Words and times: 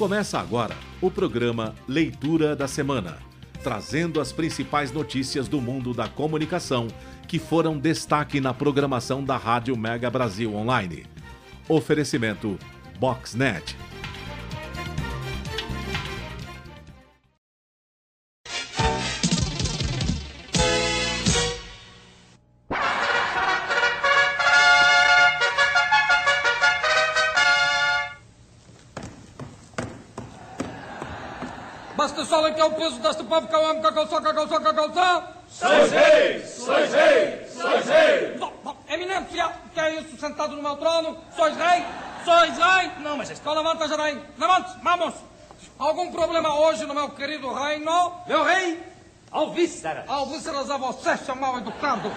Começa 0.00 0.40
agora 0.40 0.74
o 0.98 1.10
programa 1.10 1.74
Leitura 1.86 2.56
da 2.56 2.66
Semana, 2.66 3.18
trazendo 3.62 4.18
as 4.18 4.32
principais 4.32 4.90
notícias 4.90 5.46
do 5.46 5.60
mundo 5.60 5.92
da 5.92 6.08
comunicação 6.08 6.88
que 7.28 7.38
foram 7.38 7.78
destaque 7.78 8.40
na 8.40 8.54
programação 8.54 9.22
da 9.22 9.36
Rádio 9.36 9.76
Mega 9.76 10.08
Brasil 10.08 10.54
Online. 10.54 11.04
Oferecimento 11.68 12.58
Boxnet. 12.98 13.76
Povo 33.30 33.46
que 33.46 33.54
eu 33.54 33.66
amo, 33.66 33.80
cacau 33.80 34.06
só, 34.08 34.20
cacau 34.20 34.48
só, 34.48 34.60
cacau 34.60 34.92
só. 34.92 35.32
Sois 35.48 35.92
reis, 35.92 36.50
sois 36.50 36.92
reis, 36.92 37.52
sois 37.52 38.38
bom, 38.38 38.76
Eminência, 38.88 39.52
que 39.72 39.80
é 39.80 40.00
isso 40.00 40.18
sentado 40.18 40.56
no 40.56 40.62
meu 40.62 40.76
trono? 40.76 41.16
Sois 41.36 41.56
rei? 41.56 41.84
Sois 42.24 42.58
rei? 42.58 42.90
Não, 42.98 43.16
mas. 43.16 43.30
Então 43.30 43.54
levanta, 43.54 43.88
já 43.88 43.96
rei. 43.96 44.20
Levante, 44.36 44.70
vamos. 44.82 45.14
Algum 45.78 46.10
problema 46.10 46.58
hoje 46.58 46.84
no 46.86 46.94
meu 46.94 47.10
querido 47.10 47.52
reino? 47.52 48.12
Meu 48.26 48.42
rei, 48.42 48.82
Alvíceras. 49.30 50.08
Alvíceras 50.08 50.68
a 50.70 50.76
você, 50.76 51.16
seu 51.18 51.36
mal 51.36 51.58
educado. 51.58 52.10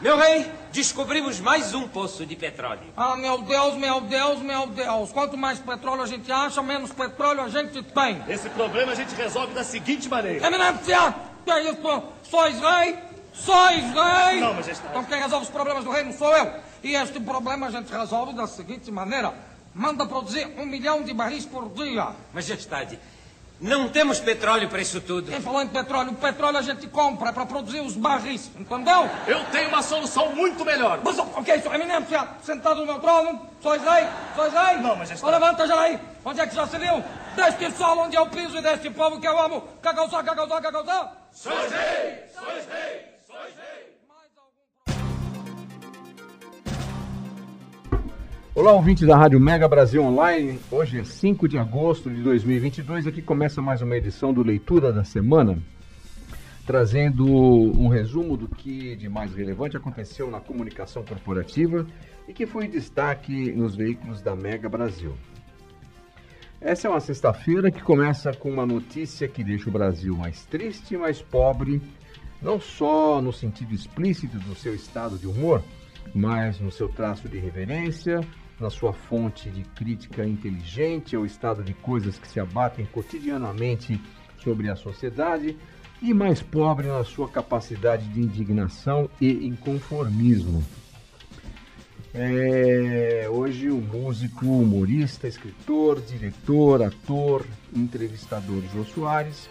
Meu 0.00 0.16
rei, 0.16 0.50
descobrimos 0.72 1.40
mais 1.40 1.74
um 1.74 1.88
poço 1.88 2.24
de 2.24 2.36
petróleo. 2.36 2.82
Ah, 2.96 3.16
meu 3.16 3.42
Deus, 3.42 3.74
meu 3.76 4.00
Deus, 4.00 4.40
meu 4.40 4.66
Deus. 4.68 5.12
Quanto 5.12 5.36
mais 5.36 5.58
petróleo 5.58 6.02
a 6.02 6.06
gente 6.06 6.30
acha, 6.30 6.62
menos 6.62 6.92
petróleo 6.92 7.42
a 7.42 7.48
gente 7.48 7.82
tem. 7.82 8.22
Esse 8.28 8.48
problema 8.50 8.92
a 8.92 8.94
gente 8.94 9.14
resolve 9.14 9.52
da 9.54 9.64
seguinte 9.64 10.08
maneira. 10.08 10.46
Eminência, 10.46 11.14
que 11.44 11.50
é 11.50 11.70
isso? 11.70 12.02
Sois 12.22 12.58
rei? 12.60 12.98
Sois 13.32 13.82
rei? 13.82 14.40
Não, 14.40 14.54
majestade. 14.54 14.88
Então 14.90 15.04
quem 15.04 15.18
resolve 15.20 15.44
os 15.46 15.50
problemas 15.50 15.84
do 15.84 15.90
reino 15.90 16.12
sou 16.12 16.34
eu. 16.36 16.52
E 16.82 16.94
este 16.94 17.20
problema 17.20 17.66
a 17.66 17.70
gente 17.70 17.92
resolve 17.92 18.32
da 18.32 18.46
seguinte 18.46 18.90
maneira. 18.90 19.34
Manda 19.74 20.04
produzir 20.06 20.46
um 20.58 20.66
milhão 20.66 21.02
de 21.02 21.12
barris 21.12 21.44
por 21.44 21.68
dia. 21.70 22.08
Majestade, 22.32 22.98
não 23.60 23.88
temos 23.88 24.18
petróleo 24.18 24.68
para 24.68 24.80
isso 24.80 25.00
tudo. 25.00 25.30
Quem 25.30 25.40
falou 25.40 25.60
em 25.60 25.68
petróleo? 25.68 26.12
O 26.12 26.14
petróleo 26.14 26.56
a 26.56 26.62
gente 26.62 26.86
compra 26.86 27.32
para 27.32 27.44
produzir 27.44 27.80
os 27.80 27.94
barris, 27.94 28.50
entendeu? 28.58 29.08
Eu 29.26 29.44
tenho 29.46 29.68
uma 29.68 29.82
solução 29.82 30.32
muito 30.32 30.64
melhor. 30.64 31.00
Mas 31.04 31.18
o 31.18 31.24
que 31.42 31.50
é 31.50 31.56
isso? 31.56 31.68
Eminência, 31.72 32.26
sentado 32.42 32.80
no 32.80 32.86
meu 32.86 32.98
trono, 32.98 33.46
sois 33.62 33.82
rei? 33.82 34.06
Sois 34.34 34.52
rei? 34.52 34.76
Não, 34.78 34.96
majestade. 34.96 35.18
Então 35.18 35.30
levanta 35.30 35.66
já 35.66 35.80
aí. 35.80 36.00
Onde 36.24 36.40
é 36.40 36.46
que 36.46 36.54
já 36.54 36.66
se 36.66 36.78
viu? 36.78 37.04
Deste 37.36 37.70
sol 37.72 37.98
onde 37.98 38.16
eu 38.16 38.26
piso 38.26 38.56
e 38.56 38.62
deste 38.62 38.90
povo 38.90 39.20
que 39.20 39.28
eu 39.28 39.38
amo. 39.38 39.62
Cagauzá, 39.82 40.22
cagauzá, 40.22 40.60
cagauzá. 40.60 41.12
Sois 41.32 41.70
reis, 41.70 42.32
sois 42.34 42.66
reis, 42.66 43.02
sois 43.26 43.54
reis. 43.56 43.69
Olá, 48.52 48.72
ouvintes 48.72 49.06
da 49.06 49.16
Rádio 49.16 49.38
Mega 49.38 49.68
Brasil 49.68 50.02
Online. 50.02 50.58
Hoje 50.72 50.98
é 50.98 51.04
5 51.04 51.46
de 51.46 51.56
agosto 51.56 52.10
de 52.10 52.20
2022. 52.20 53.06
Aqui 53.06 53.22
começa 53.22 53.62
mais 53.62 53.80
uma 53.80 53.96
edição 53.96 54.34
do 54.34 54.42
Leitura 54.42 54.92
da 54.92 55.04
Semana, 55.04 55.56
trazendo 56.66 57.24
um 57.24 57.86
resumo 57.86 58.36
do 58.36 58.48
que 58.48 58.96
de 58.96 59.08
mais 59.08 59.32
relevante 59.32 59.76
aconteceu 59.76 60.28
na 60.28 60.40
comunicação 60.40 61.04
corporativa 61.04 61.86
e 62.26 62.32
que 62.32 62.44
foi 62.44 62.66
destaque 62.66 63.52
nos 63.52 63.76
veículos 63.76 64.20
da 64.20 64.34
Mega 64.34 64.68
Brasil. 64.68 65.14
Essa 66.60 66.88
é 66.88 66.90
uma 66.90 67.00
sexta-feira 67.00 67.70
que 67.70 67.80
começa 67.80 68.32
com 68.32 68.50
uma 68.50 68.66
notícia 68.66 69.28
que 69.28 69.44
deixa 69.44 69.68
o 69.68 69.72
Brasil 69.72 70.16
mais 70.16 70.44
triste 70.44 70.94
e 70.94 70.98
mais 70.98 71.22
pobre, 71.22 71.80
não 72.42 72.58
só 72.58 73.22
no 73.22 73.32
sentido 73.32 73.72
explícito 73.72 74.40
do 74.40 74.56
seu 74.56 74.74
estado 74.74 75.16
de 75.16 75.28
humor, 75.28 75.62
mas 76.12 76.58
no 76.58 76.72
seu 76.72 76.88
traço 76.88 77.28
de 77.28 77.38
reverência, 77.38 78.20
na 78.60 78.70
sua 78.70 78.92
fonte 78.92 79.48
de 79.50 79.62
crítica 79.62 80.24
inteligente 80.26 81.16
ao 81.16 81.24
estado 81.24 81.62
de 81.62 81.74
coisas 81.74 82.18
que 82.18 82.28
se 82.28 82.38
abatem 82.38 82.86
cotidianamente 82.86 84.00
sobre 84.38 84.70
a 84.70 84.76
sociedade, 84.76 85.56
e 86.02 86.14
mais 86.14 86.40
pobre 86.40 86.86
na 86.86 87.04
sua 87.04 87.28
capacidade 87.28 88.08
de 88.08 88.20
indignação 88.20 89.08
e 89.20 89.46
inconformismo. 89.46 90.64
É, 92.12 93.28
hoje 93.30 93.70
o 93.70 93.76
músico, 93.76 94.46
humorista, 94.46 95.28
escritor, 95.28 96.00
diretor, 96.00 96.82
ator, 96.82 97.46
entrevistador 97.74 98.62
Jô 98.74 98.84
Soares 98.84 99.48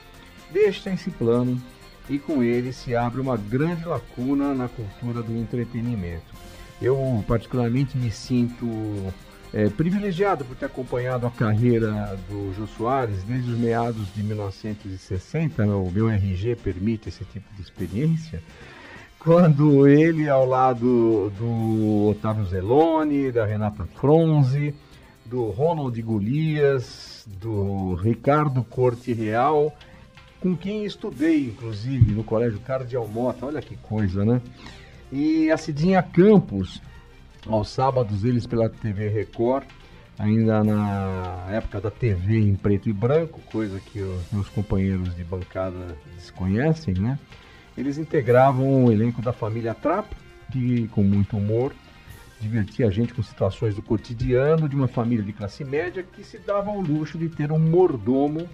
deixa 0.51 0.91
esse 0.91 1.09
plano 1.09 1.61
e 2.09 2.19
com 2.19 2.43
ele 2.43 2.73
se 2.73 2.95
abre 2.95 3.21
uma 3.21 3.37
grande 3.37 3.85
lacuna 3.85 4.53
na 4.53 4.67
cultura 4.67 5.21
do 5.21 5.37
entretenimento. 5.37 6.48
Eu 6.81 7.23
particularmente 7.27 7.97
me 7.97 8.09
sinto 8.09 8.65
é, 9.53 9.67
privilegiado 9.69 10.45
por 10.45 10.55
ter 10.55 10.65
acompanhado 10.65 11.25
a 11.27 11.31
carreira 11.31 12.17
do 12.29 12.53
Jô 12.53 12.67
Soares 12.67 13.23
desde 13.23 13.51
os 13.51 13.57
meados 13.57 14.13
de 14.13 14.23
1960, 14.23 15.65
o 15.65 15.91
meu 15.91 16.09
RG 16.09 16.55
permite 16.55 17.09
esse 17.09 17.25
tipo 17.25 17.53
de 17.55 17.61
experiência. 17.61 18.41
Quando 19.17 19.85
ele, 19.85 20.29
ao 20.29 20.45
lado 20.45 21.29
do 21.37 22.07
Otávio 22.09 22.45
Zeloni, 22.45 23.31
da 23.31 23.45
Renata 23.45 23.85
Fronzi, 23.95 24.73
do 25.25 25.49
Ronald 25.49 26.01
Golias, 26.01 27.27
do 27.27 27.95
Ricardo 27.95 28.63
Corte 28.63 29.11
Real, 29.11 29.75
com 30.39 30.55
quem 30.55 30.85
estudei, 30.85 31.47
inclusive, 31.47 32.13
no 32.13 32.23
Colégio 32.23 32.59
Cardeal 32.61 33.07
Mota, 33.07 33.45
olha 33.45 33.61
que 33.61 33.75
coisa, 33.75 34.23
né? 34.23 34.41
E 35.11 35.49
a 35.49 35.57
Cidinha 35.57 36.03
Campos, 36.03 36.81
aos 37.47 37.69
sábados, 37.69 38.23
eles 38.23 38.45
pela 38.45 38.69
TV 38.69 39.09
Record, 39.09 39.65
ainda 40.17 40.63
na 40.63 41.47
época 41.49 41.81
da 41.81 41.89
TV 41.89 42.39
em 42.39 42.55
preto 42.55 42.89
e 42.89 42.93
branco, 42.93 43.39
coisa 43.51 43.79
que 43.79 44.01
os 44.01 44.31
meus 44.31 44.47
companheiros 44.49 45.15
de 45.15 45.23
bancada 45.23 45.97
desconhecem, 46.15 46.93
né? 46.93 47.17
Eles 47.75 47.97
integravam 47.97 48.85
o 48.85 48.91
elenco 48.91 49.21
da 49.21 49.33
família 49.33 49.73
Trapa, 49.73 50.15
que 50.51 50.87
com 50.89 51.01
muito 51.01 51.37
humor 51.37 51.73
divertia 52.39 52.87
a 52.87 52.91
gente 52.91 53.13
com 53.13 53.21
situações 53.23 53.75
do 53.75 53.81
cotidiano 53.81 54.69
de 54.69 54.75
uma 54.75 54.87
família 54.87 55.23
de 55.23 55.33
classe 55.33 55.63
média 55.65 56.03
que 56.03 56.23
se 56.23 56.37
dava 56.37 56.69
ao 56.69 56.79
luxo 56.79 57.17
de 57.17 57.29
ter 57.29 57.51
um 57.51 57.59
mordomo, 57.59 58.47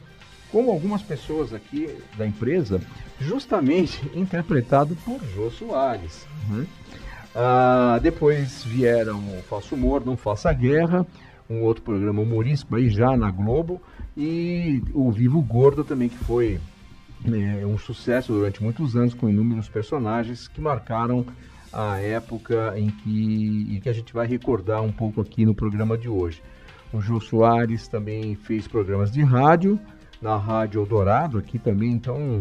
como 0.56 0.72
algumas 0.72 1.02
pessoas 1.02 1.54
aqui 1.54 1.94
da 2.18 2.26
empresa, 2.26 2.80
justamente 3.20 4.10
interpretado 4.16 4.96
por 5.04 5.20
Jô 5.36 5.52
Soares. 5.52 6.26
Né? 6.50 6.66
Ah, 7.36 8.00
depois 8.02 8.64
vieram 8.64 9.20
o 9.38 9.44
Falso 9.50 9.76
Humor, 9.76 10.06
Não 10.06 10.16
Faça 10.16 10.54
Guerra, 10.54 11.06
um 11.50 11.62
outro 11.62 11.84
programa 11.84 12.22
humorístico 12.22 12.78
aí 12.78 12.90
já 12.90 13.18
na 13.18 13.30
Globo, 13.30 13.82
e 14.16 14.82
o 14.94 15.12
Vivo 15.12 15.42
Gordo 15.42 15.84
também, 15.84 16.08
que 16.08 16.20
foi 16.20 16.58
é, 17.26 17.66
um 17.66 17.78
sucesso 17.78 18.32
durante 18.32 18.64
muitos 18.64 18.96
anos 18.96 19.14
com 19.14 19.28
inúmeros 19.28 19.68
personagens 19.68 20.48
que 20.48 20.62
marcaram 20.62 21.26
a 21.74 22.00
época 22.00 22.76
em 22.78 22.90
que, 22.90 23.76
em 23.76 23.80
que 23.82 23.90
a 23.90 23.94
gente 23.94 24.14
vai 24.14 24.26
recordar 24.26 24.82
um 24.82 24.94
pouco 24.94 25.20
aqui 25.20 25.46
no 25.46 25.54
programa 25.54 25.98
de 25.98 26.08
hoje. 26.08 26.42
O 26.94 27.02
Jô 27.02 27.20
Soares 27.20 27.90
também 27.90 28.36
fez 28.36 28.70
programas 28.70 29.12
de 29.12 29.22
rádio, 29.22 29.78
na 30.26 30.38
Rádio 30.38 30.82
Eldorado, 30.82 31.38
aqui 31.38 31.60
também 31.60 32.00
tão, 32.00 32.40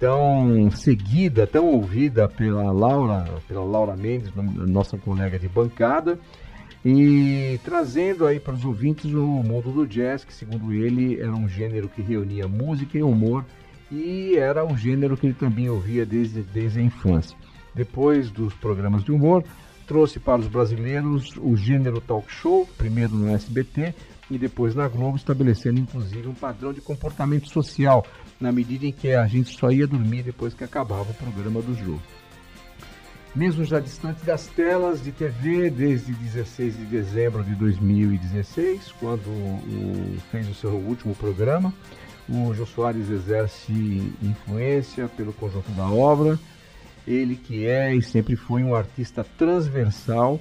tão 0.00 0.68
seguida, 0.72 1.46
tão 1.46 1.64
ouvida 1.64 2.28
pela 2.28 2.72
Laura, 2.72 3.24
pela 3.46 3.62
Laura 3.62 3.96
Mendes, 3.96 4.32
nossa 4.34 4.98
colega 4.98 5.38
de 5.38 5.48
bancada, 5.48 6.18
e 6.84 7.60
trazendo 7.62 8.26
aí 8.26 8.40
para 8.40 8.54
os 8.54 8.64
ouvintes 8.64 9.04
o 9.14 9.44
mundo 9.44 9.70
do 9.70 9.86
jazz, 9.86 10.24
que 10.24 10.34
segundo 10.34 10.72
ele 10.72 11.20
era 11.20 11.30
um 11.30 11.48
gênero 11.48 11.88
que 11.88 12.02
reunia 12.02 12.48
música 12.48 12.98
e 12.98 13.02
humor 13.02 13.44
e 13.92 14.36
era 14.36 14.64
um 14.64 14.76
gênero 14.76 15.16
que 15.16 15.26
ele 15.28 15.34
também 15.34 15.68
ouvia 15.68 16.04
desde, 16.04 16.42
desde 16.42 16.80
a 16.80 16.82
infância. 16.82 17.36
Depois 17.72 18.28
dos 18.28 18.54
programas 18.54 19.04
de 19.04 19.12
humor, 19.12 19.44
trouxe 19.86 20.18
para 20.18 20.40
os 20.40 20.48
brasileiros 20.48 21.36
o 21.36 21.56
gênero 21.56 22.00
talk 22.00 22.26
show, 22.32 22.68
primeiro 22.76 23.14
no 23.14 23.28
SBT 23.28 23.94
e 24.30 24.38
depois 24.38 24.74
na 24.74 24.86
Globo, 24.86 25.16
estabelecendo 25.16 25.80
inclusive 25.80 26.28
um 26.28 26.34
padrão 26.34 26.72
de 26.72 26.80
comportamento 26.80 27.48
social, 27.48 28.06
na 28.40 28.52
medida 28.52 28.86
em 28.86 28.92
que 28.92 29.12
a 29.12 29.26
gente 29.26 29.56
só 29.58 29.70
ia 29.70 29.86
dormir 29.86 30.22
depois 30.22 30.54
que 30.54 30.62
acabava 30.62 31.10
o 31.10 31.14
programa 31.14 31.60
do 31.60 31.74
jogo. 31.74 32.00
Mesmo 33.34 33.64
já 33.64 33.78
distante 33.78 34.24
das 34.24 34.46
telas 34.48 35.02
de 35.02 35.12
TV, 35.12 35.70
desde 35.70 36.12
16 36.12 36.76
de 36.78 36.84
dezembro 36.84 37.44
de 37.44 37.54
2016, 37.54 38.92
quando 38.98 39.28
o, 39.28 40.16
fez 40.30 40.48
o 40.48 40.54
seu 40.54 40.72
último 40.72 41.14
programa, 41.14 41.72
o 42.28 42.52
Jô 42.54 42.66
Soares 42.66 43.08
exerce 43.08 43.72
influência 44.22 45.08
pelo 45.08 45.32
conjunto 45.32 45.70
da 45.72 45.88
obra. 45.88 46.38
Ele 47.06 47.34
que 47.36 47.66
é 47.66 47.94
e 47.94 48.02
sempre 48.02 48.36
foi 48.36 48.62
um 48.62 48.74
artista 48.74 49.24
transversal 49.38 50.40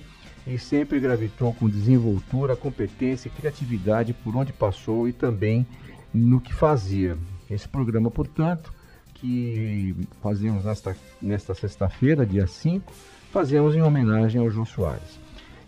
e 0.50 0.58
sempre 0.58 1.00
gravitou 1.00 1.54
com 1.54 1.70
desenvoltura, 1.70 2.56
competência 2.56 3.28
e 3.28 3.32
criatividade 3.32 4.14
por 4.14 4.36
onde 4.36 4.52
passou 4.52 5.08
e 5.08 5.14
também 5.14 5.66
no 6.12 6.42
que 6.42 6.54
fazia. 6.54 7.16
Esse 7.50 7.68
programa, 7.68 8.10
portanto, 8.10 8.74
que 9.14 9.96
fazemos 10.22 10.66
nesta, 10.66 10.96
nesta 11.22 11.54
sexta-feira, 11.54 12.26
dia 12.26 12.48
5, 12.48 12.92
fazemos 13.32 13.76
em 13.76 13.82
homenagem 13.82 14.42
ao 14.42 14.50
João 14.50 14.66
Soares. 14.66 15.20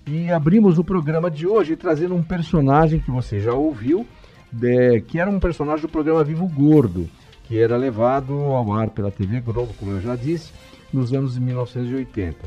E 0.07 0.31
abrimos 0.31 0.80
o 0.80 0.83
programa 0.83 1.30
de 1.30 1.45
hoje 1.45 1.75
trazendo 1.75 2.16
um 2.16 2.24
personagem 2.24 3.00
que 3.00 3.12
você 3.12 3.39
já 3.39 3.54
ouviu, 3.54 4.06
de, 4.51 5.01
que 5.01 5.19
era 5.19 5.30
um 5.30 5.39
personagem 5.39 5.83
do 5.83 5.92
programa 5.92 6.24
Vivo 6.24 6.48
Gordo, 6.48 7.07
que 7.44 7.60
era 7.60 7.78
levado 7.78 8.33
ao 8.33 8.74
ar 8.74 8.89
pela 8.89 9.12
TV 9.12 9.42
Globo, 9.42 9.75
como 9.78 9.92
eu 9.92 10.01
já 10.01 10.16
disse, 10.16 10.51
nos 10.92 11.13
anos 11.13 11.36
de 11.36 11.39
1980. 11.39 12.38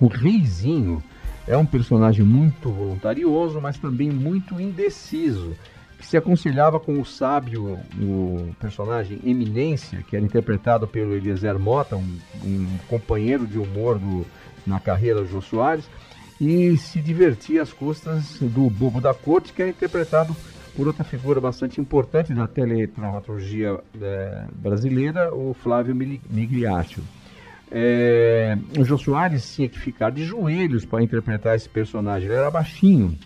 O 0.00 0.08
Reizinho 0.08 1.00
é 1.46 1.56
um 1.56 1.66
personagem 1.66 2.24
muito 2.24 2.70
voluntarioso, 2.70 3.60
mas 3.60 3.78
também 3.78 4.10
muito 4.10 4.60
indeciso, 4.60 5.56
que 5.98 6.06
se 6.06 6.16
aconselhava 6.16 6.80
com 6.80 7.00
o 7.00 7.04
sábio, 7.04 7.78
o 7.98 8.54
personagem 8.58 9.20
Eminência, 9.24 10.02
que 10.08 10.16
era 10.16 10.24
interpretado 10.24 10.86
pelo 10.86 11.14
Eliezer 11.14 11.58
Mota, 11.58 11.96
um, 11.96 12.18
um 12.44 12.78
companheiro 12.88 13.46
de 13.46 13.58
humor 13.58 13.98
do, 13.98 14.24
na 14.66 14.80
carreira 14.80 15.20
do 15.20 15.26
Jô 15.26 15.40
Soares, 15.40 15.84
e 16.40 16.76
se 16.78 17.00
divertia 17.00 17.62
às 17.62 17.72
custas 17.72 18.38
do 18.40 18.70
Bobo 18.70 19.00
da 19.00 19.12
Corte, 19.12 19.52
que 19.52 19.62
é 19.62 19.68
interpretado 19.68 20.34
por 20.74 20.86
outra 20.86 21.04
figura 21.04 21.40
bastante 21.40 21.80
importante 21.80 22.32
da 22.32 22.46
teledramaturgia 22.46 23.78
é, 24.00 24.44
brasileira, 24.54 25.34
o 25.34 25.52
Flávio 25.52 25.94
Migliaccio. 25.94 27.02
É, 27.70 28.58
o 28.78 28.84
Jô 28.84 28.98
Soares 28.98 29.54
tinha 29.54 29.68
que 29.68 29.78
ficar 29.78 30.10
de 30.10 30.24
joelhos 30.24 30.84
para 30.84 31.02
interpretar 31.02 31.54
esse 31.54 31.68
personagem, 31.68 32.28
ele 32.28 32.36
era 32.36 32.50
baixinho. 32.50 33.16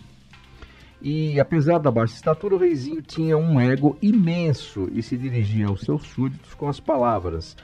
E 1.01 1.39
apesar 1.39 1.79
da 1.79 1.91
baixa 1.91 2.15
estatura, 2.15 2.55
o 2.55 2.57
reizinho 2.57 3.01
tinha 3.01 3.37
um 3.37 3.59
ego 3.59 3.97
imenso 4.01 4.89
e 4.93 5.03
se 5.03 5.17
dirigia 5.17 5.67
aos 5.67 5.81
seus 5.81 6.03
súditos 6.03 6.53
com 6.53 6.67
as 6.67 6.79
palavras: 6.79 7.55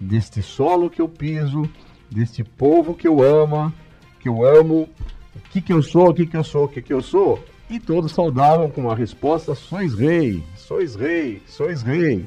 Deste 0.00 0.42
solo 0.42 0.90
que 0.90 1.00
eu 1.00 1.08
piso, 1.08 1.68
deste 2.10 2.44
povo 2.44 2.94
que 2.94 3.08
eu 3.08 3.22
amo, 3.22 3.72
que 4.20 4.28
eu 4.28 4.44
amo, 4.44 4.88
o 5.34 5.40
que, 5.50 5.60
que 5.60 5.72
eu 5.72 5.82
sou, 5.82 6.10
o 6.10 6.14
que, 6.14 6.26
que 6.26 6.36
eu 6.36 6.44
sou, 6.44 6.64
o 6.64 6.68
que, 6.68 6.82
que 6.82 6.92
eu 6.92 7.02
sou. 7.02 7.42
E 7.70 7.80
todos 7.80 8.12
saudavam 8.12 8.70
com 8.70 8.90
a 8.90 8.94
resposta: 8.94 9.54
Sois 9.54 9.94
rei, 9.94 10.42
sois 10.56 10.94
rei, 10.94 11.42
sois 11.46 11.82
rei. 11.82 12.26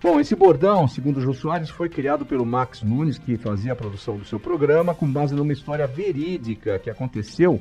Bom, 0.00 0.20
esse 0.20 0.36
bordão, 0.36 0.86
segundo 0.86 1.16
o 1.16 1.20
Jô 1.20 1.34
Soares, 1.34 1.70
foi 1.70 1.88
criado 1.88 2.24
pelo 2.24 2.46
Max 2.46 2.82
Nunes, 2.82 3.18
que 3.18 3.36
fazia 3.36 3.72
a 3.72 3.76
produção 3.76 4.16
do 4.16 4.24
seu 4.24 4.38
programa, 4.38 4.94
com 4.94 5.10
base 5.10 5.34
numa 5.34 5.52
história 5.52 5.88
verídica 5.88 6.78
que 6.78 6.88
aconteceu 6.88 7.60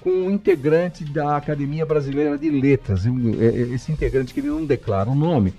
com 0.00 0.10
um 0.10 0.30
integrante 0.30 1.04
da 1.04 1.36
Academia 1.36 1.86
Brasileira 1.86 2.36
de 2.36 2.50
Letras. 2.50 3.06
É, 3.06 3.10
é, 3.10 3.74
esse 3.74 3.92
integrante, 3.92 4.34
que 4.34 4.40
ele 4.40 4.48
não 4.48 4.64
declara 4.64 5.08
o 5.08 5.14
nome, 5.14 5.54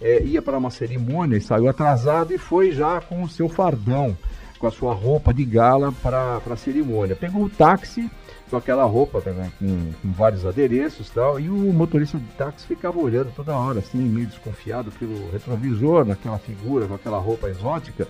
é, 0.00 0.22
ia 0.22 0.40
para 0.40 0.56
uma 0.56 0.70
cerimônia 0.70 1.36
e 1.36 1.40
saiu 1.40 1.68
atrasado 1.68 2.32
e 2.32 2.38
foi 2.38 2.70
já 2.70 3.00
com 3.00 3.22
o 3.24 3.28
seu 3.28 3.48
fardão 3.48 4.16
com 4.60 4.68
a 4.68 4.70
sua 4.70 4.94
roupa 4.94 5.34
de 5.34 5.44
gala 5.44 5.90
para 5.90 6.40
a 6.48 6.56
cerimônia. 6.56 7.16
Pegou 7.16 7.42
o 7.42 7.50
táxi 7.50 8.08
com 8.52 8.58
aquela 8.58 8.84
roupa 8.84 9.18
né, 9.30 9.50
com, 9.58 9.92
com, 10.02 10.12
vários 10.12 10.44
adereços 10.44 11.08
e 11.08 11.12
tal, 11.12 11.40
e 11.40 11.48
o 11.48 11.72
motorista 11.72 12.18
de 12.18 12.26
táxi 12.36 12.66
ficava 12.66 12.98
olhando 12.98 13.32
toda 13.34 13.56
hora, 13.56 13.78
assim, 13.78 13.96
meio 13.96 14.26
desconfiado 14.26 14.92
pelo 14.92 15.30
retrovisor, 15.30 16.04
naquela 16.04 16.38
figura, 16.38 16.86
com 16.86 16.94
aquela 16.94 17.18
roupa 17.18 17.48
exótica. 17.48 18.06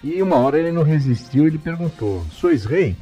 E 0.00 0.22
uma 0.22 0.36
hora 0.36 0.60
ele 0.60 0.70
não 0.70 0.84
resistiu 0.84 1.44
e 1.44 1.46
ele 1.48 1.58
perguntou: 1.58 2.24
Sois 2.30 2.64
rei? 2.64 2.94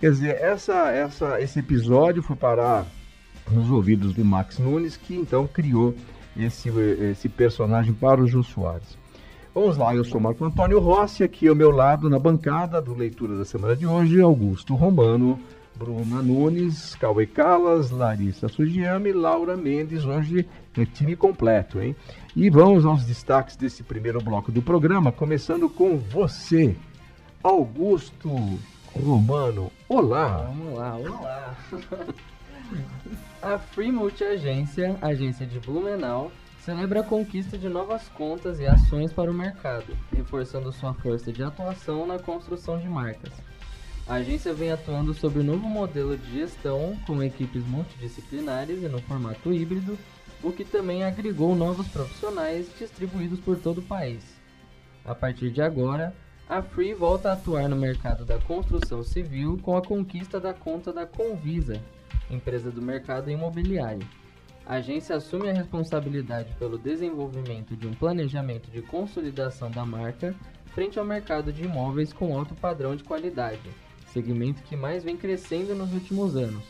Quer 0.00 0.12
dizer, 0.12 0.36
essa, 0.40 0.90
essa, 0.90 1.40
esse 1.42 1.58
episódio 1.58 2.22
foi 2.22 2.36
parar 2.36 2.86
nos 3.50 3.70
ouvidos 3.70 4.14
do 4.14 4.24
Max 4.24 4.58
Nunes, 4.58 4.96
que 4.96 5.14
então 5.14 5.46
criou 5.46 5.94
esse, 6.34 6.70
esse 6.70 7.28
personagem 7.28 7.92
para 7.92 8.22
o 8.22 8.26
Jô 8.26 8.42
Soares. 8.42 8.96
Vamos 9.54 9.76
lá, 9.76 9.94
eu 9.94 10.04
sou 10.04 10.18
Marco 10.18 10.42
Antônio 10.42 10.80
Rossi, 10.80 11.22
aqui 11.22 11.48
ao 11.48 11.54
meu 11.54 11.70
lado 11.70 12.08
na 12.08 12.18
bancada 12.18 12.80
do 12.80 12.94
Leitura 12.94 13.36
da 13.36 13.44
Semana 13.44 13.76
de 13.76 13.86
hoje, 13.86 14.20
Augusto 14.20 14.74
Romano, 14.74 15.38
Bruna 15.76 16.22
Nunes, 16.22 16.94
Cauê 16.94 17.26
Calas, 17.26 17.90
Larissa 17.90 18.48
Sugiame, 18.48 19.12
Laura 19.12 19.56
Mendes, 19.56 20.04
hoje 20.04 20.46
é 20.76 20.86
time 20.86 21.16
completo, 21.16 21.80
hein? 21.80 21.96
E 22.36 22.48
vamos 22.48 22.86
aos 22.86 23.04
destaques 23.04 23.56
desse 23.56 23.82
primeiro 23.82 24.20
bloco 24.20 24.52
do 24.52 24.62
programa, 24.62 25.10
começando 25.10 25.68
com 25.68 25.98
você, 25.98 26.76
Augusto 27.42 28.30
Romano. 28.94 29.70
Olá! 29.88 30.46
Vamos 30.48 30.78
lá, 30.78 30.96
olá! 30.96 31.56
A 33.42 33.58
Free 33.58 33.92
Multi 33.92 34.24
Agência, 34.24 34.96
agência 35.02 35.44
de 35.44 35.60
Blumenau, 35.60 36.32
celebra 36.60 37.00
a 37.00 37.04
conquista 37.04 37.58
de 37.58 37.68
novas 37.68 38.08
contas 38.08 38.58
e 38.58 38.66
ações 38.66 39.12
para 39.12 39.30
o 39.30 39.34
mercado, 39.34 39.94
reforçando 40.16 40.72
sua 40.72 40.94
força 40.94 41.30
de 41.30 41.42
atuação 41.42 42.06
na 42.06 42.18
construção 42.18 42.78
de 42.78 42.88
marcas. 42.88 43.32
A 44.06 44.16
agência 44.16 44.52
vem 44.52 44.70
atuando 44.70 45.14
sobre 45.14 45.40
um 45.40 45.44
novo 45.44 45.66
modelo 45.66 46.18
de 46.18 46.38
gestão 46.38 46.94
com 47.06 47.22
equipes 47.22 47.66
multidisciplinares 47.66 48.82
e 48.82 48.88
no 48.88 49.00
formato 49.00 49.50
híbrido, 49.50 49.98
o 50.42 50.52
que 50.52 50.62
também 50.62 51.02
agregou 51.02 51.56
novos 51.56 51.88
profissionais 51.88 52.68
distribuídos 52.78 53.40
por 53.40 53.56
todo 53.56 53.78
o 53.78 53.84
país. 53.84 54.22
A 55.06 55.14
partir 55.14 55.50
de 55.50 55.62
agora, 55.62 56.14
a 56.46 56.60
Free 56.60 56.92
volta 56.92 57.30
a 57.30 57.32
atuar 57.32 57.66
no 57.66 57.76
mercado 57.76 58.26
da 58.26 58.38
construção 58.38 59.02
civil 59.02 59.58
com 59.62 59.74
a 59.74 59.80
conquista 59.80 60.38
da 60.38 60.52
conta 60.52 60.92
da 60.92 61.06
Convisa, 61.06 61.80
empresa 62.30 62.70
do 62.70 62.82
mercado 62.82 63.30
imobiliário. 63.30 64.06
A 64.66 64.74
agência 64.74 65.16
assume 65.16 65.48
a 65.48 65.54
responsabilidade 65.54 66.54
pelo 66.58 66.76
desenvolvimento 66.76 67.74
de 67.74 67.86
um 67.86 67.94
planejamento 67.94 68.70
de 68.70 68.82
consolidação 68.82 69.70
da 69.70 69.86
marca 69.86 70.34
frente 70.74 70.98
ao 70.98 71.04
mercado 71.06 71.50
de 71.50 71.64
imóveis 71.64 72.12
com 72.12 72.36
alto 72.36 72.54
padrão 72.54 72.96
de 72.96 73.04
qualidade, 73.04 73.70
segmento 74.14 74.62
que 74.62 74.76
mais 74.76 75.02
vem 75.02 75.16
crescendo 75.16 75.74
nos 75.74 75.92
últimos 75.92 76.36
anos. 76.36 76.62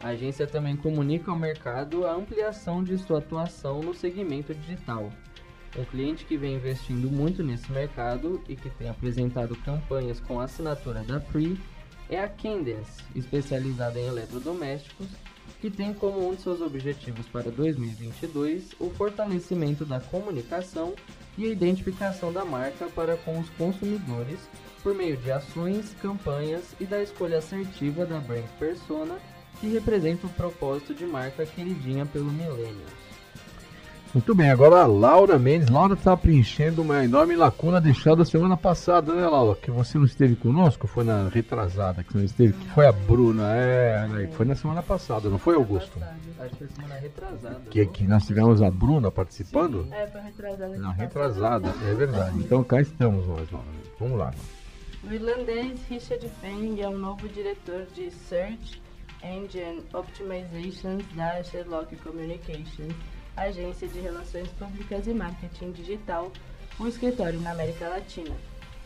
A 0.00 0.08
agência 0.08 0.46
também 0.46 0.74
comunica 0.74 1.30
ao 1.30 1.38
mercado 1.38 2.06
a 2.06 2.14
ampliação 2.14 2.82
de 2.82 2.96
sua 2.96 3.18
atuação 3.18 3.82
no 3.82 3.94
segmento 3.94 4.54
digital. 4.54 5.12
Um 5.78 5.84
cliente 5.84 6.24
que 6.24 6.38
vem 6.38 6.54
investindo 6.54 7.10
muito 7.10 7.42
nesse 7.42 7.70
mercado 7.70 8.42
e 8.48 8.56
que 8.56 8.70
tem 8.70 8.88
apresentado 8.88 9.54
campanhas 9.56 10.18
com 10.18 10.40
assinatura 10.40 11.04
da 11.04 11.20
Free 11.20 11.60
é 12.08 12.18
a 12.18 12.28
Candence, 12.28 13.04
especializada 13.14 14.00
em 14.00 14.06
eletrodomésticos 14.06 15.06
que 15.60 15.70
tem 15.70 15.92
como 15.92 16.26
um 16.26 16.34
de 16.34 16.40
seus 16.40 16.62
objetivos 16.62 17.26
para 17.26 17.50
2022 17.50 18.70
o 18.80 18.88
fortalecimento 18.90 19.84
da 19.84 20.00
comunicação 20.00 20.94
e 21.36 21.44
a 21.44 21.48
identificação 21.48 22.32
da 22.32 22.44
marca 22.44 22.86
para 22.86 23.16
com 23.18 23.38
os 23.38 23.48
consumidores 23.50 24.38
por 24.82 24.94
meio 24.94 25.16
de 25.16 25.30
ações, 25.30 25.94
campanhas 26.00 26.74
e 26.80 26.84
da 26.84 27.02
escolha 27.02 27.38
assertiva 27.38 28.04
da 28.06 28.18
brand 28.18 28.44
persona 28.58 29.16
que 29.60 29.68
representa 29.68 30.26
o 30.26 30.30
propósito 30.30 30.94
de 30.94 31.04
marca 31.04 31.44
queridinha 31.44 32.06
pelo 32.06 32.30
millennials. 32.32 33.00
Muito 34.12 34.34
bem, 34.34 34.50
agora 34.50 34.82
a 34.82 34.86
Laura 34.86 35.38
Mendes. 35.38 35.68
Laura 35.68 35.94
está 35.94 36.16
preenchendo 36.16 36.82
uma 36.82 37.04
enorme 37.04 37.36
lacuna 37.36 37.80
deixada 37.80 38.24
semana 38.24 38.56
passada, 38.56 39.14
né, 39.14 39.24
Laura? 39.24 39.54
Que 39.54 39.70
você 39.70 39.98
não 39.98 40.04
esteve 40.04 40.34
conosco, 40.34 40.88
foi 40.88 41.04
na 41.04 41.28
retrasada 41.28 42.02
que 42.02 42.12
você 42.12 42.18
não 42.18 42.24
esteve, 42.24 42.52
que 42.54 42.68
foi 42.70 42.86
a 42.86 42.92
Bruna, 42.92 43.54
é, 43.54 44.08
né? 44.08 44.28
foi 44.32 44.46
na 44.46 44.56
semana 44.56 44.82
passada, 44.82 45.28
não 45.28 45.38
foi, 45.38 45.54
Augusto? 45.54 45.96
Acho 46.40 46.50
que 46.50 46.56
foi 46.56 46.68
semana 46.74 46.94
retrasada. 46.96 47.60
Que, 47.70 47.86
que 47.86 48.04
nós 48.08 48.26
tivemos 48.26 48.60
a 48.60 48.68
Bruna 48.68 49.12
participando? 49.12 49.86
É, 49.92 50.08
foi 50.08 50.20
retrasada. 50.22 50.78
Na 50.78 50.92
retrasada, 50.92 51.74
é 51.88 51.94
verdade. 51.94 52.36
Então 52.36 52.64
cá 52.64 52.80
estamos 52.80 53.24
nós, 53.28 53.48
Laura. 53.52 53.68
Vamos 54.00 54.18
lá. 54.18 54.32
O 55.02 55.12
irlandês 55.12 55.80
Richard 55.88 56.28
Feng 56.40 56.80
é 56.80 56.88
o 56.88 56.98
novo 56.98 57.28
diretor 57.28 57.86
de 57.94 58.10
Search 58.10 58.82
Engine 59.22 59.82
Optimizations 59.94 61.04
da 61.14 61.42
Sherlock 61.42 61.96
Communications 61.96 62.94
agência 63.36 63.88
de 63.88 64.00
relações 64.00 64.48
públicas 64.50 65.06
e 65.06 65.14
marketing 65.14 65.72
digital, 65.72 66.30
um 66.78 66.86
escritório 66.86 67.40
na 67.40 67.52
América 67.52 67.88
Latina. 67.88 68.36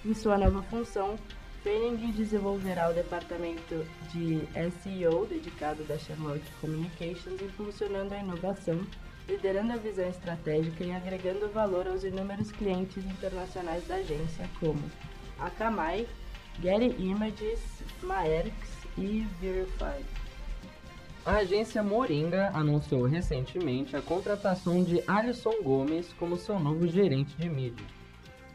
Em 0.05 0.15
sua 0.15 0.39
nova 0.39 0.63
função, 0.65 1.19
Fenning 1.63 2.13
desenvolverá 2.13 2.91
o 2.91 2.95
departamento 2.95 3.87
de 4.13 4.47
SEO 4.83 5.27
dedicado 5.27 5.83
da 5.85 5.99
Sherlock 5.99 6.43
Communications, 6.61 7.41
impulsionando 7.41 8.15
a 8.15 8.19
inovação, 8.19 8.87
liderando 9.27 9.73
a 9.73 9.77
visão 9.77 10.07
estratégica 10.09 10.85
e 10.85 10.93
agregando 10.93 11.49
valor 11.49 11.89
aos 11.89 12.05
inúmeros 12.05 12.53
clientes 12.53 13.05
internacionais 13.05 13.87
da 13.89 13.97
agência, 13.97 14.49
como 14.61 14.83
Akamai, 15.45 16.07
Getty 16.61 17.03
Images, 17.03 17.61
Maersk 18.03 18.53
e 18.97 19.27
Verify. 19.41 20.03
A 21.27 21.37
agência 21.37 21.83
Moringa 21.83 22.51
anunciou 22.55 23.05
recentemente 23.05 23.97
a 23.97 24.03
contratação 24.03 24.83
de 24.83 25.03
Alisson 25.07 25.63
Gomes 25.63 26.13
como 26.19 26.37
seu 26.37 26.59
novo 26.59 26.87
gerente 26.87 27.35
de 27.37 27.49
mídia. 27.49 27.87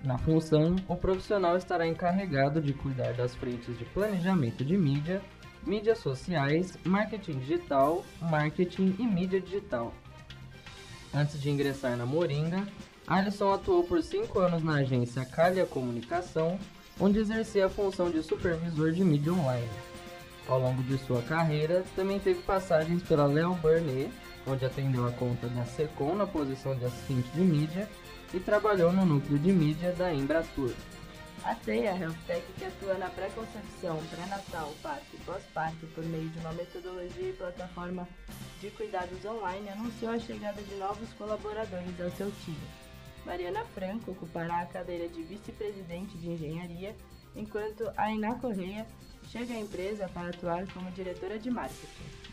Na 0.04 0.18
função, 0.18 0.76
o 0.88 0.96
profissional 0.96 1.58
estará 1.58 1.88
encarregado 1.88 2.62
de 2.62 2.74
cuidar 2.74 3.14
das 3.14 3.36
frentes 3.36 3.78
de 3.78 3.86
planejamento 3.86 4.64
de 4.64 4.78
mídia, 4.78 5.22
mídias 5.66 5.98
sociais, 5.98 6.78
marketing 6.86 7.40
digital, 7.40 8.06
marketing 8.22 8.96
e 8.98 9.04
mídia 9.04 9.42
digital. 9.42 9.94
Antes 11.14 11.42
de 11.42 11.50
ingressar 11.50 11.98
na 11.98 12.06
Moringa, 12.06 12.68
Alisson 13.08 13.52
atuou 13.52 13.84
por 13.84 14.04
cinco 14.04 14.40
anos 14.40 14.64
na 14.64 14.76
agência 14.76 15.26
Calha 15.26 15.66
Comunicação, 15.66 16.60
onde 17.00 17.20
exercia 17.20 17.68
a 17.68 17.70
função 17.70 18.12
de 18.12 18.22
supervisor 18.22 18.92
de 18.92 19.04
mídia 19.04 19.34
online. 19.34 19.70
Ao 20.48 20.60
longo 20.60 20.82
de 20.84 20.98
sua 21.06 21.22
carreira, 21.22 21.84
também 21.96 22.20
teve 22.20 22.42
passagens 22.42 23.04
pela 23.04 23.26
Léo 23.26 23.54
Burnett, 23.56 24.12
onde 24.48 24.66
atendeu 24.66 25.08
a 25.08 25.12
conta 25.12 25.48
da 25.48 25.64
Secom 25.66 26.16
na 26.16 26.26
posição 26.26 26.76
de 26.76 26.86
assistente 26.86 27.30
de 27.30 27.42
mídia 27.42 27.88
e 28.34 28.40
trabalhou 28.40 28.92
no 28.92 29.06
núcleo 29.06 29.38
de 29.38 29.52
mídia 29.52 29.94
da 29.94 30.14
Embratur. 30.14 30.74
A 31.44 31.56
CEIA 31.56 31.96
Health 31.96 32.18
Tech, 32.28 32.44
que 32.58 32.66
atua 32.66 32.96
na 32.96 33.10
pré-concepção, 33.10 33.98
pré-natal, 34.12 34.74
parto 34.84 35.06
e 35.14 35.18
pós-parto 35.20 35.88
por 35.96 36.04
meio 36.06 36.28
de 36.30 36.40
uma 36.40 36.52
metodologia 36.52 37.30
e 37.30 37.34
plataforma 37.34 38.08
de 38.60 38.70
cuidados 38.72 39.24
online, 39.24 39.70
anunciou 39.70 40.12
a 40.12 40.20
chegada 40.20 40.62
de 40.62 40.76
novos 40.76 41.14
colaboradores 41.14 42.02
ao 42.02 42.12
seu 42.12 42.32
time. 42.44 42.89
Mariana 43.26 43.64
Franco 43.74 44.12
ocupará 44.12 44.62
a 44.62 44.66
cadeira 44.66 45.08
de 45.08 45.22
vice-presidente 45.24 46.18
de 46.18 46.30
engenharia, 46.30 46.96
enquanto 47.36 47.90
Ainá 47.96 48.36
Correia 48.36 48.86
chega 49.30 49.54
à 49.54 49.60
empresa 49.60 50.10
para 50.14 50.30
atuar 50.30 50.68
como 50.74 50.90
diretora 50.92 51.38
de 51.38 51.50
marketing. 51.50 52.30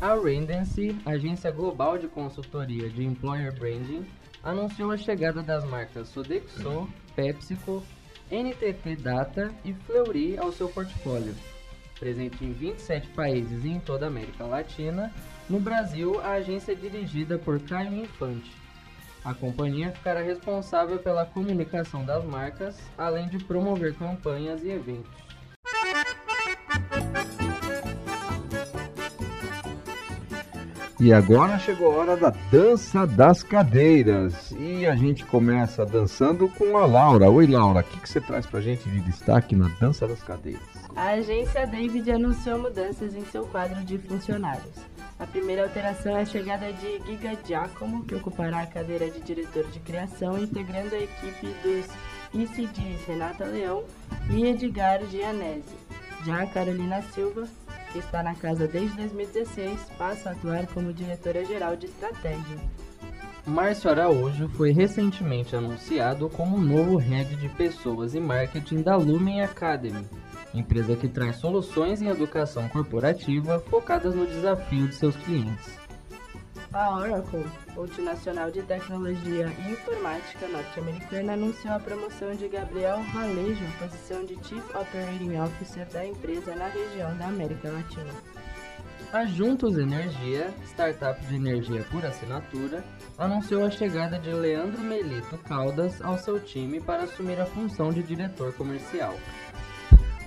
A 0.00 0.14
Rendency, 0.14 0.96
agência 1.04 1.50
global 1.50 1.98
de 1.98 2.06
consultoria 2.06 2.88
de 2.88 3.04
employer 3.04 3.52
branding, 3.58 4.06
anunciou 4.42 4.92
a 4.92 4.96
chegada 4.96 5.42
das 5.42 5.64
marcas 5.64 6.08
Sodexo, 6.08 6.88
PepsiCo, 7.16 7.82
NTT 8.30 8.96
Data 8.96 9.52
e 9.64 9.74
Fleury 9.74 10.38
ao 10.38 10.52
seu 10.52 10.68
portfólio. 10.68 11.34
Presente 11.98 12.44
em 12.44 12.52
27 12.52 13.08
países 13.08 13.64
e 13.64 13.70
em 13.70 13.80
toda 13.80 14.06
a 14.06 14.08
América 14.08 14.44
Latina, 14.44 15.12
no 15.50 15.58
Brasil 15.58 16.20
a 16.20 16.34
agência 16.34 16.72
é 16.72 16.76
dirigida 16.76 17.36
por 17.36 17.60
Caio 17.60 17.94
Infante. 17.94 18.52
A 19.24 19.34
companhia 19.34 19.90
ficará 19.92 20.20
responsável 20.20 20.98
pela 20.98 21.26
comunicação 21.26 22.04
das 22.04 22.24
marcas, 22.24 22.76
além 22.96 23.28
de 23.28 23.38
promover 23.44 23.94
campanhas 23.94 24.62
e 24.62 24.70
eventos. 24.70 25.28
E 31.00 31.12
agora 31.12 31.56
chegou 31.60 31.92
a 31.92 31.96
hora 31.96 32.16
da 32.16 32.30
dança 32.50 33.06
das 33.06 33.40
cadeiras. 33.40 34.50
E 34.58 34.84
a 34.84 34.96
gente 34.96 35.24
começa 35.24 35.86
dançando 35.86 36.48
com 36.48 36.76
a 36.76 36.86
Laura. 36.86 37.30
Oi, 37.30 37.46
Laura, 37.46 37.80
o 37.80 37.84
que, 37.84 38.00
que 38.00 38.08
você 38.08 38.20
traz 38.20 38.46
pra 38.46 38.60
gente 38.60 38.88
de 38.88 39.00
destaque 39.02 39.54
na 39.54 39.68
dança 39.80 40.08
das 40.08 40.20
cadeiras? 40.24 40.60
A 40.96 41.10
agência 41.10 41.64
David 41.68 42.10
anunciou 42.10 42.58
mudanças 42.58 43.14
em 43.14 43.24
seu 43.26 43.46
quadro 43.46 43.84
de 43.84 43.96
funcionários. 43.98 44.74
A 45.18 45.26
primeira 45.26 45.64
alteração 45.64 46.16
é 46.16 46.22
a 46.22 46.24
chegada 46.24 46.72
de 46.72 47.02
Giga 47.04 47.36
Giacomo, 47.44 48.04
que 48.04 48.14
ocupará 48.14 48.60
a 48.60 48.66
cadeira 48.66 49.10
de 49.10 49.20
diretor 49.20 49.66
de 49.66 49.80
criação, 49.80 50.38
integrando 50.38 50.94
a 50.94 50.98
equipe 50.98 51.48
dos 51.62 51.86
ICDs 52.32 53.04
Renata 53.04 53.44
Leão 53.44 53.82
e 54.30 54.46
Edgar 54.46 55.04
Gianese. 55.06 55.74
Já 56.24 56.42
a 56.42 56.46
Carolina 56.46 57.02
Silva, 57.02 57.48
que 57.92 57.98
está 57.98 58.22
na 58.22 58.34
casa 58.36 58.68
desde 58.68 58.96
2016, 58.96 59.80
passa 59.98 60.28
a 60.28 60.32
atuar 60.32 60.66
como 60.68 60.92
diretora-geral 60.92 61.74
de 61.74 61.86
estratégia. 61.86 62.58
Márcio 63.44 63.90
Araújo 63.90 64.48
foi 64.50 64.72
recentemente 64.72 65.56
anunciado 65.56 66.28
como 66.28 66.58
novo 66.58 66.96
head 66.96 67.34
de 67.36 67.48
pessoas 67.48 68.14
e 68.14 68.20
marketing 68.20 68.82
da 68.82 68.94
Lumen 68.94 69.42
Academy, 69.42 70.06
empresa 70.54 70.96
que 70.96 71.08
traz 71.08 71.36
soluções 71.36 72.00
em 72.00 72.08
educação 72.08 72.68
corporativa 72.68 73.60
focadas 73.60 74.14
no 74.14 74.26
desafio 74.26 74.88
de 74.88 74.94
seus 74.94 75.16
clientes. 75.16 75.78
A 76.72 76.96
Oracle, 76.96 77.46
multinacional 77.74 78.50
de 78.50 78.60
tecnologia 78.62 79.50
e 79.58 79.72
informática 79.72 80.46
norte-americana, 80.48 81.32
anunciou 81.32 81.74
a 81.74 81.80
promoção 81.80 82.34
de 82.34 82.46
Gabriel 82.46 83.00
Ralejo 83.00 83.64
à 83.64 83.84
posição 83.84 84.24
de 84.26 84.34
Chief 84.46 84.64
Operating 84.74 85.38
Officer 85.38 85.86
da 85.86 86.06
empresa 86.06 86.54
na 86.54 86.68
região 86.68 87.16
da 87.16 87.28
América 87.28 87.70
Latina. 87.70 88.12
A 89.10 89.24
Juntos 89.24 89.78
Energia, 89.78 90.52
startup 90.66 91.18
de 91.24 91.36
energia 91.36 91.82
por 91.90 92.04
assinatura, 92.04 92.84
anunciou 93.16 93.64
a 93.64 93.70
chegada 93.70 94.18
de 94.18 94.30
Leandro 94.30 94.82
Melito 94.82 95.38
Caldas 95.38 96.02
ao 96.02 96.18
seu 96.18 96.38
time 96.38 96.78
para 96.78 97.04
assumir 97.04 97.40
a 97.40 97.46
função 97.46 97.90
de 97.90 98.02
diretor 98.02 98.52
comercial. 98.52 99.14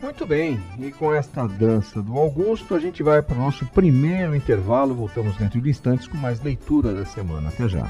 Muito 0.02 0.26
bem, 0.26 0.60
e 0.80 0.92
com 0.92 1.14
esta 1.14 1.48
dança 1.48 2.02
do 2.02 2.18
Augusto, 2.18 2.74
a 2.74 2.80
gente 2.80 3.04
vai 3.04 3.22
para 3.22 3.36
o 3.36 3.40
nosso 3.40 3.66
primeiro 3.68 4.36
intervalo. 4.36 4.96
Voltamos 4.96 5.38
dentro 5.38 5.62
de 5.62 5.70
instantes 5.70 6.08
com 6.08 6.18
mais 6.18 6.42
leitura 6.42 6.92
da 6.92 7.06
semana. 7.06 7.50
Até 7.50 7.70
já. 7.70 7.90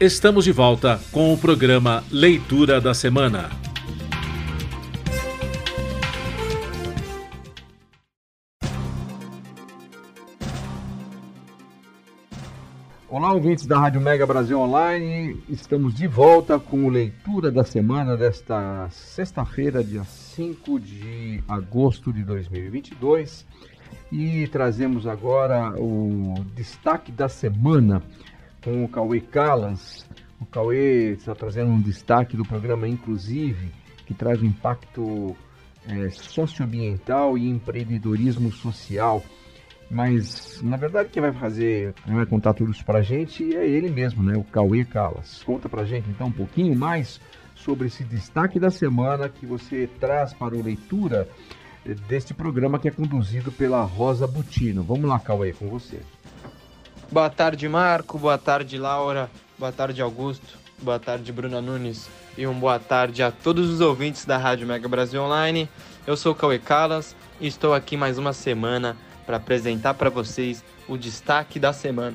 Estamos 0.00 0.44
de 0.44 0.52
volta 0.52 1.00
com 1.10 1.34
o 1.34 1.36
programa 1.36 2.04
Leitura 2.08 2.80
da 2.80 2.94
Semana. 2.94 3.50
Olá, 13.08 13.32
ouvintes 13.32 13.66
da 13.66 13.80
Rádio 13.80 14.00
Mega 14.00 14.24
Brasil 14.24 14.60
Online. 14.60 15.42
Estamos 15.48 15.92
de 15.96 16.06
volta 16.06 16.60
com 16.60 16.84
o 16.84 16.88
Leitura 16.88 17.50
da 17.50 17.64
Semana 17.64 18.16
desta 18.16 18.88
sexta-feira, 18.90 19.82
dia 19.82 20.04
5 20.04 20.78
de 20.78 21.42
agosto 21.48 22.12
de 22.12 22.22
2022. 22.22 23.44
E 24.12 24.46
trazemos 24.46 25.08
agora 25.08 25.74
o 25.76 26.34
destaque 26.54 27.10
da 27.10 27.28
semana 27.28 28.00
com 28.62 28.84
o 28.84 28.88
Cauê 28.88 29.20
Calas. 29.20 30.06
O 30.40 30.46
Cauê 30.46 31.12
está 31.12 31.34
trazendo 31.34 31.70
um 31.70 31.80
destaque 31.80 32.36
do 32.36 32.44
programa 32.44 32.88
Inclusive, 32.88 33.70
que 34.06 34.14
traz 34.14 34.40
um 34.40 34.46
impacto 34.46 35.36
é, 35.86 36.10
socioambiental 36.10 37.36
e 37.36 37.48
empreendedorismo 37.48 38.52
social. 38.52 39.22
Mas, 39.90 40.60
na 40.62 40.76
verdade, 40.76 41.08
quem 41.08 41.22
vai 41.22 41.32
fazer, 41.32 41.94
quem 42.04 42.14
vai 42.14 42.26
contar 42.26 42.52
tudo 42.52 42.70
isso 42.70 42.84
pra 42.84 43.00
gente 43.00 43.56
é 43.56 43.66
ele 43.66 43.88
mesmo, 43.88 44.22
né? 44.22 44.36
O 44.36 44.44
Cauê 44.44 44.84
Calas. 44.84 45.42
Conta 45.44 45.68
pra 45.68 45.84
gente, 45.84 46.08
então, 46.10 46.26
um 46.26 46.32
pouquinho 46.32 46.76
mais 46.76 47.20
sobre 47.54 47.86
esse 47.86 48.04
destaque 48.04 48.60
da 48.60 48.70
semana 48.70 49.28
que 49.28 49.46
você 49.46 49.88
traz 49.98 50.32
para 50.34 50.54
o 50.54 50.62
leitura 50.62 51.26
deste 52.06 52.34
programa 52.34 52.78
que 52.78 52.88
é 52.88 52.90
conduzido 52.90 53.50
pela 53.50 53.82
Rosa 53.82 54.26
Butino. 54.26 54.82
Vamos 54.82 55.08
lá, 55.08 55.18
Cauê, 55.18 55.52
com 55.52 55.68
você. 55.68 56.00
Boa 57.10 57.30
tarde, 57.30 57.66
Marco. 57.70 58.18
Boa 58.18 58.36
tarde, 58.36 58.76
Laura. 58.76 59.30
Boa 59.58 59.72
tarde, 59.72 60.02
Augusto. 60.02 60.58
Boa 60.82 60.98
tarde, 60.98 61.32
Bruna 61.32 61.58
Nunes. 61.58 62.06
E 62.36 62.46
um 62.46 62.52
boa 62.52 62.78
tarde 62.78 63.22
a 63.22 63.30
todos 63.30 63.70
os 63.70 63.80
ouvintes 63.80 64.26
da 64.26 64.36
Rádio 64.36 64.66
Mega 64.66 64.86
Brasil 64.86 65.22
Online. 65.22 65.66
Eu 66.06 66.18
sou 66.18 66.34
Cauê 66.34 66.58
Calas 66.58 67.16
e 67.40 67.46
estou 67.46 67.72
aqui 67.72 67.96
mais 67.96 68.18
uma 68.18 68.34
semana 68.34 68.94
para 69.24 69.38
apresentar 69.38 69.94
para 69.94 70.10
vocês 70.10 70.62
o 70.86 70.98
destaque 70.98 71.58
da 71.58 71.72
semana. 71.72 72.14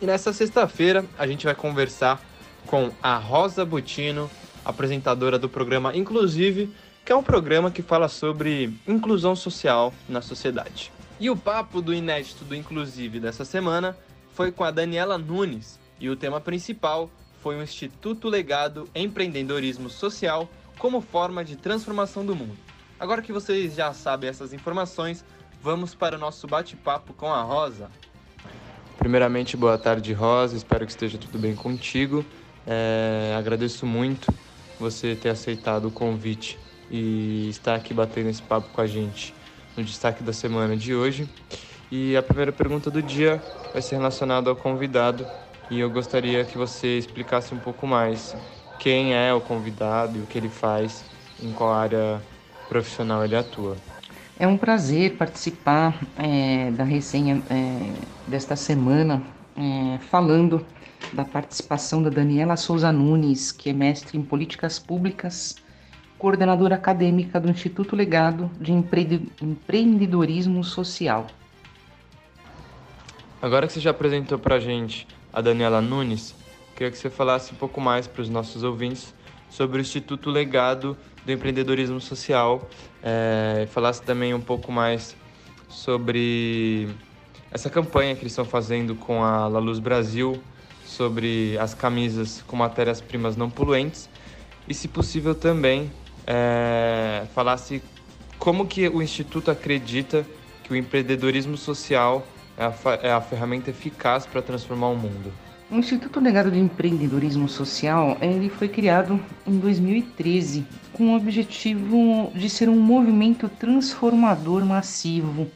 E 0.00 0.06
nessa 0.06 0.32
sexta-feira 0.32 1.04
a 1.16 1.24
gente 1.24 1.44
vai 1.44 1.54
conversar 1.54 2.20
com 2.66 2.90
a 3.00 3.16
Rosa 3.18 3.64
Butino, 3.64 4.28
apresentadora 4.64 5.38
do 5.38 5.48
programa 5.48 5.96
Inclusive, 5.96 6.74
que 7.04 7.12
é 7.12 7.16
um 7.16 7.22
programa 7.22 7.70
que 7.70 7.80
fala 7.80 8.08
sobre 8.08 8.76
inclusão 8.88 9.36
social 9.36 9.94
na 10.08 10.20
sociedade. 10.20 10.90
E 11.20 11.30
o 11.30 11.36
papo 11.36 11.80
do 11.80 11.94
inédito 11.94 12.44
do 12.44 12.56
Inclusive 12.56 13.20
dessa 13.20 13.44
semana 13.44 13.96
foi 14.32 14.50
com 14.50 14.64
a 14.64 14.70
Daniela 14.70 15.18
Nunes, 15.18 15.78
e 16.00 16.08
o 16.08 16.16
tema 16.16 16.40
principal 16.40 17.10
foi 17.40 17.56
o 17.56 17.62
Instituto 17.62 18.28
Legado 18.28 18.88
Empreendedorismo 18.94 19.88
Social 19.88 20.48
como 20.78 21.00
forma 21.00 21.44
de 21.44 21.56
transformação 21.56 22.24
do 22.24 22.34
mundo. 22.34 22.56
Agora 22.98 23.22
que 23.22 23.32
vocês 23.32 23.74
já 23.74 23.92
sabem 23.92 24.30
essas 24.30 24.52
informações, 24.52 25.24
vamos 25.62 25.94
para 25.94 26.16
o 26.16 26.18
nosso 26.18 26.46
bate-papo 26.46 27.12
com 27.12 27.32
a 27.32 27.42
Rosa. 27.42 27.90
Primeiramente, 28.98 29.56
boa 29.56 29.76
tarde, 29.76 30.12
Rosa. 30.12 30.56
Espero 30.56 30.86
que 30.86 30.92
esteja 30.92 31.18
tudo 31.18 31.38
bem 31.38 31.54
contigo. 31.54 32.24
É, 32.66 33.34
agradeço 33.36 33.84
muito 33.84 34.32
você 34.78 35.16
ter 35.16 35.30
aceitado 35.30 35.88
o 35.88 35.90
convite 35.90 36.58
e 36.90 37.48
estar 37.48 37.74
aqui 37.74 37.92
batendo 37.92 38.28
esse 38.28 38.42
papo 38.42 38.68
com 38.68 38.80
a 38.80 38.86
gente 38.86 39.34
no 39.76 39.82
destaque 39.82 40.22
da 40.22 40.32
semana 40.32 40.76
de 40.76 40.94
hoje. 40.94 41.28
E 41.94 42.16
a 42.16 42.22
primeira 42.22 42.50
pergunta 42.50 42.90
do 42.90 43.02
dia 43.02 43.38
vai 43.70 43.82
ser 43.82 43.96
relacionada 43.96 44.48
ao 44.48 44.56
convidado 44.56 45.26
e 45.70 45.78
eu 45.78 45.90
gostaria 45.90 46.42
que 46.42 46.56
você 46.56 46.96
explicasse 46.96 47.52
um 47.52 47.58
pouco 47.58 47.86
mais 47.86 48.34
quem 48.78 49.12
é 49.12 49.34
o 49.34 49.42
convidado 49.42 50.16
e 50.16 50.22
o 50.22 50.26
que 50.26 50.38
ele 50.38 50.48
faz, 50.48 51.04
em 51.42 51.52
qual 51.52 51.70
área 51.70 52.18
profissional 52.66 53.22
ele 53.22 53.36
atua. 53.36 53.76
É 54.38 54.46
um 54.46 54.56
prazer 54.56 55.18
participar 55.18 56.00
é, 56.16 56.70
da 56.70 56.82
resenha 56.82 57.42
é, 57.50 57.92
desta 58.26 58.56
semana, 58.56 59.22
é, 59.54 59.98
falando 59.98 60.64
da 61.12 61.26
participação 61.26 62.02
da 62.02 62.08
Daniela 62.08 62.56
Souza 62.56 62.90
Nunes, 62.90 63.52
que 63.52 63.68
é 63.68 63.74
mestre 63.74 64.16
em 64.16 64.22
políticas 64.22 64.78
públicas, 64.78 65.56
coordenadora 66.18 66.74
acadêmica 66.74 67.38
do 67.38 67.50
Instituto 67.50 67.94
Legado 67.94 68.50
de 68.58 68.72
Empreendedorismo 68.72 70.64
Social. 70.64 71.26
Agora 73.42 73.66
que 73.66 73.72
você 73.72 73.80
já 73.80 73.90
apresentou 73.90 74.38
para 74.38 74.54
a 74.54 74.60
gente 74.60 75.04
a 75.32 75.40
Daniela 75.40 75.80
Nunes, 75.80 76.32
queria 76.76 76.92
que 76.92 76.96
você 76.96 77.10
falasse 77.10 77.52
um 77.52 77.56
pouco 77.56 77.80
mais 77.80 78.06
para 78.06 78.22
os 78.22 78.28
nossos 78.28 78.62
ouvintes 78.62 79.12
sobre 79.50 79.78
o 79.78 79.80
Instituto 79.80 80.30
Legado 80.30 80.96
do 81.26 81.32
Empreendedorismo 81.32 82.00
Social, 82.00 82.70
é, 83.02 83.66
falasse 83.72 84.00
também 84.00 84.32
um 84.32 84.40
pouco 84.40 84.70
mais 84.70 85.16
sobre 85.68 86.88
essa 87.50 87.68
campanha 87.68 88.14
que 88.14 88.22
eles 88.22 88.30
estão 88.30 88.44
fazendo 88.44 88.94
com 88.94 89.24
a 89.24 89.48
La 89.48 89.58
Luz 89.58 89.80
Brasil 89.80 90.40
sobre 90.86 91.58
as 91.58 91.74
camisas 91.74 92.44
com 92.46 92.54
matérias-primas 92.54 93.36
não 93.36 93.50
poluentes 93.50 94.08
e, 94.68 94.72
se 94.72 94.86
possível, 94.86 95.34
também 95.34 95.90
é, 96.28 97.26
falasse 97.34 97.82
como 98.38 98.68
que 98.68 98.88
o 98.88 99.02
Instituto 99.02 99.50
acredita 99.50 100.24
que 100.62 100.72
o 100.72 100.76
empreendedorismo 100.76 101.56
social 101.56 102.24
é 102.56 102.64
a, 102.64 102.74
é 103.02 103.12
a 103.12 103.20
ferramenta 103.20 103.70
eficaz 103.70 104.26
para 104.26 104.42
transformar 104.42 104.88
o 104.88 104.96
mundo. 104.96 105.32
O 105.70 105.76
Instituto 105.76 106.20
Legado 106.20 106.50
de 106.50 106.58
Empreendedorismo 106.58 107.48
Social 107.48 108.18
ele 108.20 108.50
foi 108.50 108.68
criado 108.68 109.18
em 109.46 109.58
2013 109.58 110.66
com 110.92 111.12
o 111.12 111.16
objetivo 111.16 112.30
de 112.34 112.50
ser 112.50 112.68
um 112.68 112.78
movimento 112.78 113.48
transformador 113.48 114.64
massivo 114.66 115.50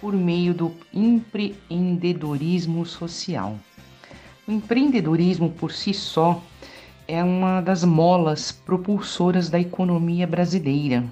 por 0.00 0.12
meio 0.14 0.52
do 0.52 0.74
empreendedorismo 0.92 2.84
social. 2.84 3.56
O 4.48 4.50
empreendedorismo 4.50 5.48
por 5.50 5.70
si 5.70 5.94
só 5.94 6.42
é 7.06 7.22
uma 7.22 7.60
das 7.60 7.84
molas 7.84 8.50
propulsoras 8.50 9.48
da 9.48 9.60
economia 9.60 10.26
brasileira 10.26 11.04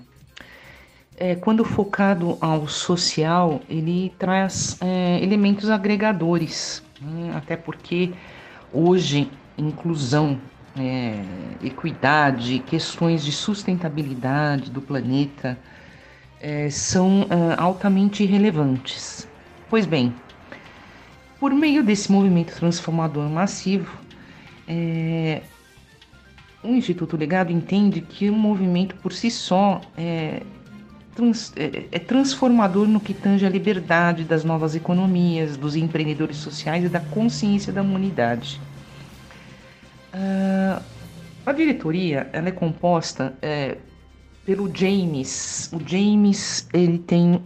é, 1.20 1.34
quando 1.34 1.62
focado 1.66 2.38
ao 2.40 2.66
social, 2.66 3.60
ele 3.68 4.10
traz 4.18 4.78
é, 4.80 5.22
elementos 5.22 5.68
agregadores, 5.68 6.82
né? 6.98 7.32
até 7.36 7.56
porque 7.56 8.10
hoje 8.72 9.30
inclusão, 9.58 10.40
é, 10.74 11.22
equidade, 11.62 12.60
questões 12.60 13.22
de 13.22 13.32
sustentabilidade 13.32 14.70
do 14.70 14.80
planeta 14.80 15.58
é, 16.40 16.70
são 16.70 17.26
é, 17.28 17.60
altamente 17.60 18.24
relevantes. 18.24 19.28
Pois 19.68 19.84
bem, 19.84 20.14
por 21.38 21.52
meio 21.52 21.84
desse 21.84 22.10
movimento 22.10 22.56
transformador 22.56 23.28
massivo, 23.28 23.94
é, 24.66 25.42
o 26.62 26.68
Instituto 26.68 27.14
Legado 27.14 27.52
entende 27.52 28.00
que 28.00 28.30
o 28.30 28.34
movimento 28.34 28.94
por 28.96 29.12
si 29.12 29.30
só 29.30 29.82
é, 29.98 30.42
trans, 31.14 31.52
é, 31.56 31.84
é, 31.92 31.98
transformador 31.98 32.86
no 32.86 33.00
que 33.00 33.14
tange 33.14 33.44
a 33.44 33.48
liberdade 33.48 34.24
das 34.24 34.44
novas 34.44 34.74
economias, 34.74 35.56
dos 35.56 35.76
empreendedores 35.76 36.36
sociais 36.36 36.84
e 36.84 36.88
da 36.88 37.00
consciência 37.00 37.72
da 37.72 37.82
humanidade. 37.82 38.60
Uh, 40.12 40.82
a 41.46 41.52
diretoria 41.52 42.28
ela 42.32 42.48
é 42.48 42.52
composta 42.52 43.34
é, 43.40 43.76
pelo 44.44 44.70
James. 44.74 45.70
O 45.72 45.80
James 45.86 46.68
ele 46.72 46.98
tem 46.98 47.40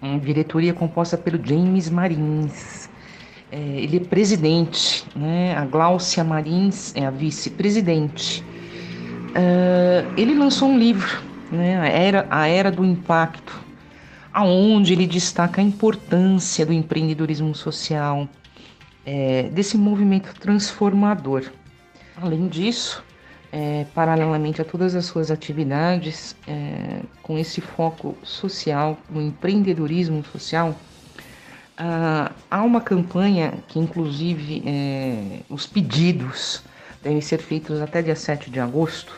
uma 0.00 0.18
diretoria 0.18 0.72
composta 0.72 1.16
pelo 1.16 1.44
James 1.44 1.88
Marins. 1.90 2.88
É, 3.52 3.58
ele 3.58 3.98
é 3.98 4.00
presidente, 4.00 5.04
né? 5.14 5.56
A 5.56 5.64
Gláucia 5.64 6.24
Marins 6.24 6.94
é 6.96 7.06
a 7.06 7.10
vice-presidente. 7.10 8.42
Uh, 9.30 10.12
ele 10.16 10.34
lançou 10.34 10.68
um 10.68 10.78
livro 10.78 11.22
né, 11.50 11.80
a, 11.80 11.86
era, 11.86 12.26
a 12.30 12.46
era 12.46 12.70
do 12.70 12.84
impacto, 12.84 13.58
aonde 14.32 14.92
ele 14.92 15.06
destaca 15.06 15.60
a 15.60 15.64
importância 15.64 16.64
do 16.66 16.72
empreendedorismo 16.72 17.54
social, 17.54 18.28
é, 19.04 19.44
desse 19.44 19.76
movimento 19.78 20.34
transformador. 20.38 21.44
Além 22.20 22.48
disso, 22.48 23.04
é, 23.52 23.86
paralelamente 23.94 24.60
a 24.60 24.64
todas 24.64 24.94
as 24.94 25.06
suas 25.06 25.30
atividades, 25.30 26.36
é, 26.46 27.00
com 27.22 27.38
esse 27.38 27.60
foco 27.60 28.16
social, 28.22 28.98
no 29.08 29.22
empreendedorismo 29.22 30.24
social, 30.24 30.74
ah, 31.78 32.32
há 32.50 32.62
uma 32.62 32.80
campanha 32.80 33.52
que, 33.68 33.78
inclusive, 33.78 34.62
é, 34.66 35.40
os 35.48 35.66
pedidos 35.66 36.62
devem 37.02 37.20
ser 37.20 37.38
feitos 37.38 37.80
até 37.82 38.00
dia 38.00 38.16
7 38.16 38.50
de 38.50 38.58
agosto, 38.58 39.14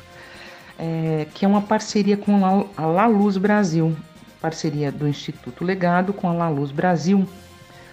é, 0.78 1.26
que 1.34 1.44
é 1.44 1.48
uma 1.48 1.62
parceria 1.62 2.16
com 2.16 2.66
a 2.76 2.86
La 2.86 3.06
Luz 3.06 3.36
Brasil, 3.36 3.96
parceria 4.40 4.92
do 4.92 5.08
Instituto 5.08 5.64
Legado 5.64 6.12
com 6.12 6.28
a 6.28 6.32
La 6.32 6.48
Luz 6.48 6.70
Brasil. 6.70 7.28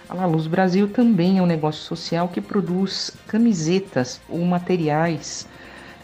A 0.08 0.14
La 0.14 0.26
Luz 0.26 0.46
Brasil 0.46 0.88
também 0.88 1.38
é 1.38 1.42
um 1.42 1.46
negócio 1.46 1.82
social 1.82 2.28
que 2.28 2.40
produz 2.40 3.10
camisetas 3.26 4.20
ou 4.28 4.38
materiais 4.44 5.48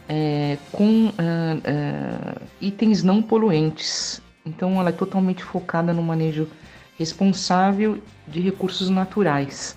é, 0.09 0.59
com 0.73 1.07
uh, 1.07 1.11
uh, 1.11 2.43
itens 2.61 3.05
não 3.05 3.23
poluentes. 3.23 4.21
Então, 4.45 4.81
ela 4.81 4.89
é 4.89 4.93
totalmente 4.93 5.45
focada 5.45 5.93
no 5.93 6.03
manejo 6.03 6.49
responsável 6.99 7.99
de 8.27 8.41
recursos 8.41 8.91
naturais. 8.91 9.77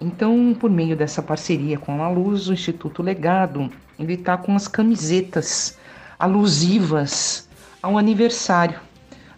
Então, 0.00 0.54
por 0.58 0.68
meio 0.68 0.96
dessa 0.96 1.22
parceria 1.22 1.78
com 1.78 1.92
a 1.92 1.96
La 1.96 2.08
Luz, 2.08 2.48
o 2.48 2.52
Instituto 2.52 3.00
Legado 3.00 3.70
ele 3.98 4.14
está 4.14 4.36
com 4.36 4.54
as 4.54 4.68
camisetas 4.68 5.78
alusivas 6.18 7.48
ao 7.82 7.98
aniversário, 7.98 8.80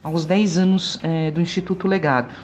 aos 0.03 0.25
10 0.25 0.59
anos 0.59 0.99
é, 1.03 1.31
do 1.31 1.41
Instituto 1.41 1.87
Legado. 1.87 2.35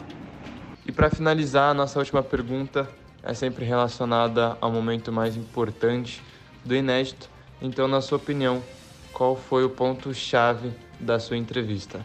E 0.86 0.92
para 0.92 1.08
finalizar, 1.08 1.70
a 1.70 1.74
nossa 1.74 1.98
última 1.98 2.22
pergunta 2.22 2.88
é 3.22 3.32
sempre 3.32 3.64
relacionada 3.64 4.56
ao 4.60 4.70
momento 4.70 5.10
mais 5.10 5.36
importante 5.36 6.22
do 6.64 6.74
inédito. 6.74 7.30
Então, 7.60 7.88
na 7.88 8.00
sua 8.00 8.18
opinião, 8.18 8.62
qual 9.12 9.34
foi 9.36 9.64
o 9.64 9.70
ponto-chave 9.70 10.72
da 11.00 11.18
sua 11.18 11.36
entrevista? 11.36 12.04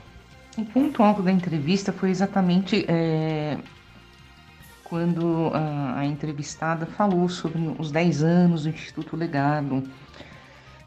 O 0.57 0.65
ponto 0.65 1.03
alto 1.03 1.21
da 1.21 1.31
entrevista 1.31 1.91
foi 1.91 2.09
exatamente 2.09 2.85
é, 2.87 3.57
quando 4.83 5.51
a, 5.53 5.99
a, 5.99 6.05
entrevistada 6.05 6.85
falou 6.85 7.29
sobre 7.29 7.59
os 7.77 7.91
10 7.91 8.23
anos 8.23 8.63
do 8.63 8.69
Instituto 8.69 9.15
Legado, 9.15 9.83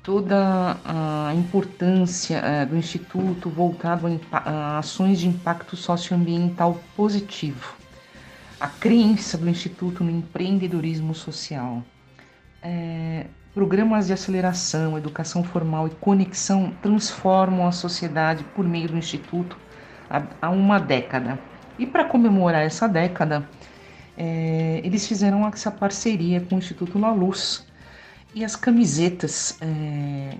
toda 0.03 0.77
a 0.85 1.33
importância 1.35 2.39
é, 2.39 2.67
do 2.67 2.77
Instituto 2.77 3.49
voltado 3.49 4.21
a, 4.33 4.79
ações 4.79 5.21
de 5.21 5.29
impacto 5.29 5.77
socioambiental 5.77 6.81
positivo, 6.97 7.75
a 8.59 8.69
crença 8.69 9.39
do 9.39 9.49
Instituto 9.49 10.03
no 10.03 10.11
empreendedorismo 10.11 11.15
social. 11.15 11.83
É, 12.63 13.27
programas 13.55 14.07
de 14.07 14.13
aceleração, 14.13 14.99
educação 14.99 15.45
formal 15.45 15.87
e 15.87 15.91
conexão 15.91 16.73
transformam 16.83 17.67
a 17.67 17.73
sociedade 17.73 18.45
por 18.57 18.67
meio 18.67 18.89
do 18.89 18.97
Instituto 18.97 19.57
há 20.41 20.51
uma 20.51 20.79
década. 20.79 21.39
E 21.79 21.87
para 21.87 22.05
comemorar 22.05 22.63
essa 22.63 22.89
década, 22.89 23.49
é, 24.17 24.81
eles 24.85 25.07
fizeram 25.07 25.47
essa 25.49 25.71
parceria 25.71 26.41
com 26.41 26.57
o 26.57 26.59
Instituto 26.59 26.99
La 26.99 27.13
Luz, 27.13 27.67
e 28.35 28.45
as 28.45 28.57
camisetas 28.57 29.57
é, 29.61 30.35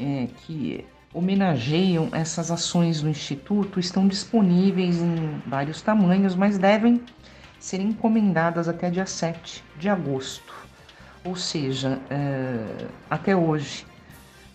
é, 0.00 0.28
que 0.38 0.84
homenageiam 1.14 2.08
essas 2.12 2.50
ações 2.50 3.00
do 3.00 3.08
Instituto 3.08 3.80
estão 3.80 4.08
disponíveis 4.08 4.98
em 4.98 5.40
vários 5.46 5.80
tamanhos, 5.80 6.34
mas 6.34 6.58
devem 6.58 7.00
ser 7.58 7.80
encomendadas 7.80 8.68
até 8.68 8.90
dia 8.90 9.06
7 9.06 9.64
de 9.78 9.88
agosto, 9.88 10.52
ou 11.24 11.34
seja, 11.34 11.98
é, 12.10 12.86
até 13.08 13.34
hoje, 13.34 13.86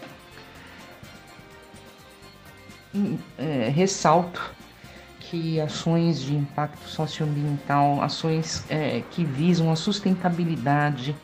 é, 3.37 3.69
ressalto 3.69 4.55
que 5.19 5.59
ações 5.59 6.21
de 6.21 6.35
impacto 6.35 6.87
socioambiental, 6.87 8.01
ações 8.01 8.65
é, 8.69 9.01
que 9.01 9.25
visam 9.25 9.71
a 9.71 9.75
sustentabilidade, 9.75 11.15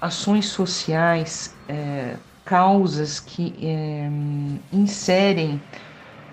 ações 0.00 0.46
sociais, 0.46 1.56
é, 1.68 2.16
causas 2.44 3.20
que 3.20 3.54
é, 3.64 4.08
inserem 4.72 5.60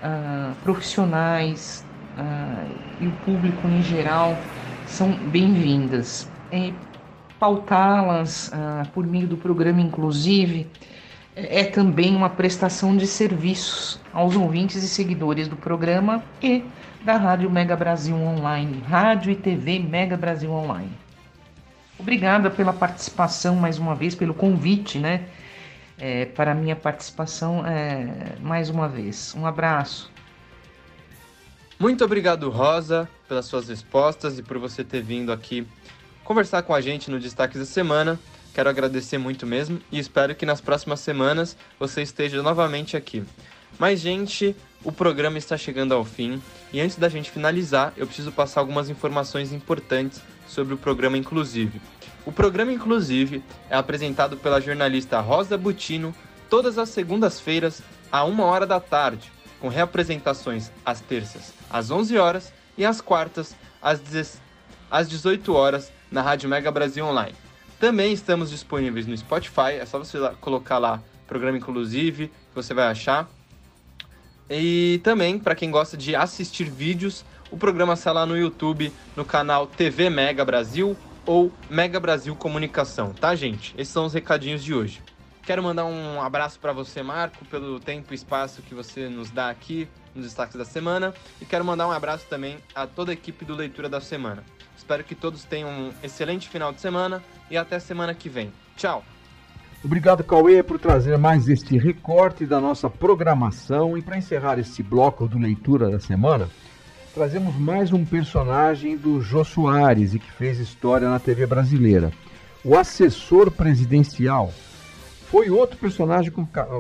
ah, 0.02 0.56
profissionais 0.64 1.86
ah, 2.18 2.66
e 3.00 3.08
o 3.08 3.14
público 3.14 3.70
em 3.70 3.82
geral 3.82 4.50
são 4.84 5.14
bem-vindas. 5.30 6.32
pautá-las 7.40 8.52
ah, 8.54 8.88
por 8.94 9.06
meio 9.06 9.28
do 9.28 9.38
programa 9.38 9.82
Inclusive 9.82 10.72
é 11.50 11.64
também 11.64 12.16
uma 12.16 12.30
prestação 12.30 12.96
de 12.96 13.08
serviços 13.08 14.00
aos 14.14 14.36
ouvintes 14.36 14.84
e 14.84 14.88
seguidores 14.88 15.48
do 15.48 15.56
programa 15.56 16.24
e 16.42 16.64
da 17.04 17.18
Rádio 17.18 17.50
Mega 17.50 17.76
Brasil 17.76 18.16
Online, 18.16 18.84
Rádio 18.88 19.32
e 19.32 19.36
TV 19.36 19.80
Mega 19.80 20.16
Brasil 20.16 20.52
Online. 20.52 20.92
Obrigada 21.98 22.50
pela 22.50 22.74
participação 22.74 23.56
mais 23.56 23.78
uma 23.78 23.96
vez, 23.96 24.16
pelo 24.16 24.34
convite, 24.34 25.00
né? 25.00 25.26
É, 25.98 26.26
para 26.26 26.52
a 26.52 26.56
minha 26.56 26.76
participação 26.76 27.66
é, 27.66 28.36
mais 28.42 28.70
uma 28.70 28.88
vez. 28.88 29.36
Um 29.38 29.46
abraço. 29.46 30.12
Muito 31.80 32.04
obrigado, 32.04 32.50
Rosa, 32.50 33.08
pelas 33.28 33.46
suas 33.46 33.70
respostas 33.70 34.40
e 34.40 34.44
por 34.44 34.58
você 34.58 34.84
ter 34.84 35.02
vindo 35.02 35.32
aqui 35.32 35.68
conversar 36.24 36.64
com 36.64 36.74
a 36.74 36.82
gente 36.82 37.10
no 37.12 37.20
Destaques 37.20 37.60
da 37.60 37.66
Semana. 37.66 38.20
Quero 38.54 38.70
agradecer 38.70 39.18
muito 39.18 39.46
mesmo 39.48 39.80
e 39.92 39.98
espero 39.98 40.36
que 40.36 40.46
nas 40.46 40.60
próximas 40.60 41.00
semanas 41.00 41.56
você 41.80 42.02
esteja 42.02 42.44
novamente 42.44 42.98
aqui. 42.98 43.24
Mas, 43.80 44.00
gente, 44.00 44.56
o 44.84 44.92
programa 44.92 45.38
está 45.38 45.58
chegando 45.58 45.94
ao 45.94 46.04
fim 46.04 46.42
e 46.74 46.82
antes 46.82 46.98
da 46.98 47.08
gente 47.08 47.32
finalizar, 47.32 47.94
eu 47.96 48.06
preciso 48.06 48.32
passar 48.32 48.60
algumas 48.60 48.90
informações 48.90 49.54
importantes 49.54 50.22
sobre 50.48 50.74
o 50.74 50.78
programa 50.78 51.18
Inclusive. 51.18 51.82
O 52.26 52.32
programa 52.32 52.74
Inclusive 52.74 53.42
é 53.70 53.76
apresentado 53.76 54.38
pela 54.38 54.60
jornalista 54.60 55.20
Rosa 55.22 55.58
Butino 55.58 56.14
todas 56.50 56.78
as 56.78 56.90
segundas-feiras, 56.90 57.82
a 58.12 58.26
uma 58.26 58.44
hora 58.44 58.68
da 58.68 58.80
tarde, 58.80 59.32
com 59.62 59.70
reapresentações 59.70 60.70
às 60.86 61.00
terças, 61.00 61.54
às 61.70 61.90
11 61.90 62.18
horas 62.18 62.54
e 62.78 62.86
às 62.86 63.00
quartas, 63.00 63.56
às 63.82 64.02
18 65.08 65.54
horas, 65.54 65.92
na 66.12 66.22
Rádio 66.22 66.50
Mega 66.50 66.70
Brasil 66.70 67.06
Online. 67.06 67.34
Também 67.82 68.14
estamos 68.14 68.52
disponíveis 68.52 69.08
no 69.08 69.18
Spotify, 69.18 69.74
é 69.80 69.86
só 69.88 69.98
você 69.98 70.20
lá, 70.20 70.36
colocar 70.36 70.78
lá 70.78 71.02
programa 71.26 71.58
inclusive, 71.58 72.28
que 72.28 72.54
você 72.54 72.76
vai 72.76 72.86
achar. 72.86 73.28
E 74.48 75.02
também, 75.04 75.40
para 75.40 75.56
quem 75.56 75.72
gosta 75.72 75.98
de 75.98 76.16
assistir 76.16 76.66
vídeos, 76.66 77.26
o 77.50 77.58
programa 77.58 77.96
está 77.96 78.12
lá 78.12 78.24
no 78.24 78.38
YouTube, 78.38 78.94
no 79.16 79.26
canal 79.26 79.66
TV 79.66 80.12
Mega 80.12 80.46
Brasil 80.46 80.96
ou 81.26 81.52
Mega 81.72 82.00
Brasil 82.00 82.36
Comunicação, 82.36 83.14
tá, 83.14 83.34
gente? 83.34 83.74
Esses 83.76 83.92
são 83.92 84.06
os 84.06 84.14
recadinhos 84.14 84.64
de 84.64 84.76
hoje. 84.76 85.02
Quero 85.42 85.64
mandar 85.64 85.86
um 85.86 86.22
abraço 86.22 86.60
para 86.60 86.72
você, 86.72 87.02
Marco, 87.02 87.44
pelo 87.46 87.80
tempo 87.80 88.14
e 88.14 88.16
espaço 88.16 88.62
que 88.62 88.76
você 88.76 89.10
nos 89.10 89.32
dá 89.32 89.50
aqui 89.50 89.88
nos 90.14 90.26
destaques 90.26 90.56
da 90.56 90.66
semana. 90.66 91.16
E 91.42 91.46
quero 91.46 91.66
mandar 91.66 91.88
um 91.88 91.92
abraço 91.92 92.28
também 92.30 92.60
a 92.76 92.86
toda 92.86 93.12
a 93.12 93.14
equipe 93.14 93.44
do 93.44 93.56
Leitura 93.56 93.90
da 93.90 94.00
Semana. 94.00 94.44
Espero 94.82 95.04
que 95.04 95.14
todos 95.14 95.44
tenham 95.44 95.70
um 95.70 95.94
excelente 96.02 96.50
final 96.50 96.74
de 96.74 96.82
semana 96.82 97.22
e 97.52 97.56
até 97.56 97.78
semana 97.78 98.16
que 98.16 98.28
vem. 98.28 98.52
Tchau! 98.76 99.06
Obrigado, 99.84 100.24
Cauê, 100.24 100.64
por 100.64 100.80
trazer 100.80 101.20
mais 101.20 101.48
este 101.48 101.78
recorte 101.78 102.48
da 102.48 102.60
nossa 102.60 102.90
programação. 102.90 103.96
E 103.96 104.02
para 104.02 104.18
encerrar 104.18 104.58
este 104.58 104.82
bloco 104.82 105.28
do 105.28 105.38
Leitura 105.38 105.88
da 105.88 106.00
Semana, 106.00 106.50
trazemos 107.14 107.56
mais 107.58 107.94
um 107.94 108.04
personagem 108.04 108.98
do 108.98 109.22
Jô 109.22 109.44
Soares 109.44 110.16
e 110.16 110.20
que 110.20 110.32
fez 110.32 110.60
história 110.60 111.08
na 111.08 111.20
TV 111.20 111.46
brasileira. 111.46 112.12
O 112.66 112.76
assessor 112.76 113.52
presidencial 113.52 114.52
foi 115.30 115.52
outro 115.52 115.78
personagem 115.78 116.34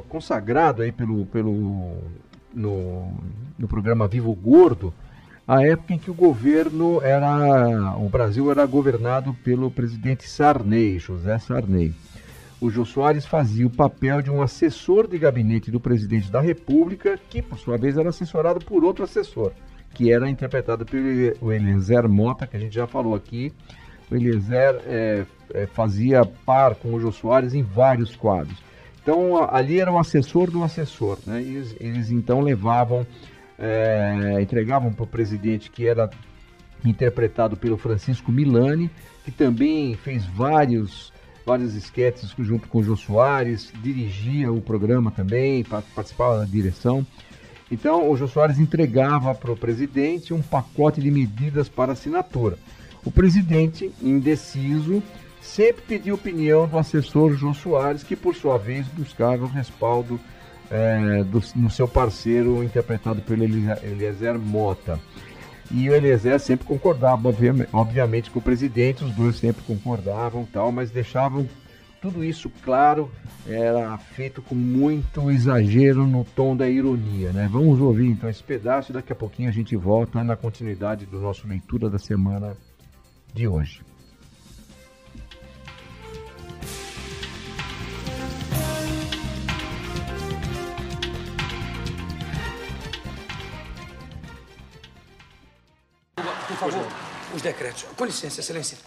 consagrado 0.09 0.81
aí 0.81 0.91
pelo, 0.91 1.27
pelo 1.27 1.97
no, 2.51 3.13
no 3.59 3.67
programa 3.67 4.07
Vivo 4.07 4.33
Gordo, 4.33 4.91
a 5.51 5.67
época 5.67 5.93
em 5.93 5.97
que 5.97 6.09
o 6.09 6.13
governo 6.13 7.01
era. 7.01 7.97
o 7.97 8.07
Brasil 8.07 8.49
era 8.49 8.65
governado 8.65 9.33
pelo 9.43 9.69
presidente 9.69 10.25
Sarney, 10.25 10.97
José 10.97 11.37
Sarney. 11.39 11.93
O 12.61 12.69
Jô 12.69 12.85
Soares 12.85 13.25
fazia 13.25 13.67
o 13.67 13.69
papel 13.69 14.21
de 14.21 14.31
um 14.31 14.41
assessor 14.41 15.09
de 15.09 15.17
gabinete 15.17 15.69
do 15.69 15.77
presidente 15.77 16.31
da 16.31 16.39
República, 16.39 17.19
que 17.29 17.41
por 17.41 17.59
sua 17.59 17.77
vez 17.77 17.97
era 17.97 18.07
assessorado 18.07 18.63
por 18.63 18.85
outro 18.85 19.03
assessor, 19.03 19.51
que 19.93 20.09
era 20.09 20.29
interpretado 20.29 20.85
pelo 20.85 21.51
Eliezer 21.51 22.07
Mota, 22.07 22.47
que 22.47 22.55
a 22.55 22.59
gente 22.59 22.73
já 22.73 22.87
falou 22.87 23.13
aqui. 23.13 23.51
O 24.09 24.15
Eliezer 24.15 24.81
é, 24.85 25.25
é, 25.53 25.65
fazia 25.65 26.23
par 26.45 26.75
com 26.75 26.93
o 26.93 26.99
Jô 27.01 27.11
Soares 27.11 27.53
em 27.53 27.61
vários 27.61 28.15
quadros. 28.15 28.57
Então 29.01 29.43
ali 29.53 29.81
era 29.81 29.91
o 29.91 29.99
assessor 29.99 30.49
do 30.49 30.63
assessor, 30.63 31.17
né? 31.27 31.41
Eles, 31.41 31.75
eles 31.77 32.09
então 32.09 32.39
levavam 32.39 33.05
é, 33.61 34.41
entregavam 34.41 34.91
para 34.91 35.03
o 35.03 35.07
presidente 35.07 35.69
que 35.69 35.87
era 35.87 36.09
interpretado 36.83 37.55
pelo 37.55 37.77
Francisco 37.77 38.31
Milani, 38.31 38.89
que 39.23 39.31
também 39.31 39.93
fez 39.95 40.25
vários 40.25 41.13
vários 41.45 41.75
esquetes 41.75 42.33
junto 42.39 42.67
com 42.67 42.79
o 42.79 42.83
Jô 42.83 42.95
Soares, 42.95 43.71
dirigia 43.81 44.51
o 44.51 44.61
programa 44.61 45.11
também, 45.11 45.63
participava 45.63 46.39
da 46.39 46.45
direção. 46.45 47.05
Então, 47.71 48.09
o 48.09 48.15
Jô 48.15 48.27
Soares 48.27 48.59
entregava 48.59 49.33
para 49.33 49.51
o 49.51 49.57
presidente 49.57 50.33
um 50.33 50.41
pacote 50.41 51.01
de 51.01 51.09
medidas 51.09 51.67
para 51.67 51.93
assinatura. 51.93 52.57
O 53.03 53.11
presidente, 53.11 53.91
indeciso, 54.01 55.01
sempre 55.41 55.81
pedia 55.81 56.13
opinião 56.13 56.67
do 56.67 56.77
assessor 56.77 57.33
Jô 57.33 57.53
Soares, 57.53 58.03
que 58.03 58.15
por 58.15 58.35
sua 58.35 58.57
vez 58.57 58.87
buscava 58.87 59.43
o 59.43 59.49
respaldo 59.49 60.19
é, 60.71 61.23
do, 61.23 61.43
no 61.55 61.69
seu 61.69 61.87
parceiro, 61.87 62.63
interpretado 62.63 63.21
pelo 63.21 63.43
Eliezer 63.43 64.39
Mota. 64.39 64.99
E 65.69 65.89
o 65.89 65.93
Eliezer 65.93 66.39
sempre 66.39 66.65
concordava, 66.65 67.29
obviamente, 67.71 68.31
com 68.31 68.39
o 68.39 68.41
presidente, 68.41 69.03
os 69.03 69.11
dois 69.13 69.37
sempre 69.37 69.63
concordavam 69.63 70.45
tal, 70.45 70.71
mas 70.71 70.91
deixavam 70.91 71.47
tudo 72.01 72.23
isso 72.23 72.49
claro, 72.63 73.11
era 73.47 73.95
feito 73.97 74.41
com 74.41 74.55
muito 74.55 75.29
exagero 75.29 76.07
no 76.07 76.25
tom 76.25 76.55
da 76.55 76.67
ironia, 76.67 77.31
né? 77.31 77.47
Vamos 77.51 77.79
ouvir 77.79 78.07
então 78.07 78.27
esse 78.27 78.41
pedaço 78.41 78.91
e 78.91 78.93
daqui 78.93 79.13
a 79.13 79.15
pouquinho 79.15 79.49
a 79.49 79.51
gente 79.51 79.75
volta 79.75 80.23
na 80.23 80.35
continuidade 80.35 81.05
do 81.05 81.19
nosso 81.19 81.47
leitura 81.47 81.89
da 81.89 81.99
semana 81.99 82.57
de 83.33 83.47
hoje. 83.47 83.81
Favor, 96.69 96.87
os 97.33 97.41
decretos. 97.41 97.85
Com 97.95 98.05
licença, 98.05 98.39
excelência. 98.39 98.77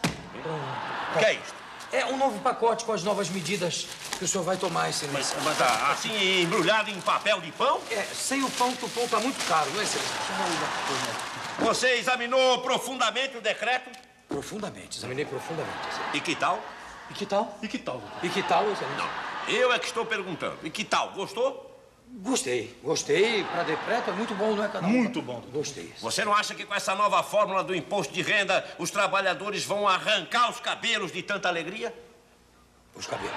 O 1.15 1.19
que 1.19 1.25
é 1.25 1.35
isto? 1.35 1.55
É 1.93 2.07
um 2.07 2.17
novo 2.17 2.41
pacote 2.41 2.85
com 2.85 2.93
as 2.93 3.05
novas 3.05 3.29
medidas 3.29 3.87
que 4.19 4.25
o 4.25 4.29
senhor 4.29 4.43
vai 4.45 4.57
tomar, 4.57 4.91
excelência. 4.91 5.37
Mas, 5.43 5.45
mas 5.45 5.59
tá 5.59 5.93
assim, 5.93 6.43
embrulhado 6.43 6.91
em 6.91 7.01
papel 7.01 7.41
de 7.41 7.53
pão? 7.53 7.81
É, 7.91 8.03
sem 8.03 8.43
o 8.43 8.51
pão, 8.51 8.75
que 8.75 8.85
o 8.85 8.89
pão 8.89 9.07
tá 9.09 9.21
muito 9.21 9.45
caro, 9.47 9.71
não 9.71 9.81
é, 9.81 9.85
excelência? 9.85 10.15
Você 11.61 11.95
examinou 11.95 12.63
profundamente 12.63 13.37
o 13.37 13.41
decreto? 13.41 13.91
Profundamente, 14.29 14.99
examinei 14.99 15.25
profundamente. 15.25 15.79
E 16.13 16.21
que 16.21 16.35
tal? 16.35 16.61
E 17.11 17.15
que 17.15 17.27
tal? 17.27 17.59
E 17.63 17.69
que 17.69 17.79
tal? 17.79 18.03
E 18.23 18.29
que 18.29 18.43
tal, 18.43 18.71
excelência? 18.71 18.97
Não, 18.97 19.55
eu 19.55 19.73
é 19.73 19.79
que 19.79 19.87
estou 19.87 20.05
perguntando. 20.05 20.59
E 20.63 20.71
que 20.71 20.85
tal? 20.85 21.13
Gostou? 21.13 21.74
Gostei, 22.17 22.79
gostei. 22.83 23.43
Para 23.45 23.65
decreto 23.65 24.11
é 24.11 24.13
muito 24.13 24.35
bom, 24.37 24.55
não 24.55 24.65
é, 24.65 24.69
canal? 24.69 24.89
Muito 24.89 25.21
bom. 25.21 25.43
Gostei. 25.53 25.93
Você 26.01 26.25
não 26.25 26.33
acha 26.33 26.55
que 26.55 26.65
com 26.65 26.73
essa 26.73 26.95
nova 26.95 27.23
fórmula 27.25 27.65
do 27.65 27.75
imposto 27.75 28.15
de 28.15 28.23
renda 28.23 28.65
os 28.79 28.91
trabalhadores 28.91 29.65
vão 29.65 29.89
arrancar 29.89 30.49
os 30.49 30.61
cabelos 30.61 31.11
de 31.11 31.23
tanta 31.23 31.49
alegria? 31.49 31.93
Os 32.95 33.07
cabelos? 33.07 33.35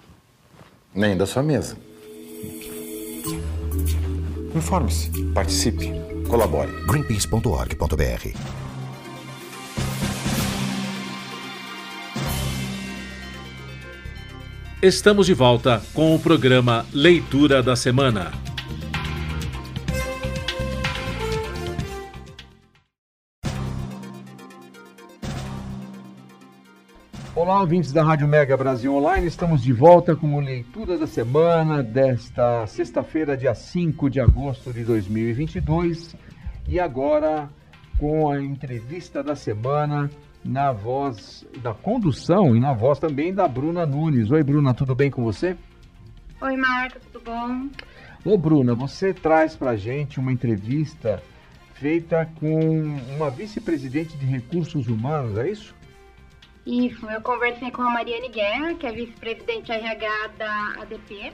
Nem 0.95 1.17
da 1.17 1.27
sua 1.27 1.43
mesa. 1.43 1.77
Informe-se, 4.55 5.11
participe, 5.33 5.93
colabore. 6.29 6.71
Greenpeace.org.br 6.87 8.62
Estamos 14.83 15.27
de 15.27 15.33
volta 15.33 15.81
com 15.95 16.13
o 16.13 16.19
programa 16.19 16.85
Leitura 16.93 17.63
da 17.63 17.77
Semana. 17.77 18.33
Olá, 27.33 27.61
ouvintes 27.61 27.93
da 27.93 28.03
Rádio 28.03 28.27
Mega 28.27 28.57
Brasil 28.57 28.93
Online. 28.93 29.25
Estamos 29.29 29.63
de 29.63 29.73
volta 29.73 30.17
com 30.17 30.37
a 30.37 30.43
leitura 30.43 30.99
da 30.99 31.07
semana 31.07 31.81
desta 31.81 32.67
sexta-feira, 32.67 33.37
dia 33.37 33.55
5 33.55 34.11
de 34.11 34.19
agosto 34.19 34.73
de 34.73 34.83
2022. 34.83 36.17
E 36.67 36.81
agora 36.81 37.49
com 38.01 38.33
a 38.33 38.43
entrevista 38.43 39.23
da 39.23 39.37
semana 39.37 40.11
na 40.45 40.73
voz 40.73 41.47
da 41.63 41.73
condução 41.73 42.57
e 42.57 42.61
na 42.61 42.73
voz 42.73 42.99
também 42.99 43.33
da 43.33 43.47
Bruna 43.47 43.87
Nunes. 43.87 44.31
Oi, 44.31 44.43
Bruna, 44.43 44.75
tudo 44.75 44.95
bem 44.95 45.11
com 45.11 45.23
você? 45.23 45.57
Oi, 46.41 46.57
Marta, 46.57 47.01
tudo 47.13 47.25
bom? 47.25 47.69
Ô, 48.25 48.37
Bruna, 48.37 48.75
você 48.75 49.15
traz 49.15 49.57
pra 49.57 49.77
gente 49.77 50.19
uma 50.19 50.33
entrevista 50.33 51.23
feita 51.75 52.29
com 52.39 52.97
uma 53.17 53.31
vice-presidente 53.31 54.17
de 54.17 54.27
recursos 54.27 54.89
humanos, 54.89 55.37
é 55.39 55.51
isso? 55.51 55.75
Isso, 56.65 57.09
eu 57.11 57.21
conversei 57.23 57.71
com 57.73 57.83
a 57.83 57.91
Mariane 57.91 58.29
Guerra, 58.29 58.75
que 58.75 58.87
é 58.87 58.93
vice-presidente 58.93 59.73
RH 59.73 60.29
da 60.39 60.75
ADP. 60.83 61.33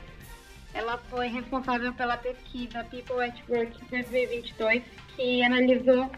Ela 0.73 0.97
foi 1.11 1.29
responsável 1.29 1.93
pela 1.93 2.17
pesquisa 2.17 2.85
People 2.85 3.23
at 3.23 3.37
Work 3.49 3.79
2022, 3.91 4.83
que 5.17 5.43
analisou 5.43 6.11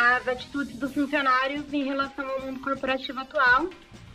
as 0.00 0.26
atitudes 0.26 0.76
dos 0.76 0.94
funcionários 0.94 1.70
em 1.74 1.84
relação 1.84 2.26
ao 2.26 2.40
mundo 2.40 2.60
corporativo 2.60 3.20
atual 3.20 3.68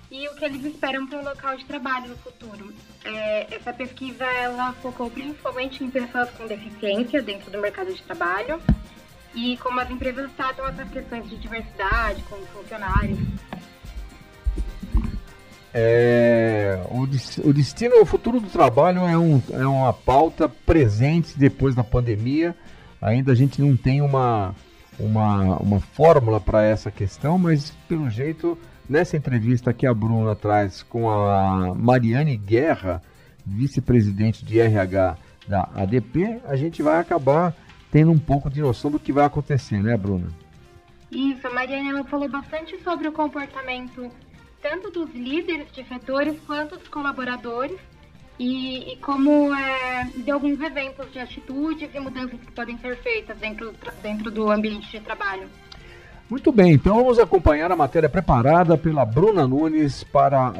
e 0.10 0.28
o 0.28 0.34
que 0.34 0.43
eles 0.43 0.65
esperam 0.65 1.06
para 1.06 1.19
o 1.19 1.24
local 1.24 1.56
de 1.56 1.65
trabalho 1.65 2.10
no 2.10 2.17
futuro. 2.17 2.74
É, 3.04 3.56
essa 3.56 3.71
pesquisa 3.71 4.26
ela 4.26 4.74
focou 4.82 5.12
principalmente 5.12 5.84
em 5.84 5.91
pessoas 5.91 6.32
com 6.32 6.48
deficiência 6.48 7.21
dentro 7.21 7.52
do 7.52 7.60
mercado 7.60 7.93
de 7.93 8.02
trabalho 8.02 8.60
e 9.36 9.58
como 9.58 9.80
as 9.80 9.91
empresas 9.91 10.32
tratam 10.36 10.67
essas 10.67 10.89
questões 10.89 11.30
de 11.30 11.38
diversidade 11.38 12.24
com 12.24 12.36
os 12.36 12.50
funcionários. 12.50 13.19
É, 15.71 16.80
o, 16.89 17.02
o 17.48 17.54
destino, 17.54 18.02
o 18.02 18.06
futuro 18.08 18.39
do 18.39 18.50
trabalho 18.50 19.02
é, 19.02 19.15
um, 19.15 19.39
é 19.52 19.67
uma 19.67 19.93
pauta 19.93 20.50
presente 20.50 21.38
depois 21.38 21.76
da 21.76 21.84
pandemia. 21.84 22.56
Ainda 23.00 23.34
a 23.34 23.36
gente 23.36 23.62
não 23.62 23.78
tem 23.78 24.02
uma, 24.02 24.56
uma, 24.99 25.58
uma 25.58 25.79
fórmula 25.79 26.39
para 26.39 26.63
essa 26.63 26.89
questão, 26.91 27.38
mas 27.38 27.71
pelo 27.88 28.10
jeito, 28.10 28.58
nessa 28.89 29.17
entrevista 29.17 29.73
que 29.73 29.86
a 29.86 29.93
Bruna 29.93 30.36
traz 30.36 30.84
com 30.84 31.10
a 31.10 31.73
Mariane 31.75 32.38
Guerra, 32.38 33.01
vice-presidente 33.45 34.43
de 34.43 34.60
RH 34.60 35.17
da 35.47 35.69
ADP, 35.75 36.41
a 36.45 36.55
gente 36.55 36.81
vai 36.81 36.99
acabar 36.99 37.53
tendo 37.91 38.12
um 38.12 38.19
pouco 38.19 38.49
de 38.49 38.62
noção 38.62 38.91
do 38.91 38.99
que 38.99 39.12
vai 39.12 39.25
acontecer, 39.25 39.81
né, 39.81 39.95
Bruna? 39.95 40.27
Isso, 41.12 41.47
a 41.47 41.53
Mariane 41.53 41.89
ela 41.89 42.03
falou 42.03 42.27
bastante 42.27 42.81
sobre 42.84 43.08
o 43.08 43.12
comportamento 43.12 44.12
tanto 44.62 44.89
dos 44.89 45.13
líderes 45.13 45.71
de 45.71 45.84
setores 45.84 46.39
quanto 46.47 46.75
dos 46.77 46.88
colaboradores 46.88 47.79
e, 48.39 48.93
e 48.93 48.98
como 48.98 49.54
é, 49.54 50.10
de 50.15 50.32
alguns 50.32 50.60
eventos 50.60 51.12
de 51.12 51.19
atitudes 51.19 51.89
e 51.93 52.00
mudanças 52.00 52.39
que 52.39 52.52
podem 52.52 52.78
ser 52.78 52.98
feitas 52.98 53.38
dentro, 53.38 53.74
dentro 54.02 54.32
do 54.32 54.52
ambiente 54.52 54.89
de 54.91 55.00
trabalho. 55.00 55.50
Muito 56.30 56.52
bem, 56.52 56.74
então 56.74 56.95
vamos 56.95 57.19
acompanhar 57.19 57.71
a 57.71 57.76
matéria 57.76 58.10
preparada 58.10 58.78
pela 58.78 59.06
Bruna 59.06 59.48
Nunes 59.48 60.04
para 60.04 60.54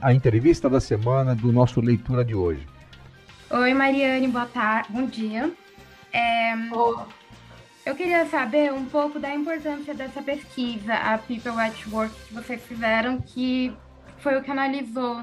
a 0.00 0.14
entrevista 0.14 0.70
da 0.70 0.80
semana 0.80 1.34
do 1.34 1.52
nosso 1.52 1.80
leitura 1.80 2.24
de 2.24 2.34
hoje. 2.34 2.64
Oi, 3.50 3.74
Mariane, 3.74 4.28
boa 4.28 4.46
tarde, 4.46 4.92
bom 4.92 5.06
dia. 5.06 5.50
É, 6.12 6.54
oh. 6.72 7.00
Eu 7.84 7.94
queria 7.94 8.26
saber 8.26 8.72
um 8.72 8.84
pouco 8.84 9.18
da 9.18 9.34
importância 9.34 9.94
dessa 9.94 10.22
pesquisa, 10.22 10.94
a 10.94 11.16
People 11.16 11.58
at 11.58 11.86
Work, 11.90 12.14
que 12.28 12.34
vocês 12.34 12.62
fizeram, 12.62 13.18
que 13.18 13.72
foi 14.18 14.36
o 14.36 14.42
que 14.42 14.50
analisou 14.50 15.22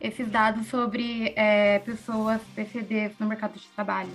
esses 0.00 0.30
dados 0.30 0.66
sobre 0.68 1.32
é, 1.36 1.78
pessoas 1.80 2.40
PCDs 2.54 3.12
no 3.18 3.26
mercado 3.26 3.58
de 3.58 3.66
trabalho. 3.68 4.12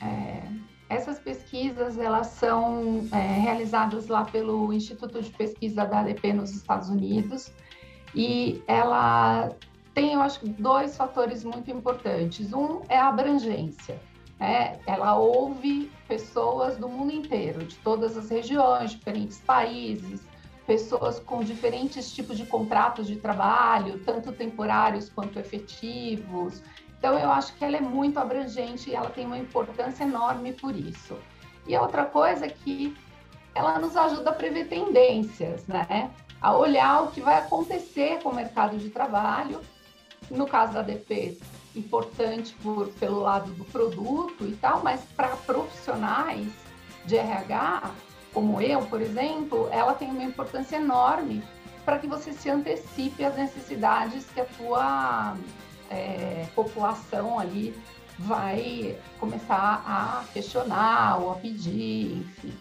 É, 0.00 0.42
essas 0.88 1.18
pesquisas 1.18 1.98
elas 1.98 2.26
são 2.28 3.08
é, 3.12 3.16
realizadas 3.16 4.08
lá 4.08 4.24
pelo 4.24 4.72
Instituto 4.72 5.22
de 5.22 5.30
Pesquisa 5.30 5.84
da 5.84 6.00
ADP 6.00 6.32
nos 6.32 6.50
Estados 6.50 6.88
Unidos 6.88 7.52
e 8.14 8.62
ela 8.66 9.50
tem, 9.94 10.14
eu 10.14 10.20
acho, 10.20 10.46
dois 10.46 10.96
fatores 10.96 11.44
muito 11.44 11.70
importantes. 11.70 12.52
Um 12.52 12.82
é 12.88 12.98
a 12.98 13.08
abrangência. 13.08 14.00
É, 14.38 14.78
ela 14.86 15.16
ouve 15.16 15.90
pessoas 16.08 16.76
do 16.76 16.88
mundo 16.88 17.12
inteiro, 17.12 17.64
de 17.64 17.76
todas 17.76 18.16
as 18.16 18.30
regiões, 18.30 18.92
diferentes 18.92 19.38
países, 19.40 20.22
pessoas 20.70 21.18
com 21.18 21.42
diferentes 21.42 22.12
tipos 22.12 22.36
de 22.36 22.46
contratos 22.46 23.08
de 23.08 23.16
trabalho, 23.16 23.98
tanto 24.04 24.30
temporários 24.30 25.10
quanto 25.10 25.36
efetivos, 25.36 26.62
Então, 26.96 27.18
eu 27.18 27.28
acho 27.32 27.56
que 27.56 27.64
ela 27.64 27.76
é 27.76 27.80
muito 27.80 28.20
abrangente 28.20 28.88
e 28.88 28.94
ela 28.94 29.10
tem 29.10 29.26
uma 29.26 29.38
importância 29.38 30.04
enorme 30.04 30.52
por 30.52 30.76
isso. 30.76 31.16
E 31.66 31.74
a 31.74 31.82
outra 31.82 32.04
coisa 32.04 32.46
é 32.46 32.48
que 32.50 32.96
ela 33.52 33.80
nos 33.80 33.96
ajuda 33.96 34.30
a 34.30 34.32
prever 34.32 34.68
tendências, 34.68 35.66
né? 35.66 36.10
A 36.40 36.54
olhar 36.54 37.02
o 37.02 37.10
que 37.10 37.20
vai 37.20 37.38
acontecer 37.38 38.22
com 38.22 38.28
o 38.28 38.34
mercado 38.34 38.76
de 38.76 38.90
trabalho. 38.90 39.60
No 40.30 40.46
caso 40.46 40.74
da 40.74 40.82
DP, 40.82 41.38
importante 41.74 42.54
por, 42.62 42.88
pelo 43.00 43.20
lado 43.20 43.50
do 43.54 43.64
produto 43.64 44.44
e 44.44 44.54
tal, 44.56 44.84
mas 44.84 45.00
para 45.16 45.30
profissionais 45.30 46.52
de 47.06 47.16
RH, 47.16 47.90
como 48.32 48.60
eu, 48.60 48.80
por 48.82 49.00
exemplo, 49.00 49.68
ela 49.72 49.94
tem 49.94 50.08
uma 50.08 50.22
importância 50.22 50.76
enorme 50.76 51.42
para 51.84 51.98
que 51.98 52.06
você 52.06 52.32
se 52.32 52.48
antecipe 52.48 53.24
às 53.24 53.36
necessidades 53.36 54.26
que 54.26 54.40
a 54.40 54.44
tua 54.44 55.36
é, 55.90 56.46
população 56.54 57.38
ali 57.38 57.74
vai 58.18 58.96
começar 59.18 59.82
a 59.86 60.24
questionar 60.32 61.18
ou 61.20 61.32
a 61.32 61.34
pedir, 61.36 62.18
enfim. 62.18 62.52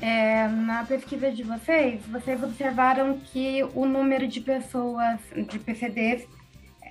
É, 0.00 0.46
na 0.46 0.84
pesquisa 0.84 1.32
de 1.32 1.42
vocês, 1.42 2.04
vocês 2.06 2.42
observaram 2.42 3.18
que 3.18 3.64
o 3.74 3.86
número 3.86 4.28
de 4.28 4.40
pessoas, 4.40 5.18
de 5.48 5.58
PCDs, 5.58 6.28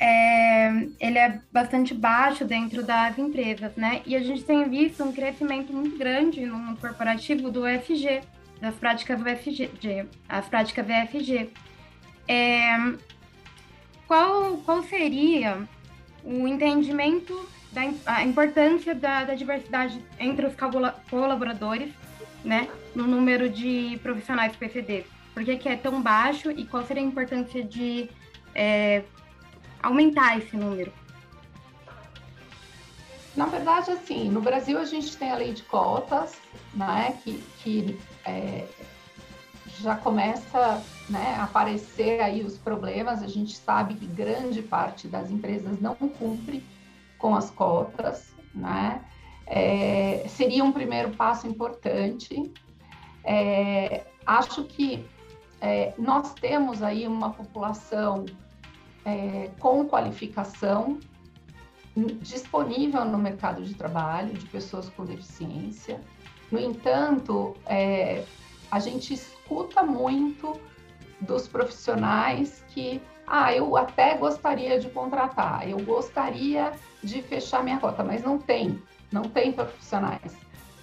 é, 0.08 0.88
ele 1.00 1.18
é 1.18 1.42
bastante 1.52 1.92
baixo 1.92 2.46
dentro 2.46 2.84
das 2.84 3.18
empresas, 3.18 3.76
né? 3.76 4.04
E 4.06 4.16
a 4.16 4.20
gente 4.20 4.44
tem 4.44 4.70
visto 4.70 5.04
um 5.04 5.12
crescimento 5.12 5.74
muito 5.74 5.98
grande 5.98 6.46
no 6.46 6.60
mundo 6.60 6.80
corporativo 6.80 7.50
do 7.50 7.64
UFG, 7.64 8.22
das 8.62 8.76
práticas 8.76 9.20
UFG, 9.20 10.06
as 10.30 10.48
práticas 10.48 10.86
VFG. 10.86 11.50
É, 12.28 12.94
qual, 14.08 14.58
qual 14.58 14.84
seria 14.84 15.68
o 16.24 16.48
entendimento 16.48 17.50
da 17.72 18.24
importância 18.24 18.94
da, 18.94 19.24
da 19.24 19.34
diversidade 19.34 20.00
entre 20.20 20.46
os 20.46 20.54
colaboradores 21.10 21.92
né, 22.44 22.70
no 22.94 23.08
número 23.08 23.50
de 23.50 24.00
profissionais 24.04 24.56
PCD? 24.56 25.04
Por 25.34 25.44
que, 25.44 25.58
que 25.58 25.68
é 25.68 25.76
tão 25.76 26.00
baixo 26.00 26.52
e 26.52 26.64
qual 26.64 26.86
seria 26.86 27.02
a 27.02 27.06
importância 27.06 27.64
de 27.64 28.08
é, 28.54 29.02
aumentar 29.88 30.38
esse 30.38 30.56
número? 30.56 30.92
Na 33.36 33.46
verdade, 33.46 33.92
assim, 33.92 34.30
no 34.30 34.42
Brasil 34.42 34.78
a 34.80 34.86
gente 34.86 35.16
tem 35.18 35.32
a 35.32 35.36
lei 35.36 35.54
de 35.54 35.64
cotas, 35.64 36.36
né, 36.74 37.18
que, 37.24 37.44
que 37.62 38.00
é, 38.26 38.66
já 39.80 39.96
começa 39.96 40.82
né, 41.10 41.36
a 41.38 41.44
aparecer 41.44 42.22
aí 42.22 42.44
os 42.44 42.58
problemas. 42.58 43.22
A 43.22 43.28
gente 43.28 43.56
sabe 43.58 43.96
que 43.96 44.06
grande 44.06 44.62
parte 44.62 45.08
das 45.08 45.30
empresas 45.30 45.82
não 45.82 45.96
cumpre 45.96 46.64
com 47.18 47.36
as 47.36 47.50
cotas, 47.52 48.34
né? 48.54 49.04
é, 49.48 50.26
seria 50.28 50.64
um 50.64 50.72
primeiro 50.72 51.12
passo 51.12 51.48
importante. 51.48 52.52
É, 53.24 54.04
acho 54.26 54.64
que 54.64 55.06
é, 55.62 55.94
nós 55.98 56.34
temos 56.34 56.82
aí 56.82 57.08
uma 57.08 57.32
população 57.32 58.26
é, 59.06 59.52
com 59.60 59.86
qualificação 59.86 61.00
disponível 62.20 63.06
no 63.06 63.18
mercado 63.18 63.64
de 63.64 63.74
trabalho 63.74 64.34
de 64.34 64.46
pessoas 64.48 64.90
com 64.90 65.06
deficiência. 65.06 66.02
No 66.52 66.60
entanto, 66.60 67.56
é, 67.66 68.26
a 68.70 68.80
gente 68.80 69.14
escuta 69.14 69.82
muito 69.82 70.60
dos 71.22 71.48
profissionais 71.48 72.64
que, 72.70 73.02
ah, 73.26 73.54
eu 73.54 73.78
até 73.78 74.18
gostaria 74.18 74.78
de 74.78 74.90
contratar, 74.90 75.70
eu 75.70 75.80
gostaria 75.80 76.74
de 77.02 77.22
fechar 77.22 77.64
minha 77.64 77.80
cota, 77.80 78.04
mas 78.04 78.22
não 78.24 78.38
tem 78.38 78.82
não 79.12 79.24
tem 79.24 79.52
profissionais. 79.52 80.36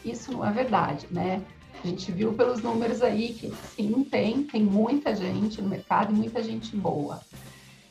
Isso 0.04 0.32
não 0.32 0.44
é 0.44 0.50
verdade, 0.50 1.06
né? 1.10 1.42
A 1.82 1.86
gente 1.86 2.10
viu 2.10 2.32
pelos 2.32 2.62
números 2.62 3.02
aí 3.02 3.34
que 3.34 3.52
sim, 3.74 4.04
tem, 4.04 4.44
tem 4.44 4.62
muita 4.62 5.14
gente 5.14 5.60
no 5.60 5.68
mercado 5.68 6.12
e 6.12 6.16
muita 6.16 6.42
gente 6.42 6.74
boa. 6.76 7.20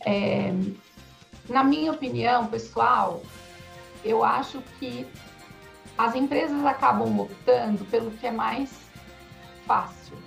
É, 0.05 0.51
na 1.49 1.63
minha 1.63 1.91
opinião, 1.91 2.47
pessoal, 2.47 3.21
eu 4.03 4.23
acho 4.23 4.61
que 4.79 5.07
as 5.97 6.15
empresas 6.15 6.65
acabam 6.65 7.19
optando 7.19 7.85
pelo 7.85 8.11
que 8.11 8.27
é 8.27 8.31
mais 8.31 8.71
fácil. 9.65 10.17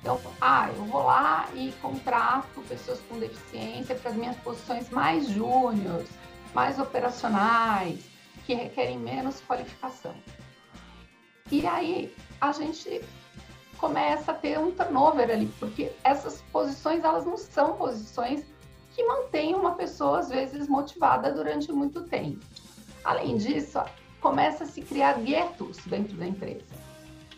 Então, 0.00 0.20
ah, 0.40 0.68
eu 0.70 0.84
vou 0.84 1.02
lá 1.02 1.48
e 1.54 1.72
contrato 1.82 2.62
pessoas 2.68 3.00
com 3.08 3.18
deficiência 3.18 3.94
para 3.96 4.10
as 4.10 4.16
minhas 4.16 4.36
posições 4.36 4.88
mais 4.90 5.28
júniores, 5.28 6.08
mais 6.54 6.78
operacionais, 6.78 8.04
que 8.46 8.54
requerem 8.54 8.98
menos 8.98 9.40
qualificação. 9.40 10.14
E 11.50 11.66
aí 11.66 12.14
a 12.40 12.52
gente 12.52 13.02
começa 13.78 14.32
a 14.32 14.34
ter 14.34 14.58
um 14.58 14.70
turnover 14.70 15.30
ali, 15.30 15.52
porque 15.58 15.92
essas 16.04 16.42
posições 16.52 17.02
elas 17.02 17.26
não 17.26 17.36
são 17.36 17.76
posições 17.76 18.44
que 18.98 19.04
mantêm 19.04 19.54
uma 19.54 19.76
pessoa 19.76 20.18
às 20.18 20.28
vezes 20.28 20.66
motivada 20.66 21.30
durante 21.30 21.70
muito 21.70 22.02
tempo. 22.02 22.44
Além 23.04 23.36
disso, 23.36 23.78
começa 24.20 24.64
a 24.64 24.66
se 24.66 24.82
criar 24.82 25.20
guetos 25.20 25.78
dentro 25.86 26.16
da 26.16 26.26
empresa. 26.26 26.66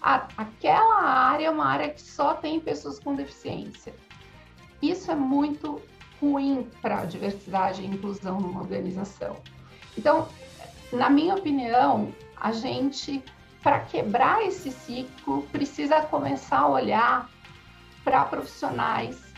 aquela 0.01 1.03
área 1.03 1.49
é 1.49 1.51
uma 1.51 1.67
área 1.67 1.91
que 1.91 2.01
só 2.01 2.33
tem 2.33 2.59
pessoas 2.59 2.99
com 2.99 3.15
deficiência. 3.15 3.95
Isso 4.81 5.11
é 5.11 5.15
muito 5.15 5.83
ruim 6.19 6.67
para 6.81 7.01
a 7.01 7.05
diversidade 7.05 7.83
e 7.83 7.87
inclusão 7.87 8.41
numa 8.41 8.63
organização. 8.63 9.37
Então, 9.99 10.29
na 10.91 11.11
minha 11.11 11.35
opinião, 11.35 12.11
a 12.41 12.53
gente, 12.53 13.23
para 13.63 13.81
quebrar 13.81 14.43
esse 14.47 14.71
ciclo, 14.71 15.43
precisa 15.53 16.01
começar 16.01 16.61
a 16.61 16.69
olhar 16.69 17.29
para 18.03 18.25
profissionais 18.25 19.30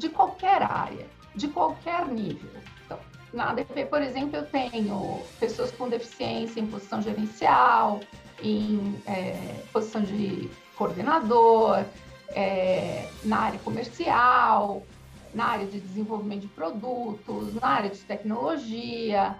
de 0.00 0.08
qualquer 0.08 0.62
área, 0.62 1.06
de 1.36 1.46
qualquer 1.48 2.06
nível. 2.08 2.50
Então, 2.84 2.98
na 3.34 3.50
ADP, 3.50 3.84
por 3.84 4.00
exemplo, 4.00 4.36
eu 4.36 4.46
tenho 4.46 5.20
pessoas 5.38 5.70
com 5.72 5.88
deficiência 5.88 6.58
em 6.58 6.66
posição 6.66 7.02
gerencial, 7.02 8.00
em 8.42 9.00
é, 9.06 9.62
posição 9.72 10.00
de 10.00 10.50
coordenador, 10.74 11.84
é, 12.30 13.06
na 13.22 13.40
área 13.40 13.58
comercial, 13.58 14.82
na 15.34 15.44
área 15.44 15.66
de 15.66 15.78
desenvolvimento 15.78 16.42
de 16.42 16.48
produtos, 16.48 17.54
na 17.60 17.68
área 17.68 17.90
de 17.90 18.00
tecnologia, 18.00 19.36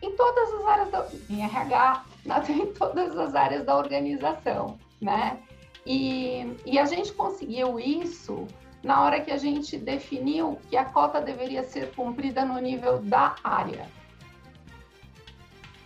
em 0.00 0.12
todas 0.12 0.54
as 0.54 0.64
áreas, 0.64 0.90
da, 0.90 1.08
em 1.28 1.42
RH, 1.42 2.04
em 2.48 2.66
todas 2.72 3.18
as 3.18 3.34
áreas 3.34 3.64
da 3.66 3.76
organização, 3.76 4.78
né? 5.00 5.40
E, 5.84 6.56
e 6.64 6.78
a 6.78 6.86
gente 6.86 7.12
conseguiu 7.12 7.78
isso 7.80 8.46
na 8.84 9.02
hora 9.02 9.20
que 9.20 9.30
a 9.30 9.38
gente 9.38 9.78
definiu 9.78 10.60
que 10.68 10.76
a 10.76 10.84
cota 10.84 11.20
deveria 11.20 11.64
ser 11.64 11.92
cumprida 11.94 12.44
no 12.44 12.60
nível 12.60 13.00
da 13.00 13.34
área. 13.42 13.88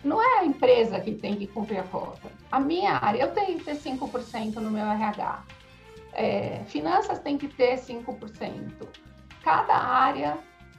Não 0.02 0.20
é 0.20 0.40
a 0.40 0.44
empresa 0.44 1.00
que 1.00 1.12
tem 1.12 1.36
que 1.36 1.46
cumprir 1.46 1.78
a 1.78 1.84
cota. 1.84 2.30
A 2.50 2.58
minha 2.58 2.92
área, 2.92 3.22
eu 3.22 3.32
tenho 3.32 3.58
que 3.58 3.64
ter 3.64 3.76
5% 3.76 4.56
no 4.56 4.70
meu 4.70 4.84
RH. 4.84 5.44
É, 6.12 6.64
finanças 6.66 7.20
tem 7.20 7.38
que 7.38 7.46
ter 7.46 7.76
5%. 7.78 8.88
Cada 9.42 9.74
área 9.74 10.36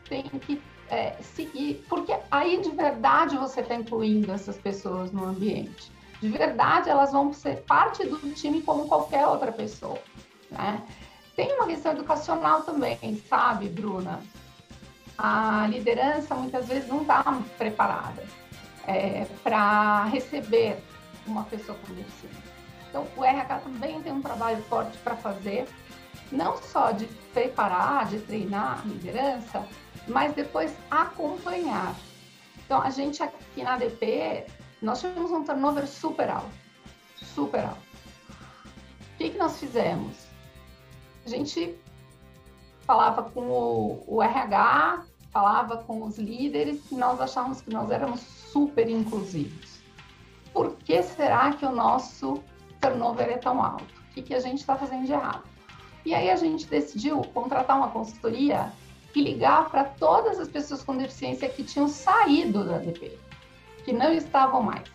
tem 0.08 0.24
que 0.24 0.62
é, 0.90 1.12
seguir, 1.22 1.86
porque 1.88 2.14
aí 2.30 2.62
de 2.62 2.72
verdade 2.72 3.38
você 3.38 3.62
está 3.62 3.76
incluindo 3.76 4.32
essas 4.32 4.58
pessoas 4.58 5.12
no 5.12 5.24
ambiente. 5.24 5.92
De 6.22 6.28
verdade, 6.28 6.90
elas 6.90 7.14
vão 7.14 7.32
ser 7.32 7.62
parte 7.64 8.06
do 8.06 8.18
time 8.34 8.62
como 8.62 8.88
qualquer 8.88 9.26
outra 9.26 9.54
pessoa, 9.54 10.00
né? 10.52 10.84
Tem 11.40 11.56
uma 11.56 11.68
questão 11.68 11.94
educacional 11.94 12.64
também, 12.64 13.24
sabe, 13.30 13.70
Bruna? 13.70 14.22
A 15.18 15.68
liderança 15.70 16.36
muitas 16.36 16.68
vezes 16.68 16.90
não 16.90 17.04
está 17.04 17.24
preparada 17.58 18.26
é, 18.86 19.26
para 19.42 20.04
receber 20.04 20.84
uma 21.26 21.46
pessoa 21.46 21.78
com 21.78 21.94
deficiência. 21.94 22.44
Então, 22.90 23.08
o 23.16 23.24
RH 23.24 23.60
também 23.60 24.02
tem 24.02 24.12
um 24.12 24.22
trabalho 24.22 24.62
forte 24.64 24.98
para 24.98 25.16
fazer, 25.16 25.66
não 26.30 26.58
só 26.58 26.92
de 26.92 27.06
preparar, 27.34 28.08
de 28.08 28.20
treinar 28.20 28.82
a 28.82 28.86
liderança, 28.86 29.66
mas 30.10 30.34
depois 30.34 30.76
acompanhar. 30.92 31.96
Então, 32.66 32.82
a 32.82 32.90
gente 32.90 33.24
aqui 33.24 33.64
na 33.64 33.76
ADP, 33.76 34.46
nós 34.82 35.00
tivemos 35.00 35.32
um 35.32 35.46
turnover 35.46 35.88
super 35.88 36.30
alto, 36.30 36.52
super 37.16 37.64
alto. 37.64 37.90
O 39.14 39.18
que, 39.18 39.30
que 39.30 39.38
nós 39.38 39.58
fizemos? 39.58 40.29
Gente 41.30 41.78
falava 42.88 43.22
com 43.22 43.42
o, 43.42 44.04
o 44.08 44.24
RH, 44.24 45.04
falava 45.32 45.78
com 45.78 46.04
os 46.04 46.18
líderes 46.18 46.92
e 46.92 46.96
nós 46.96 47.22
achávamos 47.22 47.62
que 47.62 47.72
nós 47.72 47.92
éramos 47.92 48.20
super 48.20 48.90
inclusivos. 48.90 49.80
Por 50.52 50.76
que 50.78 51.04
será 51.04 51.54
que 51.54 51.64
o 51.68 51.72
nosso 51.72 52.44
turnover 52.82 53.30
é 53.30 53.38
tão 53.38 53.64
alto? 53.64 53.94
O 54.10 54.14
que, 54.16 54.24
que 54.24 54.34
a 54.34 54.40
gente 54.40 54.58
está 54.58 54.76
fazendo 54.76 55.06
de 55.06 55.12
errado? 55.12 55.44
E 56.04 56.16
aí 56.16 56.32
a 56.32 56.36
gente 56.36 56.66
decidiu 56.66 57.22
contratar 57.32 57.78
uma 57.78 57.92
consultoria 57.92 58.74
e 59.14 59.22
ligar 59.22 59.70
para 59.70 59.84
todas 59.84 60.40
as 60.40 60.48
pessoas 60.48 60.82
com 60.82 60.98
deficiência 60.98 61.48
que 61.48 61.64
tinham 61.64 61.88
saído 61.88 62.64
da 62.64 62.78
ADP, 62.78 63.20
que 63.86 63.94
não 63.94 64.12
estavam 64.12 64.64
mais, 64.64 64.90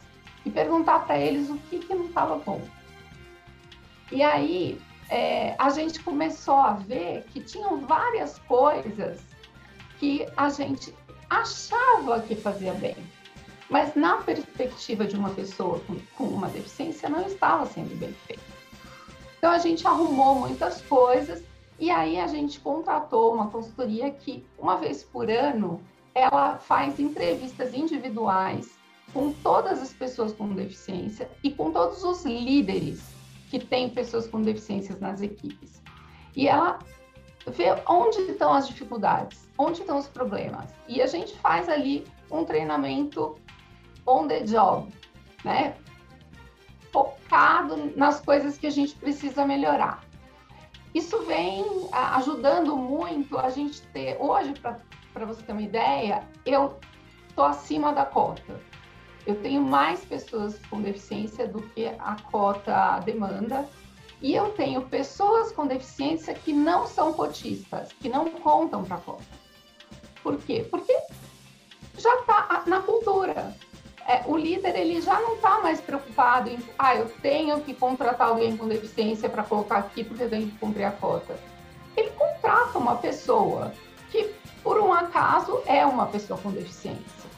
e 0.45 0.51
perguntar 0.51 1.07
para 1.07 1.17
eles 1.17 1.49
o 1.49 1.57
que, 1.71 1.79
que 1.79 1.95
não 1.95 2.07
estava 2.07 2.37
bom. 2.39 2.61
E 4.11 4.21
aí 4.21 4.81
é, 5.15 5.55
a 5.61 5.71
gente 5.71 6.01
começou 6.01 6.57
a 6.57 6.73
ver 6.73 7.25
que 7.33 7.41
tinham 7.41 7.79
várias 7.87 8.37
coisas 8.49 9.21
que 10.01 10.27
a 10.37 10.51
gente 10.51 10.93
achava 11.31 12.21
que 12.21 12.35
fazia 12.35 12.73
bem, 12.75 12.97
mas 13.71 13.95
na 13.95 14.17
perspectiva 14.17 15.05
de 15.05 15.15
uma 15.15 15.31
pessoa 15.31 15.79
com, 15.87 15.95
com 16.17 16.25
uma 16.25 16.49
deficiência 16.49 17.09
não 17.09 17.25
estava 17.29 17.65
sendo 17.65 17.97
bem 17.97 18.13
feito. 18.27 18.43
Então 19.39 19.53
a 19.53 19.59
gente 19.59 19.87
arrumou 19.87 20.35
muitas 20.35 20.83
coisas 20.83 21.45
e 21.79 21.93
aí 21.93 22.19
a 22.19 22.27
gente 22.27 22.59
contratou 22.59 23.35
uma 23.35 23.49
consultoria 23.51 24.11
que 24.11 24.45
uma 24.59 24.79
vez 24.79 25.05
por 25.05 25.31
ano 25.31 25.81
ela 26.13 26.59
faz 26.59 26.99
entrevistas 26.99 27.73
individuais 27.73 28.77
com 29.13 29.33
todas 29.33 29.81
as 29.81 29.93
pessoas 29.93 30.33
com 30.33 30.49
deficiência 30.49 31.31
e 31.41 31.53
com 31.53 31.71
todos 31.71 32.03
os 32.03 32.25
líderes 32.25 33.14
que 33.59 33.67
têm 33.67 33.89
pessoas 33.89 34.27
com 34.27 34.43
deficiências 34.43 34.99
nas 34.99 35.23
equipes. 35.23 35.81
E 36.35 36.49
ela 36.49 36.81
vê 37.47 37.67
onde 37.89 38.19
estão 38.23 38.53
as 38.53 38.67
dificuldades, 38.67 39.49
onde 39.57 39.83
estão 39.83 39.99
os 39.99 40.09
problemas. 40.09 40.75
E 40.89 41.01
a 41.01 41.07
gente 41.07 41.37
faz 41.39 41.69
ali 41.69 42.05
um 42.33 42.45
treinamento 42.45 43.39
on 44.05 44.27
the 44.27 44.41
job, 44.41 44.93
né? 45.45 45.77
Focado 46.91 47.93
nas 47.97 48.21
coisas 48.21 48.59
que 48.59 48.67
a 48.67 48.71
gente 48.71 48.97
precisa 48.97 49.47
melhorar. 49.47 50.03
Isso 50.93 51.23
vem 51.23 51.65
ajudando 51.93 52.77
muito 52.77 53.39
a 53.39 53.51
gente 53.51 53.83
ter, 53.93 54.17
hoje, 54.21 54.53
para 54.55 55.25
você 55.27 55.43
ter 55.45 55.53
uma 55.53 55.63
ideia, 55.63 56.25
eu 56.45 56.77
estou 57.29 57.45
acima 57.45 57.93
da 57.93 58.05
cota. 58.05 58.61
Eu 59.27 59.37
tenho 59.37 59.63
mais 59.63 60.05
pessoas 60.05 60.59
com 60.69 60.81
deficiência 60.81 61.49
do 61.49 61.63
que 61.63 61.87
a 61.87 62.17
cota 62.31 62.99
demanda. 63.01 63.67
E 64.21 64.35
eu 64.35 64.51
tenho 64.51 64.83
pessoas 64.83 65.53
com 65.53 65.67
deficiência 65.67 66.35
que 66.35 66.53
não 66.53 66.87
são 66.87 67.13
cotistas, 67.13 67.93
que 67.93 68.09
não 68.09 68.31
contam 68.31 68.85
para 68.85 68.97
a 68.97 69.01
cota. 69.01 69.25
Por 70.23 70.39
quê? 70.39 70.67
Porque 70.71 70.95
já 71.99 72.15
está 72.21 72.63
na 72.67 72.81
cultura. 72.81 73.55
É, 74.07 74.23
o 74.27 74.37
líder 74.37 74.77
ele 74.77 75.01
já 75.01 75.19
não 75.21 75.35
está 75.35 75.61
mais 75.63 75.81
preocupado 75.81 76.51
em, 76.51 76.59
ah, 76.79 76.95
eu 76.95 77.09
tenho 77.23 77.61
que 77.61 77.73
contratar 77.73 78.29
alguém 78.29 78.55
com 78.57 78.69
deficiência 78.69 79.29
para 79.31 79.43
colocar 79.43 79.79
aqui 79.79 80.05
porque 80.05 80.25
eu 80.25 80.31
tenho 80.31 80.51
que 80.51 80.59
cumprir 80.59 80.85
a 80.85 80.93
cota. 80.93 81.39
Ele 81.97 82.11
contrata 82.11 82.79
uma 82.79 82.97
pessoa 82.97 83.73
que, 84.11 84.31
por 84.63 84.79
um 84.79 84.93
acaso, 84.93 85.63
é 85.67 85.87
uma 85.87 86.07
pessoa 86.07 86.39
com 86.39 86.51
deficiência, 86.51 87.31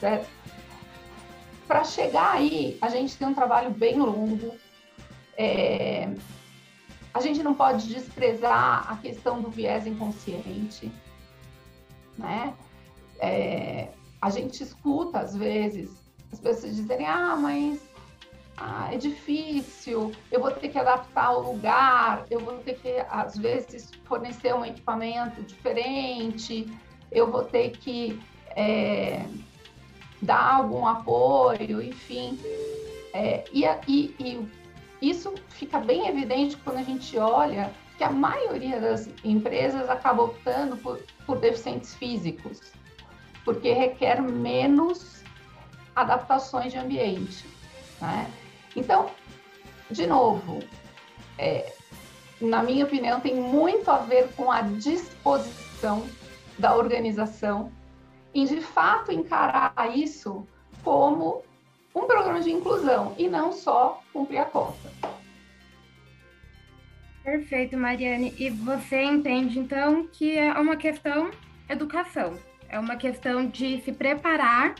certo? 0.00 0.26
Para 1.66 1.84
chegar 1.84 2.32
aí, 2.32 2.78
a 2.80 2.88
gente 2.88 3.16
tem 3.16 3.26
um 3.26 3.34
trabalho 3.34 3.70
bem 3.70 3.98
longo. 3.98 4.54
É... 5.36 6.12
A 7.12 7.20
gente 7.20 7.42
não 7.42 7.54
pode 7.54 7.88
desprezar 7.88 8.90
a 8.90 8.96
questão 8.96 9.40
do 9.40 9.50
viés 9.50 9.86
inconsciente, 9.86 10.92
né? 12.18 12.54
É... 13.18 13.88
A 14.20 14.30
gente 14.30 14.62
escuta, 14.62 15.20
às 15.20 15.36
vezes, 15.36 15.90
as 16.32 16.40
pessoas 16.40 16.74
dizerem, 16.74 17.06
ah, 17.06 17.36
mas 17.36 17.80
ah, 18.56 18.88
é 18.92 18.96
difícil, 18.96 20.12
eu 20.30 20.40
vou 20.40 20.50
ter 20.50 20.68
que 20.68 20.78
adaptar 20.78 21.32
o 21.32 21.52
lugar, 21.52 22.24
eu 22.30 22.40
vou 22.40 22.58
ter 22.58 22.78
que, 22.78 23.04
às 23.10 23.36
vezes, 23.36 23.90
fornecer 24.04 24.54
um 24.54 24.64
equipamento 24.64 25.42
diferente, 25.42 26.66
eu 27.10 27.30
vou 27.30 27.44
ter 27.44 27.70
que 27.70 28.20
é, 28.56 29.26
dar 30.20 30.54
algum 30.54 30.86
apoio, 30.86 31.82
enfim. 31.82 32.38
É, 33.12 33.44
e, 33.52 33.64
e, 33.86 34.14
e 34.18 35.10
isso 35.10 35.34
fica 35.50 35.78
bem 35.78 36.08
evidente 36.08 36.56
quando 36.58 36.78
a 36.78 36.82
gente 36.82 37.16
olha 37.18 37.70
que 37.96 38.04
a 38.04 38.10
maioria 38.10 38.80
das 38.80 39.08
empresas 39.24 39.88
acaba 39.88 40.22
optando 40.22 40.76
por, 40.76 41.00
por 41.26 41.38
deficientes 41.38 41.94
físicos, 41.94 42.72
porque 43.44 43.72
requer 43.72 44.20
menos 44.20 45.22
adaptações 45.94 46.72
de 46.72 46.78
ambiente. 46.78 47.46
Né? 48.00 48.30
Então, 48.74 49.10
de 49.90 50.06
novo, 50.06 50.60
é, 51.38 51.72
na 52.40 52.62
minha 52.62 52.84
opinião, 52.84 53.20
tem 53.20 53.34
muito 53.34 53.90
a 53.90 53.98
ver 53.98 54.28
com 54.34 54.50
a 54.50 54.62
disposição 54.62 56.04
da 56.58 56.74
organização 56.74 57.70
em 58.34 58.44
de 58.44 58.60
fato 58.60 59.12
encarar 59.12 59.96
isso 59.96 60.46
como 60.82 61.42
um 61.94 62.06
programa 62.06 62.40
de 62.40 62.50
inclusão 62.50 63.14
e 63.16 63.28
não 63.28 63.52
só 63.52 64.02
cumprir 64.12 64.38
a 64.38 64.44
cota. 64.44 64.90
Perfeito, 67.22 67.76
Mariane. 67.76 68.34
E 68.38 68.50
você 68.50 69.02
entende 69.02 69.58
então 69.58 70.06
que 70.12 70.36
é 70.36 70.52
uma 70.52 70.76
questão 70.76 71.30
educação, 71.68 72.38
é 72.68 72.78
uma 72.78 72.96
questão 72.96 73.46
de 73.46 73.80
se 73.80 73.92
preparar 73.92 74.74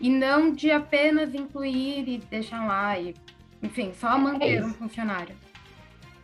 e 0.00 0.10
não 0.10 0.50
de 0.50 0.72
apenas 0.72 1.34
incluir 1.34 2.08
e 2.08 2.18
deixar 2.18 2.66
lá 2.66 2.98
e, 2.98 3.14
enfim, 3.62 3.92
só 3.94 4.16
é 4.16 4.18
manter 4.18 4.56
é 4.56 4.64
um 4.64 4.74
funcionário. 4.74 5.36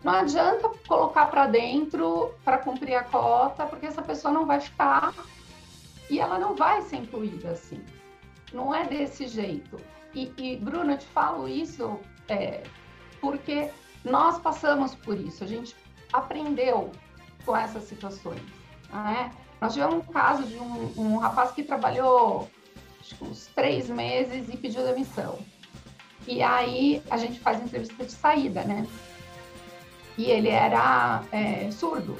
Não 0.02 0.12
adianta 0.14 0.68
colocar 0.88 1.26
para 1.26 1.46
dentro 1.46 2.34
para 2.42 2.58
cumprir 2.58 2.94
a 2.94 3.04
cota, 3.04 3.66
porque 3.66 3.86
essa 3.86 4.02
pessoa 4.02 4.32
não 4.32 4.46
vai 4.46 4.58
ficar 4.58 5.12
e 6.10 6.18
ela 6.18 6.38
não 6.38 6.54
vai 6.54 6.82
ser 6.82 6.96
incluída 6.96 7.50
assim. 7.50 7.82
Não 8.52 8.74
é 8.74 8.84
desse 8.84 9.28
jeito. 9.28 9.78
E, 10.12 10.32
e 10.36 10.56
Bruno, 10.56 10.92
eu 10.92 10.98
te 10.98 11.06
falo 11.06 11.48
isso 11.48 11.98
é, 12.28 12.64
porque 13.20 13.70
nós 14.04 14.38
passamos 14.38 14.94
por 14.94 15.18
isso, 15.18 15.44
a 15.44 15.46
gente 15.46 15.76
aprendeu 16.12 16.90
com 17.46 17.56
essas 17.56 17.84
situações. 17.84 18.42
Né? 18.92 19.32
Nós 19.60 19.72
tivemos 19.72 19.94
um 19.96 20.12
caso 20.12 20.42
de 20.44 20.56
um, 20.56 20.92
um 20.96 21.16
rapaz 21.18 21.52
que 21.52 21.62
trabalhou 21.62 22.50
uns 23.20 23.46
três 23.54 23.88
meses 23.88 24.48
e 24.52 24.56
pediu 24.56 24.84
demissão. 24.84 25.38
E 26.26 26.42
aí 26.42 27.02
a 27.10 27.16
gente 27.16 27.38
faz 27.40 27.62
entrevista 27.62 28.04
de 28.04 28.12
saída, 28.12 28.62
né? 28.64 28.86
E 30.18 30.24
ele 30.24 30.48
era 30.48 31.22
é, 31.32 31.70
surdo. 31.70 32.16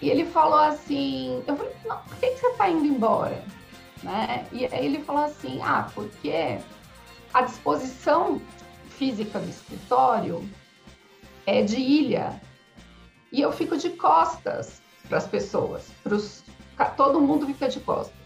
E 0.00 0.08
ele 0.08 0.24
falou 0.24 0.58
assim, 0.58 1.42
eu 1.46 1.56
falei, 1.56 1.72
não, 1.84 1.98
por 1.98 2.16
que, 2.16 2.36
você 2.36 2.46
está 2.46 2.68
indo 2.70 2.86
embora? 2.86 3.44
Né? 4.02 4.46
E 4.50 4.64
aí 4.64 4.86
ele 4.86 5.02
falou 5.02 5.24
assim, 5.24 5.60
ah, 5.62 5.90
porque 5.94 6.58
a 7.34 7.42
disposição 7.42 8.40
física 8.90 9.38
do 9.38 9.48
escritório 9.48 10.48
é 11.46 11.62
de 11.62 11.76
ilha 11.76 12.40
e 13.30 13.40
eu 13.40 13.52
fico 13.52 13.76
de 13.76 13.90
costas 13.90 14.82
para 15.08 15.18
as 15.18 15.26
pessoas, 15.26 15.90
pros, 16.02 16.44
todo 16.96 17.20
mundo 17.20 17.46
fica 17.46 17.68
de 17.68 17.80
costas. 17.80 18.16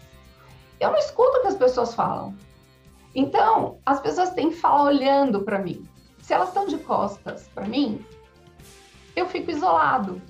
Eu 0.79 0.91
não 0.91 0.97
escuto 0.97 1.37
o 1.37 1.41
que 1.41 1.47
as 1.47 1.55
pessoas 1.55 1.93
falam. 1.93 2.35
Então, 3.13 3.79
as 3.85 3.99
pessoas 3.99 4.31
têm 4.31 4.49
que 4.49 4.55
falar 4.55 4.83
olhando 4.83 5.41
para 5.41 5.59
mim. 5.59 5.85
Se 6.21 6.33
elas 6.33 6.49
estão 6.49 6.67
de 6.67 6.77
costas 6.77 7.47
para 7.53 7.65
mim, 7.65 8.05
eu 9.15 9.27
fico 9.27 9.51
isolado. 9.51 10.21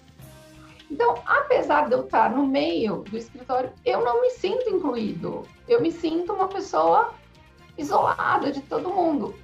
Então, 0.89 1.15
apesar 1.25 1.87
de 1.87 1.93
eu 1.93 2.05
estar 2.05 2.29
no 2.29 2.45
meio 2.45 2.97
do 2.97 3.17
escritório, 3.17 3.71
eu 3.83 4.03
não 4.03 4.21
me 4.21 4.29
sinto 4.31 4.69
incluído. 4.69 5.43
Eu 5.67 5.81
me 5.81 5.91
sinto 5.91 6.33
uma 6.33 6.47
pessoa 6.47 7.13
isolada 7.77 8.51
de 8.51 8.61
todo 8.61 8.89
mundo. 8.89 9.35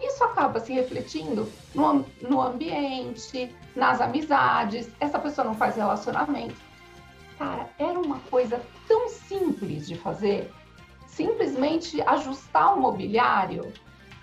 Isso 0.00 0.22
acaba 0.22 0.60
se 0.60 0.72
refletindo 0.72 1.50
no, 1.74 2.04
no 2.22 2.40
ambiente, 2.40 3.54
nas 3.74 4.00
amizades. 4.00 4.90
Essa 5.00 5.18
pessoa 5.18 5.44
não 5.44 5.54
faz 5.54 5.76
relacionamento. 5.76 6.56
Cara, 7.38 7.68
era 7.78 7.98
uma 7.98 8.20
coisa 8.30 8.60
tão 8.86 9.08
simples 9.08 9.86
de 9.86 9.96
fazer, 9.96 10.52
simplesmente 11.06 12.00
ajustar 12.02 12.76
o 12.76 12.80
mobiliário 12.80 13.72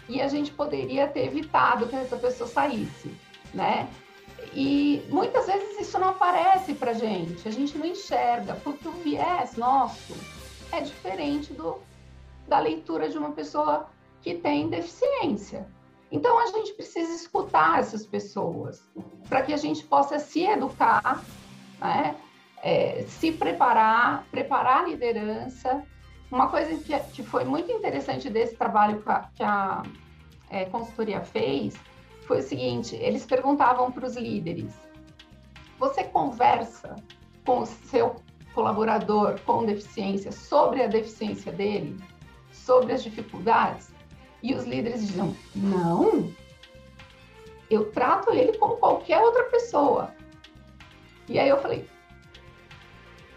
e 0.07 0.21
a 0.21 0.27
gente 0.27 0.51
poderia 0.51 1.07
ter 1.07 1.25
evitado 1.25 1.87
que 1.87 1.95
essa 1.95 2.15
pessoa 2.15 2.49
saísse, 2.49 3.13
né? 3.53 3.89
E 4.53 5.05
muitas 5.09 5.45
vezes 5.45 5.79
isso 5.79 5.97
não 5.99 6.09
aparece 6.09 6.73
para 6.73 6.93
gente, 6.93 7.47
a 7.47 7.51
gente 7.51 7.77
não 7.77 7.85
enxerga, 7.85 8.55
porque 8.63 8.87
o 8.87 8.91
viés 8.91 9.55
nosso 9.55 10.13
é 10.71 10.81
diferente 10.81 11.53
do, 11.53 11.77
da 12.47 12.59
leitura 12.59 13.09
de 13.09 13.17
uma 13.17 13.31
pessoa 13.31 13.89
que 14.21 14.35
tem 14.35 14.69
deficiência. 14.69 15.67
Então 16.11 16.37
a 16.39 16.47
gente 16.47 16.73
precisa 16.73 17.13
escutar 17.13 17.79
essas 17.79 18.05
pessoas 18.05 18.83
para 19.29 19.41
que 19.41 19.53
a 19.53 19.57
gente 19.57 19.83
possa 19.85 20.19
se 20.19 20.43
educar, 20.43 21.23
né? 21.79 22.15
É, 22.63 23.05
se 23.07 23.31
preparar, 23.31 24.25
preparar 24.29 24.83
a 24.83 24.87
liderança. 24.87 25.83
Uma 26.29 26.47
coisa 26.47 26.75
que, 26.77 26.97
que 27.11 27.23
foi 27.23 27.43
muito 27.43 27.71
interessante 27.71 28.29
desse 28.29 28.55
trabalho 28.55 29.01
que 29.01 29.09
a, 29.09 29.29
que 29.33 29.43
a 29.43 29.83
é, 30.49 30.65
consultoria 30.65 31.21
fez 31.21 31.73
foi 32.31 32.39
o 32.39 32.43
seguinte: 32.43 32.95
eles 32.95 33.25
perguntavam 33.25 33.91
para 33.91 34.05
os 34.05 34.15
líderes: 34.15 34.73
você 35.77 36.01
conversa 36.05 36.95
com 37.45 37.59
o 37.59 37.65
seu 37.65 38.15
colaborador 38.53 39.37
com 39.41 39.65
deficiência 39.65 40.31
sobre 40.31 40.81
a 40.81 40.87
deficiência 40.87 41.51
dele, 41.51 42.01
sobre 42.53 42.93
as 42.93 43.03
dificuldades, 43.03 43.89
e 44.41 44.53
os 44.53 44.63
líderes 44.63 45.05
diziam: 45.05 45.35
não, 45.53 46.33
eu 47.69 47.91
trato 47.91 48.31
ele 48.31 48.57
como 48.57 48.77
qualquer 48.77 49.21
outra 49.21 49.43
pessoa. 49.45 50.15
E 51.27 51.37
aí 51.37 51.49
eu 51.49 51.57
falei: 51.57 51.85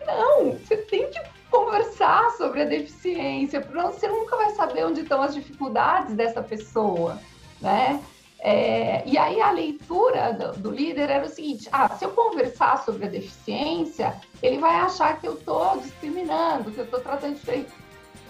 não, 0.06 0.52
você 0.52 0.76
tem 0.76 1.10
que 1.10 1.20
conversar 1.50 2.30
sobre 2.36 2.62
a 2.62 2.64
deficiência, 2.64 3.60
porque 3.60 3.80
você 3.80 4.06
nunca 4.06 4.36
vai 4.36 4.50
saber 4.50 4.86
onde 4.86 5.00
estão 5.00 5.20
as 5.20 5.34
dificuldades 5.34 6.14
dessa 6.14 6.40
pessoa, 6.40 7.18
né? 7.60 8.00
É, 8.46 9.02
e 9.06 9.16
aí 9.16 9.40
a 9.40 9.50
leitura 9.50 10.34
do, 10.34 10.52
do, 10.60 10.70
líder 10.70 11.08
era 11.08 11.24
o 11.24 11.28
seguinte: 11.30 11.66
ah, 11.72 11.88
se 11.88 12.04
eu 12.04 12.10
conversar 12.10 12.84
sobre 12.84 13.06
a 13.06 13.08
deficiência, 13.08 14.14
ele 14.42 14.58
vai 14.58 14.74
achar 14.74 15.18
que 15.18 15.26
eu 15.26 15.32
estou 15.32 15.78
discriminando, 15.78 16.70
que 16.70 16.76
eu 16.76 16.84
estou 16.84 17.00
tratando 17.00 17.36
diferente. 17.36 17.72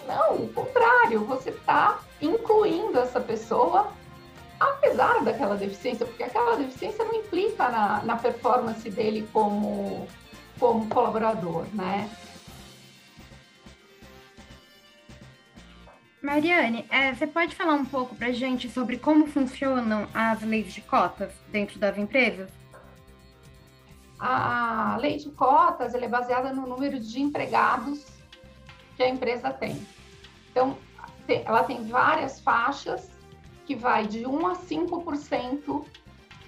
Não, 0.06 0.36
o 0.36 0.52
contrário, 0.52 1.24
você 1.24 1.50
está 1.50 1.98
incluindo 2.22 2.96
essa 2.96 3.20
pessoa 3.20 3.92
apesar 4.60 5.24
daquela 5.24 5.56
deficiência, 5.56 6.06
porque 6.06 6.22
aquela 6.22 6.56
deficiência 6.56 7.04
não 7.04 7.14
implica 7.14 7.68
na, 7.68 8.02
na 8.04 8.16
performance 8.16 8.88
dele 8.88 9.28
como, 9.32 10.06
como 10.60 10.88
colaborador, 10.90 11.64
né? 11.72 12.08
Mariane, 16.24 16.86
é, 16.88 17.12
você 17.12 17.26
pode 17.26 17.54
falar 17.54 17.74
um 17.74 17.84
pouco 17.84 18.16
para 18.16 18.32
gente 18.32 18.70
sobre 18.70 18.96
como 18.96 19.26
funcionam 19.26 20.08
as 20.14 20.40
leis 20.40 20.72
de 20.72 20.80
cotas 20.80 21.30
dentro 21.52 21.78
das 21.78 21.98
empresas? 21.98 22.48
A 24.18 24.96
lei 24.98 25.18
de 25.18 25.28
cotas 25.32 25.94
é 25.94 26.08
baseada 26.08 26.50
no 26.54 26.66
número 26.66 26.98
de 26.98 27.20
empregados 27.20 28.06
que 28.96 29.02
a 29.02 29.08
empresa 29.10 29.50
tem. 29.50 29.86
Então, 30.50 30.78
ela 31.28 31.62
tem 31.64 31.86
várias 31.86 32.40
faixas 32.40 33.10
que 33.66 33.74
vai 33.74 34.06
de 34.06 34.26
1 34.26 34.46
a 34.46 34.56
5% 34.56 35.84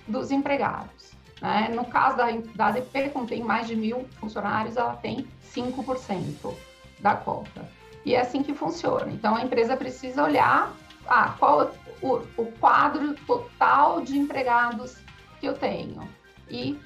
dos 0.09 0.31
empregados. 0.31 1.13
Né? 1.43 1.69
No 1.69 1.85
caso 1.85 2.17
da, 2.17 2.31
da 2.55 2.69
ADP, 2.69 3.11
como 3.11 3.27
tem 3.27 3.45
mais 3.45 3.67
de 3.67 3.77
mil 3.77 4.09
funcionários, 4.19 4.79
ela 4.79 4.97
tem 4.97 5.29
5% 5.55 6.55
da 6.99 7.15
cota. 7.15 7.76
E 8.07 8.15
é 8.15 8.21
assim 8.21 8.41
que 8.41 8.55
funciona. 8.55 9.11
Então, 9.13 9.35
a 9.35 9.43
empresa 9.43 9.77
precisa 9.77 10.23
olhar 10.23 10.73
ah, 11.09 11.35
qual 11.37 11.73
o, 12.01 12.23
o 12.37 12.53
quadro 12.61 13.15
total 13.27 14.01
de 14.01 14.17
empregados 14.17 14.97
que 15.41 15.47
eu 15.47 15.55
tenho 15.55 16.09
e 16.49 16.79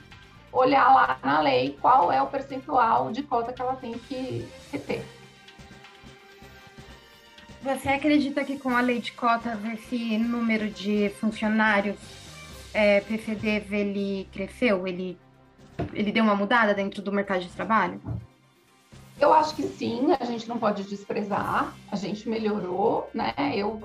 olhar 0.51 0.89
lá 0.89 1.19
na 1.23 1.43
lei 1.43 1.77
qual 1.79 2.11
é 2.11 2.23
o 2.23 2.27
percentual 2.27 3.13
de 3.13 3.23
cota 3.23 3.53
que 3.53 3.61
ela 3.61 3.77
tem 3.77 3.93
que, 3.99 4.49
que 4.71 4.79
ter. 4.79 5.05
Você 7.63 7.91
acredita 7.91 8.43
que 8.43 8.59
com 8.59 8.75
a 8.75 8.81
lei 8.81 8.99
de 8.99 9.13
cotas 9.13 9.63
esse 9.75 10.17
número 10.17 10.71
de 10.71 11.11
funcionários 11.21 11.99
é, 12.73 13.03
PCDs 13.03 13.71
ele 13.71 14.27
cresceu? 14.33 14.87
Ele, 14.87 15.19
ele 15.93 16.11
deu 16.11 16.25
uma 16.25 16.35
mudada 16.35 16.73
dentro 16.73 17.03
do 17.03 17.13
mercado 17.13 17.43
de 17.43 17.51
trabalho? 17.51 18.01
Eu 19.21 19.35
acho 19.35 19.55
que 19.55 19.63
sim, 19.65 20.17
a 20.19 20.25
gente 20.25 20.49
não 20.49 20.59
pode 20.59 20.83
desprezar, 20.85 21.75
a 21.93 21.97
gente 21.97 22.27
melhorou, 22.29 23.11
né? 23.13 23.35
Eu 23.55 23.83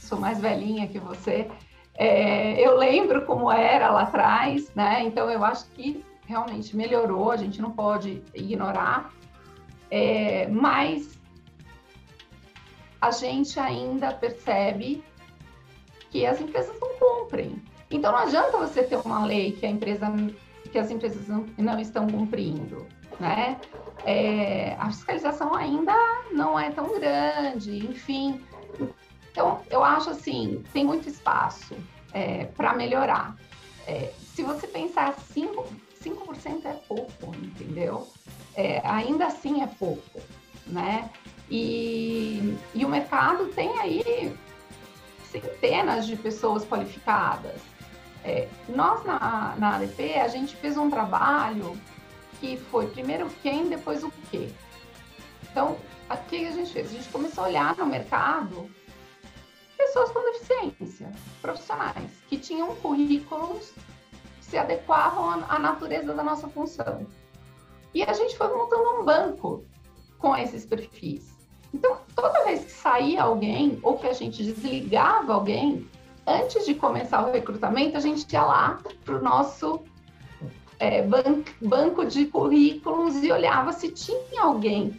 sou 0.00 0.20
mais 0.20 0.40
velhinha 0.40 0.86
que 0.86 1.00
você, 1.00 1.50
é, 1.94 2.64
eu 2.64 2.76
lembro 2.76 3.26
como 3.26 3.50
era 3.50 3.90
lá 3.90 4.02
atrás, 4.02 4.72
né? 4.72 5.02
Então 5.02 5.28
eu 5.28 5.44
acho 5.44 5.66
que 5.70 6.04
realmente 6.26 6.76
melhorou, 6.76 7.32
a 7.32 7.36
gente 7.36 7.60
não 7.60 7.72
pode 7.72 8.22
ignorar, 8.32 9.12
é, 9.90 10.46
mas 10.46 11.18
a 13.00 13.10
gente 13.10 13.58
ainda 13.58 14.12
percebe 14.14 15.02
que 16.10 16.24
as 16.24 16.40
empresas 16.40 16.78
não 16.80 16.88
cumprem. 17.00 17.60
Então 17.90 18.12
não 18.12 18.20
adianta 18.20 18.56
você 18.56 18.84
ter 18.84 18.96
uma 18.96 19.26
lei 19.26 19.52
que 19.52 19.66
a 19.66 19.70
empresa 19.70 20.06
que 20.70 20.78
as 20.78 20.90
empresas 20.90 21.28
não, 21.28 21.46
não 21.58 21.78
estão 21.78 22.08
cumprindo, 22.08 22.86
né? 23.20 23.60
É, 24.04 24.76
a 24.78 24.86
fiscalização 24.90 25.54
ainda 25.54 25.94
não 26.32 26.58
é 26.58 26.70
tão 26.70 26.98
grande, 26.98 27.86
enfim. 27.86 28.44
Então, 29.30 29.60
eu 29.70 29.82
acho 29.82 30.10
assim, 30.10 30.62
tem 30.72 30.84
muito 30.84 31.08
espaço 31.08 31.74
é, 32.12 32.44
para 32.44 32.74
melhorar. 32.74 33.36
É, 33.86 34.12
se 34.34 34.42
você 34.42 34.66
pensar 34.66 35.14
5%, 35.14 35.66
5% 36.02 36.64
é 36.64 36.72
pouco, 36.86 37.34
entendeu? 37.36 38.08
É, 38.54 38.80
ainda 38.84 39.26
assim 39.26 39.62
é 39.62 39.66
pouco, 39.66 40.20
né? 40.66 41.10
E, 41.50 42.56
e 42.74 42.84
o 42.84 42.88
mercado 42.88 43.46
tem 43.46 43.78
aí 43.78 44.34
centenas 45.30 46.06
de 46.06 46.16
pessoas 46.16 46.64
qualificadas. 46.64 47.60
É, 48.24 48.48
nós, 48.68 49.04
na, 49.04 49.54
na 49.58 49.76
ADP, 49.76 50.14
a 50.14 50.28
gente 50.28 50.56
fez 50.56 50.78
um 50.78 50.88
trabalho 50.88 51.78
que 52.40 52.56
foi 52.56 52.86
primeiro 52.88 53.28
quem, 53.42 53.68
depois 53.68 54.02
o 54.02 54.12
quê. 54.30 54.50
Então, 55.50 55.76
o 56.10 56.16
que 56.28 56.46
a 56.46 56.50
gente 56.50 56.72
fez? 56.72 56.90
A 56.90 56.94
gente 56.94 57.08
começou 57.08 57.44
a 57.44 57.46
olhar 57.48 57.76
no 57.76 57.86
mercado 57.86 58.68
pessoas 59.76 60.10
com 60.10 60.20
deficiência, 60.32 61.12
profissionais, 61.40 62.10
que 62.28 62.38
tinham 62.38 62.74
currículos 62.76 63.72
que 64.38 64.44
se 64.44 64.58
adequavam 64.58 65.44
à 65.48 65.58
natureza 65.58 66.12
da 66.12 66.22
nossa 66.22 66.48
função. 66.48 67.06
E 67.92 68.02
a 68.02 68.12
gente 68.12 68.36
foi 68.36 68.48
montando 68.48 69.00
um 69.00 69.04
banco 69.04 69.64
com 70.18 70.36
esses 70.36 70.66
perfis. 70.66 71.32
Então, 71.72 71.98
toda 72.14 72.44
vez 72.44 72.64
que 72.64 72.70
saía 72.72 73.22
alguém 73.22 73.78
ou 73.82 73.98
que 73.98 74.06
a 74.06 74.12
gente 74.12 74.42
desligava 74.42 75.34
alguém, 75.34 75.88
antes 76.26 76.64
de 76.66 76.74
começar 76.74 77.26
o 77.26 77.32
recrutamento, 77.32 77.96
a 77.96 78.00
gente 78.00 78.30
ia 78.32 78.42
lá 78.42 78.80
para 79.04 79.16
o 79.16 79.22
nosso 79.22 79.80
é, 80.84 81.02
ban 81.02 81.42
banco 81.62 82.04
de 82.04 82.26
currículos 82.26 83.16
e 83.22 83.32
olhava 83.32 83.72
se 83.72 83.88
tinha 83.90 84.42
alguém 84.42 84.94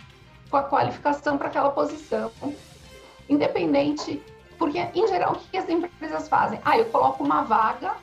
com 0.50 0.58
a 0.58 0.64
qualificação 0.64 1.38
para 1.38 1.48
aquela 1.48 1.70
posição, 1.70 2.32
independente, 3.30 4.22
porque 4.58 4.80
em 4.80 5.08
geral 5.08 5.34
o 5.34 5.36
que 5.36 5.58
as 5.58 5.70
empresas 5.70 6.28
fazem? 6.28 6.60
Ah, 6.66 6.78
eu 6.78 6.86
coloco 6.86 7.24
uma 7.24 7.44
vaga 7.44 7.96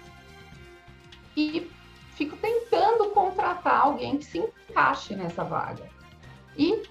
e 1.36 1.68
fico 2.14 2.36
tentando 2.36 3.06
contratar 3.10 3.80
alguém 3.80 4.18
que 4.18 4.26
se 4.26 4.38
encaixe 4.38 5.16
nessa 5.16 5.42
vaga 5.42 5.88
e 6.56 6.84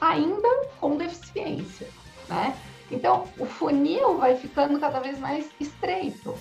ainda 0.00 0.48
com 0.78 0.96
deficiência, 0.96 1.88
né? 2.28 2.56
Então 2.88 3.26
o 3.36 3.46
funil 3.46 4.16
vai 4.18 4.36
ficando 4.36 4.78
cada 4.78 5.00
vez 5.00 5.18
mais 5.18 5.50
estreito. 5.58 6.36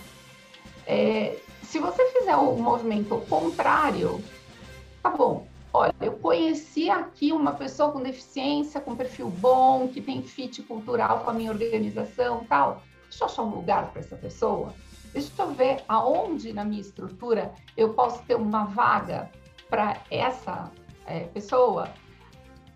É, 0.85 1.37
se 1.69 1.77
você 1.77 2.03
fizer 2.07 2.35
o 2.35 2.55
movimento 2.55 3.23
contrário, 3.29 4.23
tá 5.03 5.11
bom. 5.11 5.47
Olha, 5.71 5.93
eu 6.01 6.13
conheci 6.13 6.89
aqui 6.89 7.31
uma 7.31 7.51
pessoa 7.51 7.91
com 7.91 8.01
deficiência, 8.01 8.81
com 8.81 8.95
perfil 8.95 9.29
bom, 9.29 9.87
que 9.87 10.01
tem 10.01 10.23
fit 10.23 10.63
cultural 10.63 11.19
com 11.19 11.29
a 11.29 11.33
minha 11.33 11.51
organização 11.51 12.43
tal. 12.49 12.81
Deixa 13.07 13.23
eu 13.23 13.27
achar 13.27 13.43
um 13.43 13.53
lugar 13.53 13.91
para 13.91 13.99
essa 13.99 14.15
pessoa. 14.15 14.73
Deixa 15.13 15.29
eu 15.37 15.51
ver 15.51 15.83
aonde 15.87 16.51
na 16.53 16.65
minha 16.65 16.81
estrutura 16.81 17.53
eu 17.77 17.93
posso 17.93 18.23
ter 18.23 18.33
uma 18.33 18.65
vaga 18.65 19.29
para 19.69 19.97
essa 20.09 20.71
é, 21.05 21.19
pessoa. 21.25 21.89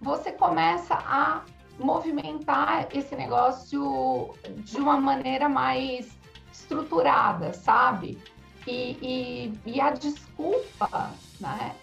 Você 0.02 0.32
começa 0.32 0.94
a 0.94 1.42
movimentar 1.80 2.88
esse 2.96 3.16
negócio 3.16 4.36
de 4.58 4.78
uma 4.78 5.02
maneira 5.02 5.50
mais 5.50 6.16
estruturada, 6.52 7.54
sabe? 7.54 8.22
E, 8.68 8.98
e, 9.02 9.60
e 9.66 9.82
a 9.82 9.92
desculpa, 9.92 11.12
né? 11.40 11.76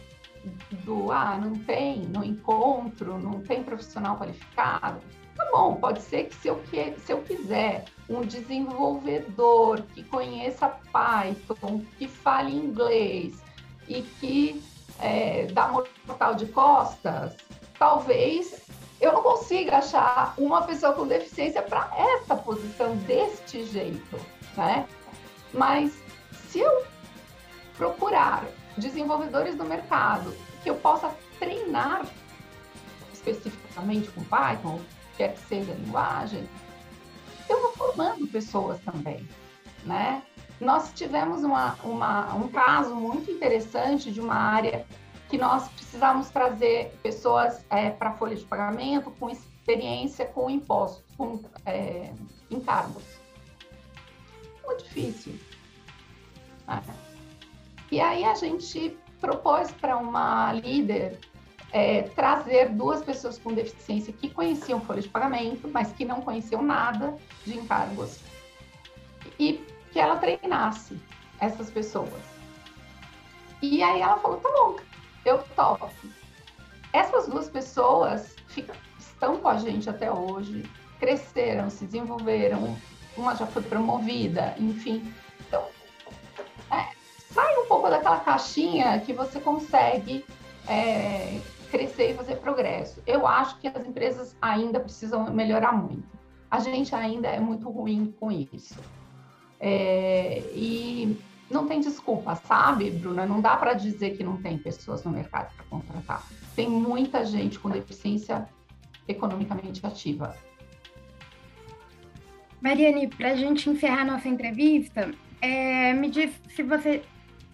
Do 0.84 1.12
ah, 1.12 1.36
não 1.36 1.54
tem, 1.64 1.98
não 2.06 2.24
encontro, 2.24 3.18
não 3.18 3.42
tem 3.42 3.62
profissional 3.62 4.16
qualificado. 4.16 5.00
Tá 5.36 5.48
bom, 5.52 5.74
pode 5.76 6.02
ser 6.02 6.24
que 6.24 6.34
se 6.34 6.48
eu, 6.48 6.56
que, 6.70 6.94
se 7.00 7.12
eu 7.12 7.22
quiser 7.22 7.84
um 8.08 8.22
desenvolvedor 8.22 9.82
que 9.94 10.02
conheça 10.04 10.68
Python, 10.92 11.82
que 11.98 12.08
fale 12.08 12.54
inglês 12.54 13.42
e 13.88 14.02
que 14.02 14.62
é, 14.98 15.46
dá 15.52 15.68
mortal 15.68 16.34
de 16.34 16.46
costas, 16.46 17.36
talvez 17.78 18.60
eu 19.00 19.12
não 19.12 19.22
consiga 19.22 19.78
achar 19.78 20.34
uma 20.36 20.62
pessoa 20.62 20.92
com 20.92 21.06
deficiência 21.06 21.62
para 21.62 21.90
essa 21.96 22.36
posição 22.36 22.94
deste 22.98 23.64
jeito, 23.64 24.16
né? 24.56 24.86
Mas 25.54 25.99
se 26.50 26.58
eu 26.58 26.84
procurar 27.76 28.44
desenvolvedores 28.76 29.54
no 29.54 29.64
mercado 29.64 30.36
que 30.62 30.68
eu 30.68 30.74
possa 30.74 31.14
treinar 31.38 32.04
especificamente 33.12 34.10
com 34.10 34.24
Python, 34.24 34.80
quer 35.16 35.34
que 35.34 35.40
seja 35.42 35.72
a 35.72 35.74
linguagem, 35.76 36.48
eu 37.48 37.60
vou 37.62 37.72
formando 37.72 38.26
pessoas 38.26 38.80
também, 38.80 39.28
né? 39.84 40.22
Nós 40.60 40.92
tivemos 40.92 41.42
uma, 41.42 41.74
uma, 41.84 42.34
um 42.34 42.48
caso 42.48 42.94
muito 42.94 43.30
interessante 43.30 44.10
de 44.10 44.20
uma 44.20 44.34
área 44.34 44.84
que 45.28 45.38
nós 45.38 45.68
precisávamos 45.68 46.28
trazer 46.30 46.92
pessoas 47.02 47.64
é, 47.70 47.90
para 47.90 48.12
folha 48.12 48.34
de 48.34 48.44
pagamento 48.44 49.10
com 49.12 49.30
experiência 49.30 50.26
com 50.26 50.50
impostos, 50.50 51.04
com 51.16 51.40
é, 51.64 52.12
encargos. 52.50 53.04
Muito 54.66 54.84
difícil. 54.84 55.38
Né? 56.76 56.94
E 57.90 58.00
aí 58.00 58.24
a 58.24 58.34
gente 58.34 58.96
propôs 59.20 59.70
para 59.72 59.96
uma 59.96 60.52
líder 60.52 61.18
é, 61.72 62.02
trazer 62.02 62.70
duas 62.70 63.02
pessoas 63.02 63.38
com 63.38 63.52
deficiência 63.52 64.12
que 64.12 64.30
conheciam 64.30 64.80
folha 64.80 65.02
de 65.02 65.08
pagamento, 65.08 65.68
mas 65.68 65.92
que 65.92 66.04
não 66.04 66.20
conheciam 66.20 66.62
nada 66.62 67.16
de 67.44 67.56
encargos, 67.56 68.20
e 69.38 69.64
que 69.92 69.98
ela 69.98 70.16
treinasse 70.16 71.00
essas 71.38 71.70
pessoas. 71.70 72.22
E 73.62 73.82
aí 73.82 74.00
ela 74.00 74.16
falou: 74.18 74.38
tá 74.38 74.50
bom, 74.50 74.76
eu 75.24 75.38
topo. 75.54 75.90
Essas 76.92 77.28
duas 77.28 77.48
pessoas 77.48 78.34
estão 78.98 79.36
com 79.36 79.48
a 79.48 79.58
gente 79.58 79.88
até 79.88 80.10
hoje, 80.10 80.68
cresceram, 80.98 81.70
se 81.70 81.84
desenvolveram, 81.84 82.76
uma 83.16 83.34
já 83.36 83.46
foi 83.46 83.62
promovida, 83.62 84.54
enfim. 84.58 85.12
Sai 87.30 87.56
um 87.58 87.66
pouco 87.66 87.88
daquela 87.88 88.20
caixinha 88.20 88.98
que 89.00 89.12
você 89.12 89.38
consegue 89.40 90.24
é, 90.68 91.40
crescer 91.70 92.10
e 92.10 92.14
fazer 92.14 92.36
progresso. 92.36 93.00
Eu 93.06 93.26
acho 93.26 93.58
que 93.58 93.68
as 93.68 93.86
empresas 93.86 94.36
ainda 94.42 94.80
precisam 94.80 95.32
melhorar 95.32 95.72
muito. 95.72 96.08
A 96.50 96.58
gente 96.58 96.94
ainda 96.94 97.28
é 97.28 97.38
muito 97.38 97.70
ruim 97.70 98.12
com 98.18 98.32
isso. 98.32 98.78
É, 99.60 100.42
e 100.52 101.16
não 101.48 101.66
tem 101.66 101.80
desculpa, 101.80 102.34
sabe, 102.34 102.90
Bruna? 102.90 103.24
Não 103.24 103.40
dá 103.40 103.56
para 103.56 103.74
dizer 103.74 104.16
que 104.16 104.24
não 104.24 104.36
tem 104.36 104.58
pessoas 104.58 105.04
no 105.04 105.12
mercado 105.12 105.54
para 105.54 105.64
contratar. 105.66 106.26
Tem 106.56 106.68
muita 106.68 107.24
gente 107.24 107.58
com 107.58 107.70
deficiência 107.70 108.48
economicamente 109.06 109.84
ativa. 109.86 110.36
Mariane, 112.60 113.08
para 113.08 113.30
a 113.30 113.36
gente 113.36 113.70
encerrar 113.70 114.04
nossa 114.04 114.28
entrevista, 114.28 115.12
é, 115.40 115.92
me 115.92 116.10
diz 116.10 116.30
se 116.54 116.62
você 116.62 117.02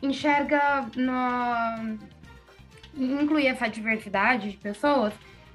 enxerga 0.03 0.87
no, 0.97 1.99
incluir 2.97 3.49
essa 3.49 3.69
diversidade 3.69 4.51
de 4.51 4.57
pessoas, 4.57 5.13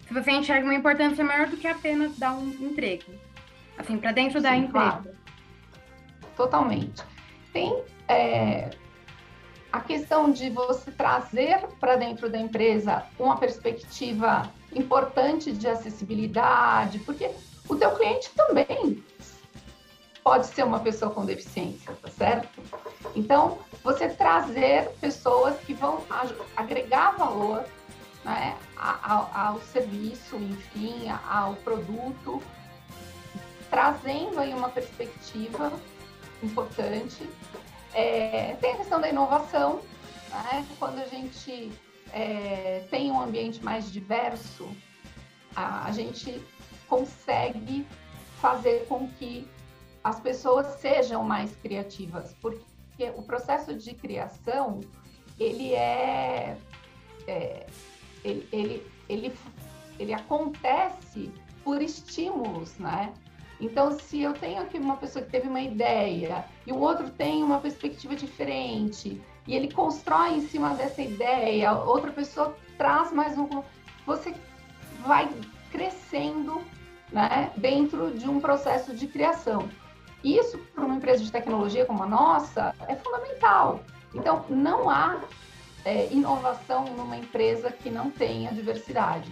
se 0.07 0.13
você 0.13 0.31
enxerga 0.31 0.65
uma 0.65 0.75
importância 0.75 1.23
maior 1.23 1.47
do 1.47 1.57
que 1.57 1.67
apenas 1.67 2.17
dar 2.17 2.33
um 2.33 2.49
emprego. 2.49 3.11
Assim, 3.77 3.97
para 3.97 4.11
dentro 4.11 4.39
Sim, 4.39 4.43
da 4.43 4.55
empresa. 4.55 4.91
Claro. 5.01 5.15
Totalmente. 6.35 7.03
Tem 7.53 7.83
é, 8.07 8.69
a 9.71 9.79
questão 9.79 10.31
de 10.31 10.49
você 10.49 10.91
trazer 10.91 11.59
para 11.79 11.95
dentro 11.95 12.29
da 12.29 12.37
empresa 12.37 13.05
uma 13.17 13.37
perspectiva 13.37 14.51
importante 14.73 15.51
de 15.51 15.67
acessibilidade, 15.67 16.99
porque 16.99 17.29
o 17.67 17.75
teu 17.75 17.91
cliente 17.91 18.29
também 18.35 19.03
pode 20.23 20.47
ser 20.47 20.63
uma 20.63 20.79
pessoa 20.79 21.11
com 21.11 21.25
deficiência, 21.25 21.93
tá 22.01 22.09
certo? 22.09 22.61
Então, 23.15 23.59
você 23.83 24.09
trazer 24.09 24.89
pessoas 25.01 25.59
que 25.59 25.73
vão 25.73 26.03
agregar 26.55 27.11
valor 27.11 27.65
né, 28.23 28.55
ao, 28.77 29.29
ao, 29.33 29.61
serviço, 29.61 30.35
enfim, 30.35 31.09
ao 31.27 31.55
produto, 31.55 32.41
trazendo 33.69 34.39
aí 34.39 34.53
uma 34.53 34.69
perspectiva 34.69 35.71
importante. 36.43 37.27
É, 37.93 38.55
tem 38.61 38.73
a 38.73 38.77
questão 38.77 39.01
da 39.01 39.09
inovação, 39.09 39.81
né? 40.29 40.65
quando 40.77 40.99
a 40.99 41.05
gente 41.07 41.71
é, 42.13 42.85
tem 42.89 43.11
um 43.11 43.19
ambiente 43.19 43.63
mais 43.63 43.91
diverso, 43.91 44.69
a, 45.55 45.85
a 45.85 45.91
gente 45.91 46.41
consegue 46.87 47.87
fazer 48.39 48.85
com 48.87 49.07
que 49.07 49.47
as 50.03 50.19
pessoas 50.19 50.67
sejam 50.79 51.23
mais 51.23 51.55
criativas, 51.57 52.35
porque 52.41 52.63
o 53.15 53.21
processo 53.21 53.73
de 53.75 53.93
criação 53.93 54.79
ele 55.39 55.73
é, 55.73 56.57
é 57.27 57.65
ele, 58.23 58.47
ele, 58.51 58.87
ele, 59.09 59.33
ele 59.99 60.13
acontece 60.13 61.31
por 61.63 61.81
estímulos, 61.81 62.77
né? 62.77 63.13
Então, 63.59 63.91
se 63.99 64.21
eu 64.21 64.33
tenho 64.33 64.61
aqui 64.61 64.77
uma 64.79 64.97
pessoa 64.97 65.23
que 65.23 65.29
teve 65.29 65.47
uma 65.47 65.61
ideia 65.61 66.45
e 66.65 66.71
o 66.71 66.79
outro 66.79 67.09
tem 67.11 67.43
uma 67.43 67.59
perspectiva 67.59 68.15
diferente 68.15 69.21
e 69.47 69.55
ele 69.55 69.71
constrói 69.71 70.35
em 70.37 70.47
cima 70.47 70.73
dessa 70.73 71.01
ideia, 71.01 71.71
outra 71.73 72.11
pessoa 72.11 72.57
traz 72.77 73.11
mais 73.11 73.37
um, 73.37 73.47
você 74.05 74.33
vai 75.05 75.29
crescendo, 75.71 76.59
né, 77.11 77.51
dentro 77.55 78.11
de 78.17 78.27
um 78.27 78.39
processo 78.39 78.95
de 78.95 79.07
criação. 79.07 79.69
Isso, 80.23 80.57
para 80.75 80.85
uma 80.85 80.95
empresa 80.95 81.23
de 81.23 81.31
tecnologia 81.31 81.85
como 81.85 82.03
a 82.03 82.07
nossa, 82.07 82.75
é 82.87 82.95
fundamental. 82.95 83.83
Então, 84.13 84.45
não 84.49 84.89
há 84.89 85.19
é, 85.83 86.07
inovação 86.11 86.85
numa 86.95 87.17
empresa 87.17 87.71
que 87.71 87.89
não 87.89 88.11
tenha 88.11 88.51
diversidade. 88.51 89.31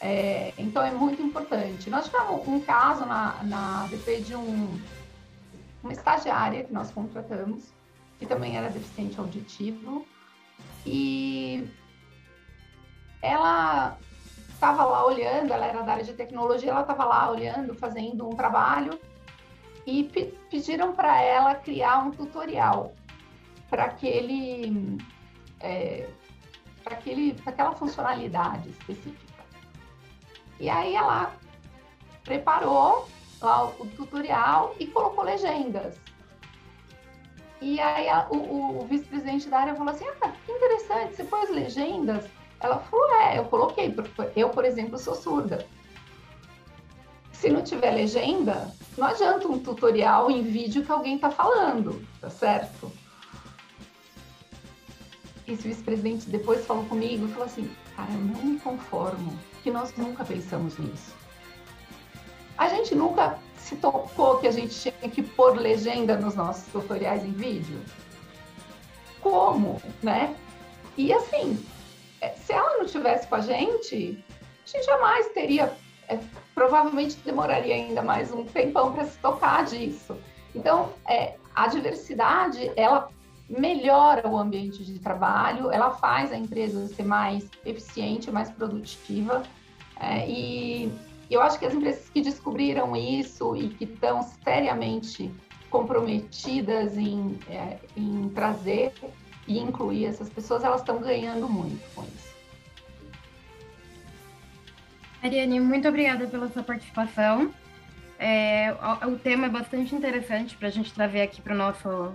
É, 0.00 0.52
então, 0.56 0.82
é 0.82 0.90
muito 0.90 1.20
importante. 1.20 1.90
Nós 1.90 2.04
tivemos 2.04 2.46
um 2.46 2.60
caso 2.60 3.04
na, 3.04 3.42
na 3.42 3.88
de 4.24 4.36
um, 4.36 4.80
uma 5.82 5.92
estagiária 5.92 6.64
que 6.64 6.72
nós 6.72 6.90
contratamos, 6.90 7.72
que 8.18 8.26
também 8.26 8.56
era 8.56 8.68
deficiente 8.68 9.18
auditivo, 9.18 10.06
e 10.86 11.68
ela 13.20 13.98
estava 14.48 14.84
lá 14.84 15.04
olhando, 15.06 15.52
ela 15.52 15.66
era 15.66 15.82
da 15.82 15.92
área 15.92 16.04
de 16.04 16.12
tecnologia, 16.12 16.70
ela 16.70 16.82
estava 16.82 17.04
lá 17.04 17.30
olhando, 17.30 17.74
fazendo 17.74 18.28
um 18.28 18.36
trabalho, 18.36 18.98
e 19.90 20.04
pediram 20.48 20.92
para 20.92 21.20
ela 21.20 21.54
criar 21.56 21.98
um 21.98 22.12
tutorial 22.12 22.94
para 23.68 23.84
aquele 23.84 24.98
é, 25.58 26.08
para 26.84 26.94
aquele 26.94 27.34
para 27.34 27.50
aquela 27.50 27.72
funcionalidade 27.72 28.68
específica. 28.68 29.44
E 30.60 30.70
aí 30.70 30.94
ela 30.94 31.34
preparou 32.22 33.08
lá 33.40 33.66
o, 33.66 33.86
tutorial 33.96 34.76
e 34.78 34.86
colocou 34.86 35.24
legendas. 35.24 35.98
E 37.60 37.80
aí 37.80 38.08
a, 38.08 38.28
o, 38.30 38.82
o 38.82 38.86
vice-presidente 38.86 39.48
da 39.48 39.58
área 39.58 39.74
falou 39.74 39.92
assim: 39.92 40.06
Ah, 40.20 40.32
que 40.46 40.52
interessante, 40.52 41.16
você 41.16 41.24
pôs 41.24 41.50
legendas? 41.50 42.26
Ela 42.60 42.78
falou: 42.78 43.12
É, 43.22 43.38
eu 43.38 43.44
coloquei, 43.46 43.90
porque 43.90 44.30
eu, 44.36 44.50
por 44.50 44.64
exemplo, 44.64 44.96
sou 44.98 45.16
surda. 45.16 45.66
Se 47.40 47.48
não 47.48 47.62
tiver 47.62 47.92
legenda, 47.92 48.70
não 48.98 49.06
adianta 49.06 49.48
um 49.48 49.58
tutorial 49.58 50.30
em 50.30 50.42
vídeo 50.42 50.84
que 50.84 50.92
alguém 50.92 51.14
está 51.14 51.30
falando, 51.30 52.06
tá 52.20 52.28
certo? 52.28 52.92
Esse 55.48 55.66
vice-presidente 55.66 56.28
depois 56.28 56.66
falou 56.66 56.84
comigo 56.84 57.24
e 57.24 57.30
falou 57.30 57.46
assim: 57.46 57.74
cara, 57.96 58.12
eu 58.12 58.20
não 58.20 58.42
me 58.44 58.60
conformo, 58.60 59.38
que 59.62 59.70
nós 59.70 59.96
nunca 59.96 60.22
pensamos 60.22 60.76
nisso. 60.76 61.14
A 62.58 62.68
gente 62.68 62.94
nunca 62.94 63.38
se 63.56 63.74
tocou 63.76 64.36
que 64.36 64.46
a 64.46 64.52
gente 64.52 64.78
tinha 64.78 65.10
que 65.10 65.22
pôr 65.22 65.56
legenda 65.56 66.18
nos 66.18 66.34
nossos 66.34 66.70
tutoriais 66.70 67.24
em 67.24 67.32
vídeo. 67.32 67.80
Como, 69.22 69.80
né? 70.02 70.36
E 70.94 71.10
assim, 71.10 71.66
é, 72.20 72.34
se 72.34 72.52
ela 72.52 72.76
não 72.76 72.84
tivesse 72.84 73.26
com 73.26 73.36
a 73.36 73.40
gente, 73.40 74.22
a 74.62 74.68
gente 74.68 74.84
jamais 74.84 75.26
teria 75.28 75.72
é, 76.06 76.18
provavelmente 76.60 77.16
demoraria 77.24 77.74
ainda 77.74 78.02
mais 78.02 78.30
um 78.30 78.44
tempão 78.44 78.92
para 78.92 79.06
se 79.06 79.16
tocar 79.16 79.64
disso. 79.64 80.14
Então, 80.54 80.90
é, 81.08 81.36
a 81.54 81.66
diversidade, 81.68 82.70
ela 82.76 83.08
melhora 83.48 84.28
o 84.28 84.36
ambiente 84.36 84.84
de 84.84 84.98
trabalho, 84.98 85.70
ela 85.70 85.92
faz 85.92 86.30
a 86.30 86.36
empresa 86.36 86.86
ser 86.88 87.04
mais 87.04 87.48
eficiente, 87.64 88.30
mais 88.30 88.50
produtiva. 88.50 89.42
É, 89.98 90.28
e 90.28 90.92
eu 91.30 91.40
acho 91.40 91.58
que 91.58 91.64
as 91.64 91.72
empresas 91.72 92.10
que 92.10 92.20
descobriram 92.20 92.94
isso 92.94 93.56
e 93.56 93.70
que 93.70 93.84
estão 93.84 94.20
seriamente 94.44 95.32
comprometidas 95.70 96.94
em, 96.98 97.38
é, 97.48 97.78
em 97.96 98.28
trazer 98.34 98.92
e 99.48 99.58
incluir 99.58 100.04
essas 100.04 100.28
pessoas, 100.28 100.62
elas 100.62 100.82
estão 100.82 100.98
ganhando 100.98 101.48
muito 101.48 101.82
com 101.94 102.02
isso. 102.02 102.29
Ariane, 105.22 105.60
muito 105.60 105.86
obrigada 105.88 106.26
pela 106.26 106.48
sua 106.48 106.62
participação. 106.62 107.52
É, 108.18 108.74
o, 109.04 109.12
o, 109.12 109.18
tema 109.18 109.46
é 109.46 109.48
bastante 109.48 109.94
interessante 109.94 110.56
para 110.56 110.68
a 110.68 110.70
gente 110.70 110.92
trazer 110.92 111.22
aqui 111.22 111.40
para 111.40 111.54
o 111.54 111.56
nosso, 111.56 112.12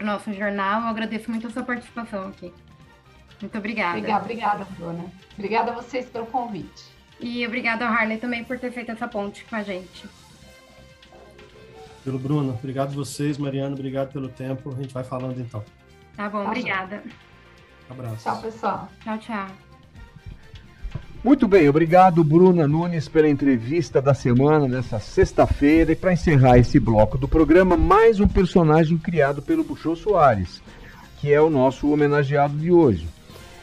nosso 0.00 0.32
jornal. 0.32 0.82
Eu 0.82 0.88
agradeço 0.88 1.30
muito 1.30 1.46
a 1.46 1.50
sua 1.50 1.62
participação 1.62 2.28
aqui. 2.28 2.52
Muito 3.40 3.56
obrigada. 3.56 3.98
Obrigada, 3.98 4.24
obrigada, 4.24 4.66
Bruna. 4.76 5.04
Obrigada 5.34 5.70
a 5.70 5.74
vocês 5.74 6.06
pelo 6.06 6.26
convite. 6.26 6.84
E 7.18 7.46
obrigada 7.46 7.86
ao 7.86 7.92
Harley 7.92 8.18
também 8.18 8.44
por 8.44 8.58
ter 8.58 8.70
feito 8.70 8.90
essa 8.90 9.08
ponte 9.08 9.44
com 9.44 9.56
a 9.56 9.62
gente. 9.62 10.06
Pelo 12.04 12.18
Bruno. 12.18 12.54
Obrigado 12.58 12.90
a 12.90 12.94
vocês, 12.94 13.36
Mariana. 13.38 13.74
Obrigado 13.74 14.12
pelo 14.12 14.28
tempo. 14.28 14.72
A 14.72 14.82
gente 14.82 14.92
vai 14.92 15.04
falando 15.04 15.38
então. 15.40 15.64
Tá 16.16 16.28
bom, 16.28 16.42
tá 16.42 16.48
obrigada. 16.48 17.02
Abraço. 17.88 18.22
Tchau, 18.22 18.40
pessoal. 18.40 18.88
Tchau, 19.02 19.18
tchau. 19.18 19.69
Muito 21.22 21.46
bem, 21.46 21.68
obrigado 21.68 22.24
Bruna 22.24 22.66
Nunes 22.66 23.06
pela 23.06 23.28
entrevista 23.28 24.00
da 24.00 24.14
semana 24.14 24.66
nessa 24.66 24.98
sexta-feira 24.98 25.92
e 25.92 25.96
para 25.96 26.14
encerrar 26.14 26.56
esse 26.56 26.80
bloco 26.80 27.18
do 27.18 27.28
programa, 27.28 27.76
mais 27.76 28.20
um 28.20 28.26
personagem 28.26 28.96
criado 28.96 29.42
pelo 29.42 29.62
Buchô 29.62 29.94
Soares, 29.94 30.62
que 31.20 31.30
é 31.30 31.38
o 31.38 31.50
nosso 31.50 31.92
homenageado 31.92 32.56
de 32.56 32.72
hoje. 32.72 33.06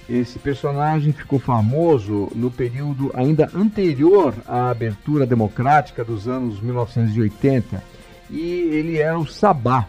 Esse 0.08 0.38
personagem 0.38 1.12
ficou 1.12 1.40
famoso 1.40 2.30
no 2.36 2.52
período 2.52 3.10
ainda 3.16 3.50
anterior 3.56 4.36
à 4.48 4.70
abertura 4.70 5.26
democrática 5.26 6.04
dos 6.04 6.28
anos 6.28 6.62
1980 6.62 7.84
e 8.30 8.70
ele 8.72 9.00
era 9.00 9.18
o 9.18 9.26
Sabá. 9.26 9.88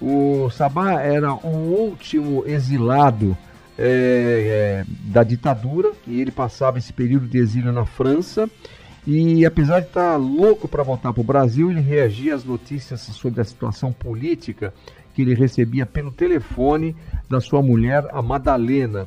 O 0.00 0.48
Sabá 0.48 1.02
era 1.02 1.34
o 1.34 1.48
último 1.48 2.44
exilado 2.46 3.36
é, 3.78 3.84
é, 3.86 4.84
da 5.06 5.22
ditadura 5.22 5.92
e 6.06 6.20
ele 6.20 6.30
passava 6.30 6.78
esse 6.78 6.92
período 6.92 7.26
de 7.26 7.38
exílio 7.38 7.72
na 7.72 7.84
França. 7.84 8.48
E 9.06 9.44
apesar 9.44 9.80
de 9.80 9.88
estar 9.88 10.16
louco 10.16 10.66
para 10.66 10.82
voltar 10.82 11.12
para 11.12 11.20
o 11.20 11.24
Brasil, 11.24 11.70
ele 11.70 11.80
reagia 11.80 12.34
às 12.34 12.44
notícias 12.44 13.00
sobre 13.00 13.40
a 13.40 13.44
situação 13.44 13.92
política 13.92 14.72
que 15.14 15.22
ele 15.22 15.34
recebia 15.34 15.86
pelo 15.86 16.10
telefone 16.10 16.96
da 17.28 17.40
sua 17.40 17.62
mulher, 17.62 18.06
a 18.12 18.22
Madalena. 18.22 19.06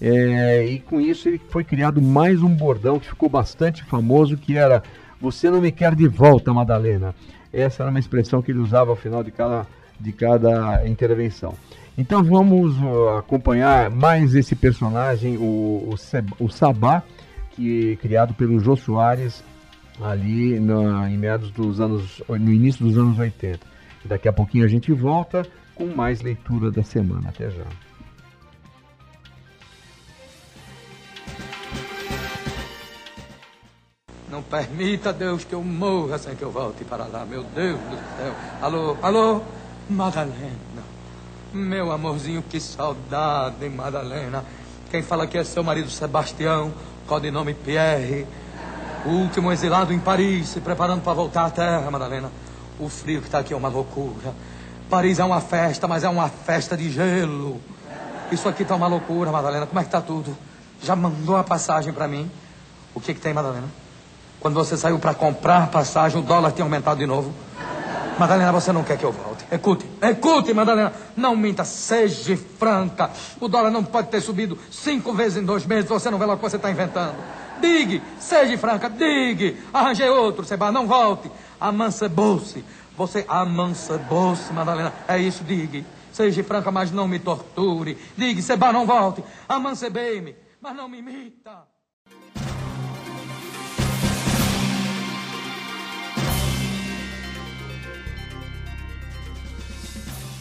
É, 0.00 0.64
e 0.66 0.78
com 0.78 1.00
isso 1.00 1.28
ele 1.28 1.40
foi 1.48 1.64
criado 1.64 2.00
mais 2.00 2.40
um 2.42 2.48
bordão 2.48 3.00
que 3.00 3.08
ficou 3.08 3.28
bastante 3.28 3.82
famoso, 3.84 4.36
que 4.36 4.56
era 4.56 4.82
Você 5.20 5.50
não 5.50 5.60
me 5.60 5.72
quer 5.72 5.94
de 5.94 6.06
volta, 6.06 6.52
Madalena. 6.52 7.14
Essa 7.52 7.82
era 7.82 7.90
uma 7.90 7.98
expressão 7.98 8.40
que 8.40 8.52
ele 8.52 8.60
usava 8.60 8.90
ao 8.90 8.96
final 8.96 9.24
de 9.24 9.32
cada, 9.32 9.66
de 9.98 10.12
cada 10.12 10.86
intervenção. 10.86 11.54
Então 11.98 12.22
vamos 12.22 12.76
acompanhar 13.18 13.90
mais 13.90 14.32
esse 14.36 14.54
personagem, 14.54 15.36
o, 15.36 15.90
o, 15.90 16.44
o 16.44 16.48
Sabá, 16.48 17.02
que 17.50 17.92
é 17.92 17.96
criado 17.96 18.32
pelo 18.34 18.60
Jô 18.60 18.76
Soares 18.76 19.42
ali 20.00 20.60
no, 20.60 21.04
em 21.08 21.18
meados 21.18 21.50
dos 21.50 21.80
anos, 21.80 22.22
no 22.28 22.52
início 22.52 22.86
dos 22.86 22.96
anos 22.96 23.18
80. 23.18 23.58
E 24.04 24.06
daqui 24.06 24.28
a 24.28 24.32
pouquinho 24.32 24.64
a 24.64 24.68
gente 24.68 24.92
volta 24.92 25.44
com 25.74 25.86
mais 25.86 26.20
leitura 26.20 26.70
da 26.70 26.84
semana. 26.84 27.30
Até 27.30 27.50
já. 27.50 27.64
Não 34.30 34.40
permita, 34.40 35.12
Deus, 35.12 35.42
que 35.42 35.54
eu 35.54 35.64
morra 35.64 36.16
sem 36.16 36.36
que 36.36 36.42
eu 36.42 36.52
volte 36.52 36.84
para 36.84 37.06
lá, 37.06 37.26
meu 37.26 37.42
Deus 37.42 37.80
do 37.80 37.96
céu. 38.16 38.34
Alô, 38.62 38.96
alô, 39.02 39.42
Madalena. 39.90 40.67
Meu 41.52 41.90
amorzinho, 41.90 42.42
que 42.42 42.60
saudade, 42.60 43.66
Madalena. 43.70 44.44
Quem 44.90 45.02
fala 45.02 45.24
aqui 45.24 45.38
é 45.38 45.44
seu 45.44 45.64
marido 45.64 45.88
Sebastião, 45.88 46.74
codinome 47.06 47.54
Pierre. 47.54 48.26
O 49.06 49.10
último 49.10 49.50
exilado 49.50 49.90
em 49.90 49.98
Paris, 49.98 50.48
se 50.48 50.60
preparando 50.60 51.00
para 51.00 51.14
voltar 51.14 51.46
à 51.46 51.50
terra, 51.50 51.90
Madalena. 51.90 52.30
O 52.78 52.90
frio 52.90 53.22
que 53.22 53.28
está 53.28 53.38
aqui 53.38 53.54
é 53.54 53.56
uma 53.56 53.70
loucura. 53.70 54.34
Paris 54.90 55.18
é 55.18 55.24
uma 55.24 55.40
festa, 55.40 55.88
mas 55.88 56.04
é 56.04 56.08
uma 56.10 56.28
festa 56.28 56.76
de 56.76 56.90
gelo. 56.90 57.58
Isso 58.30 58.46
aqui 58.46 58.62
tá 58.62 58.74
uma 58.74 58.86
loucura, 58.86 59.32
Madalena. 59.32 59.64
Como 59.64 59.80
é 59.80 59.84
que 59.84 59.90
tá 59.90 60.02
tudo? 60.02 60.36
Já 60.82 60.94
mandou 60.94 61.38
a 61.38 61.44
passagem 61.44 61.94
para 61.94 62.06
mim? 62.06 62.30
O 62.94 63.00
que 63.00 63.14
que 63.14 63.20
tem, 63.20 63.32
Madalena? 63.32 63.68
Quando 64.38 64.54
você 64.54 64.76
saiu 64.76 64.98
para 64.98 65.14
comprar 65.14 65.68
passagem, 65.68 66.20
o 66.20 66.22
dólar 66.22 66.52
tinha 66.52 66.64
aumentado 66.64 66.98
de 66.98 67.06
novo. 67.06 67.32
Madalena, 68.18 68.52
você 68.52 68.70
não 68.70 68.84
quer 68.84 68.98
que 68.98 69.04
eu 69.04 69.12
volte. 69.12 69.27
Escute, 69.50 69.86
escute, 70.02 70.52
Madalena. 70.52 70.92
Não 71.16 71.34
minta, 71.34 71.64
seja 71.64 72.36
franca. 72.36 73.10
O 73.40 73.48
dólar 73.48 73.70
não 73.70 73.82
pode 73.82 74.08
ter 74.08 74.20
subido 74.20 74.58
cinco 74.70 75.12
vezes 75.12 75.38
em 75.42 75.44
dois 75.44 75.64
meses. 75.64 75.88
Você 75.88 76.10
não 76.10 76.18
vê 76.18 76.26
lá 76.26 76.34
o 76.34 76.36
que 76.36 76.42
você 76.42 76.56
está 76.56 76.70
inventando. 76.70 77.16
Digue, 77.60 78.02
seja 78.18 78.56
franca, 78.58 78.88
digue. 78.88 79.56
Arranjei 79.72 80.08
outro, 80.08 80.44
Seba, 80.44 80.70
não 80.70 80.86
volte. 80.86 81.30
Amancebou-se. 81.60 82.64
Você 82.96 83.24
amancebou-se, 83.28 84.52
Madalena. 84.52 84.92
É 85.06 85.18
isso, 85.18 85.42
digue. 85.44 85.84
Seja 86.12 86.42
franca, 86.44 86.70
mas 86.70 86.90
não 86.90 87.08
me 87.08 87.18
torture. 87.18 87.96
Digue, 88.16 88.42
Seba, 88.42 88.72
não 88.72 88.86
volte. 88.86 89.24
Amancebei-me, 89.48 90.36
mas 90.60 90.76
não 90.76 90.88
me 90.88 90.98
imita. 90.98 91.77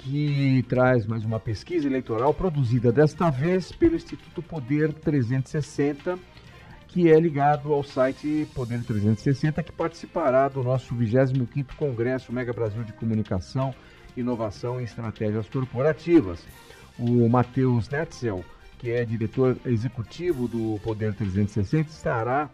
que 0.03 0.65
traz 0.67 1.05
mais 1.05 1.23
uma 1.23 1.39
pesquisa 1.39 1.87
eleitoral 1.87 2.33
produzida 2.33 2.91
desta 2.91 3.29
vez 3.29 3.71
pelo 3.71 3.95
Instituto 3.95 4.41
Poder 4.41 4.91
360, 4.91 6.19
que 6.89 7.09
é 7.09 7.17
ligado 7.17 7.71
ao 7.71 7.83
site 7.83 8.45
Poder 8.53 8.83
360, 8.83 9.63
que 9.63 9.71
participará 9.71 10.49
do 10.49 10.61
nosso 10.61 10.93
25º 10.93 11.75
Congresso 11.77 12.33
Mega 12.33 12.51
Brasil 12.51 12.83
de 12.83 12.91
Comunicação, 12.91 13.73
Inovação 14.15 14.81
e 14.81 14.83
Estratégias 14.83 15.47
Corporativas. 15.47 16.45
O 16.99 17.29
Matheus 17.29 17.89
Netzel, 17.89 18.43
que 18.79 18.91
é 18.91 19.05
diretor 19.05 19.57
executivo 19.65 20.49
do 20.49 20.79
Poder 20.83 21.13
360, 21.13 21.89
estará 21.89 22.49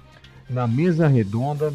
na 0.47 0.67
mesa 0.67 1.07
redonda 1.07 1.73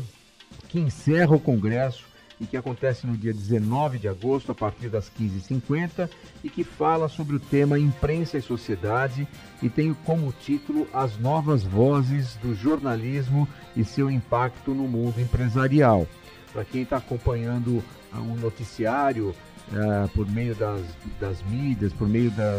que 0.69 0.79
encerra 0.79 1.35
o 1.35 1.41
congresso 1.41 2.14
e 2.41 2.47
que 2.47 2.57
acontece 2.57 3.07
no 3.07 3.17
dia 3.17 3.33
19 3.33 3.99
de 3.99 4.09
agosto, 4.09 4.53
a 4.53 4.55
partir 4.55 4.89
das 4.89 5.11
15h50, 5.11 6.09
e 6.43 6.51
que 6.51 6.65
fala 6.65 7.09
sobre 7.09 7.37
o 7.37 7.41
tema 7.41 7.79
Imprensa 7.79 8.39
e 8.39 8.43
Sociedade 8.43 9.27
e 9.63 9.69
tem 9.69 9.95
como 9.95 10.33
título 10.33 10.87
As 10.93 11.19
Novas 11.19 11.63
Vozes 11.63 12.37
do 12.37 12.55
Jornalismo 12.55 13.49
e 13.77 13.85
seu 13.85 14.11
Impacto 14.11 14.75
no 14.75 14.89
Mundo 14.89 15.21
Empresarial. 15.21 16.07
Para 16.53 16.65
quem 16.65 16.83
está 16.83 16.99
acompanhando 16.99 17.83
o 18.13 18.19
um 18.19 18.37
noticiário 18.37 19.35
uh, 19.73 20.09
por 20.15 20.31
meio 20.31 20.55
das, 20.55 20.83
das 21.21 21.43
mídias, 21.43 21.93
por 21.93 22.09
meio 22.09 22.31
da, 22.31 22.53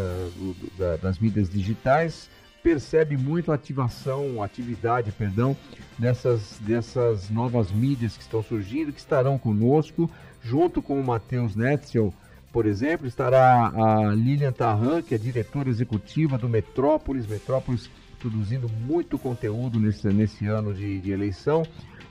da, 0.77 0.97
das 0.97 1.19
mídias 1.19 1.49
digitais, 1.49 2.29
percebe 2.65 3.15
muito 3.15 3.51
a 3.51 3.55
ativação, 3.55 4.41
atividade, 4.41 5.11
perdão, 5.11 5.55
dessas, 5.99 6.57
dessas 6.61 7.29
novas 7.29 7.71
mídias 7.71 8.17
que 8.17 8.23
estão 8.23 8.41
surgindo, 8.41 8.91
que 8.91 8.99
estarão 8.99 9.37
conosco, 9.37 10.09
junto 10.41 10.81
com 10.81 10.99
o 10.99 11.05
Matheus 11.05 11.55
Netzel, 11.55 12.11
por 12.51 12.65
exemplo, 12.65 13.05
estará 13.05 13.67
a 13.67 14.15
Lilian 14.15 14.51
Tarran, 14.51 15.03
que 15.03 15.13
é 15.13 15.17
diretora 15.19 15.69
executiva 15.69 16.39
do 16.39 16.49
Metrópolis, 16.49 17.27
Metrópolis 17.27 17.87
produzindo 18.17 18.67
muito 18.67 19.19
conteúdo 19.19 19.79
nesse, 19.79 20.07
nesse 20.07 20.47
ano 20.47 20.73
de, 20.73 20.99
de 20.99 21.11
eleição, 21.11 21.61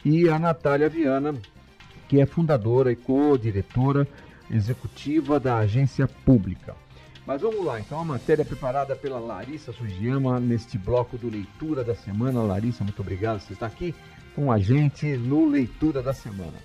e 0.04 0.28
a 0.28 0.38
Natália 0.38 0.88
Viana, 0.88 1.34
que 2.08 2.20
é 2.20 2.26
fundadora 2.26 2.92
e 2.92 2.96
co-diretora 2.96 4.06
executiva 4.48 5.40
da 5.40 5.56
agência 5.56 6.06
pública. 6.06 6.76
Mas 7.26 7.40
vamos 7.40 7.64
lá, 7.64 7.80
então 7.80 7.98
a 7.98 8.04
matéria 8.04 8.44
preparada 8.44 8.94
pela 8.94 9.18
Larissa 9.18 9.72
Sugiyama 9.72 10.38
neste 10.38 10.76
bloco 10.76 11.16
do 11.16 11.30
Leitura 11.30 11.82
da 11.82 11.94
Semana. 11.94 12.42
Larissa, 12.42 12.84
muito 12.84 13.00
obrigado 13.00 13.40
por 13.40 13.52
estar 13.52 13.66
aqui 13.66 13.94
com 14.34 14.52
a 14.52 14.58
gente 14.58 15.16
no 15.16 15.48
Leitura 15.48 16.02
da 16.02 16.12
Semana. 16.12 16.58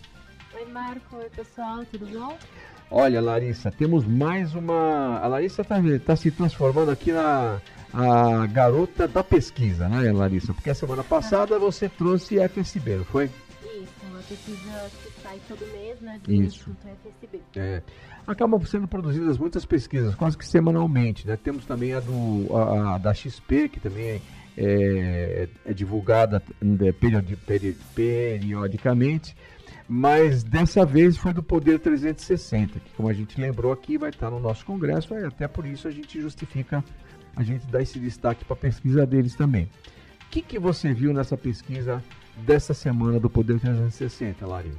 Oi, 0.54 0.66
Marco. 0.66 1.16
Oi, 1.16 1.30
pessoal. 1.30 1.86
Tudo 1.86 2.06
bom? 2.08 2.38
Olha, 2.92 3.22
Larissa, 3.22 3.72
temos 3.72 4.06
mais 4.06 4.54
uma. 4.54 5.20
A 5.20 5.28
Larissa 5.28 5.62
está 5.62 5.76
tá 6.06 6.16
se 6.16 6.32
transformando 6.32 6.92
aqui 6.92 7.12
na 7.12 7.62
a 7.94 8.46
garota 8.48 9.08
da 9.08 9.24
pesquisa, 9.24 9.88
né, 9.88 10.12
Larissa? 10.12 10.54
Porque 10.54 10.70
a 10.70 10.76
semana 10.76 11.04
passada 11.04 11.58
você 11.58 11.90
trouxe 11.90 12.38
FSB, 12.38 12.98
não 12.98 13.06
foi? 13.06 13.26
Isso, 13.26 13.94
uma 14.10 14.20
pesquisa 14.22 14.92
que 15.04 15.22
sai 15.22 15.40
todo 15.48 15.66
mês, 15.72 16.00
né, 16.02 16.20
do 16.24 16.32
Isso. 16.32 16.70
Instituto 16.70 16.88
FSB. 17.04 17.42
É. 17.56 17.82
Acabam 18.30 18.64
sendo 18.64 18.88
produzidas 18.88 19.40
muitas 19.40 19.66
pesquisas, 19.66 20.14
quase 20.14 20.38
que 20.38 20.46
semanalmente, 20.46 21.26
né? 21.26 21.36
Temos 21.36 21.66
também 21.66 21.94
a, 21.94 22.00
do, 22.00 22.56
a, 22.56 22.94
a 22.94 22.98
da 23.00 23.12
XP, 23.12 23.70
que 23.70 23.80
também 23.80 24.06
é, 24.06 24.22
é, 24.56 25.50
é 25.66 25.74
divulgada 25.74 26.40
é, 26.82 26.92
periodi, 26.92 27.36
peri, 27.36 27.76
periodicamente, 27.96 29.36
mas 29.88 30.44
dessa 30.44 30.86
vez 30.86 31.18
foi 31.18 31.34
do 31.34 31.42
Poder 31.42 31.80
360, 31.80 32.80
que 32.80 32.92
como 32.92 33.10
a 33.10 33.14
gente 33.14 33.42
lembrou 33.42 33.72
aqui, 33.72 33.98
vai 33.98 34.12
estar 34.12 34.30
no 34.30 34.40
nosso 34.40 34.64
congresso, 34.64 35.12
e 35.16 35.26
até 35.26 35.48
por 35.48 35.66
isso 35.66 35.88
a 35.88 35.92
gente 35.92 36.22
justifica, 36.22 36.84
a 37.36 37.42
gente 37.42 37.66
dá 37.66 37.82
esse 37.82 38.00
destaque 38.00 38.46
para 38.46 38.54
a 38.54 38.60
pesquisa 38.60 39.08
deles 39.08 39.34
também. 39.34 39.72
O 40.28 40.30
que, 40.30 40.44
que 40.44 40.60
você 40.60 40.94
viu 40.94 41.12
nessa 41.12 41.36
pesquisa 41.36 42.04
dessa 42.46 42.76
semana 42.76 43.20
do 43.20 43.28
Poder 43.28 43.60
360, 43.60 44.46
Larissa? 44.46 44.78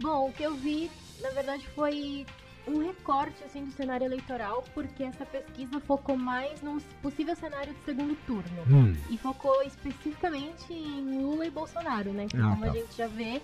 Bom, 0.00 0.28
o 0.28 0.32
que 0.32 0.42
eu 0.42 0.56
vi, 0.56 0.90
na 1.22 1.30
verdade, 1.30 1.64
foi 1.68 2.26
um 2.66 2.78
recorte 2.84 3.42
assim 3.44 3.64
do 3.64 3.72
cenário 3.72 4.04
eleitoral, 4.06 4.64
porque 4.74 5.02
essa 5.02 5.24
pesquisa 5.26 5.80
focou 5.80 6.16
mais 6.16 6.60
num 6.62 6.78
possível 7.02 7.36
cenário 7.36 7.72
de 7.74 7.84
segundo 7.84 8.16
turno. 8.26 8.62
Hum. 8.70 8.96
E 9.10 9.18
focou 9.18 9.62
especificamente 9.62 10.72
em 10.72 11.22
Lula 11.22 11.46
e 11.46 11.50
Bolsonaro, 11.50 12.12
né? 12.12 12.26
Que 12.26 12.36
Ah, 12.36 12.50
como 12.50 12.64
a 12.64 12.68
tá. 12.68 12.72
gente 12.72 12.96
já 12.96 13.06
vê, 13.06 13.40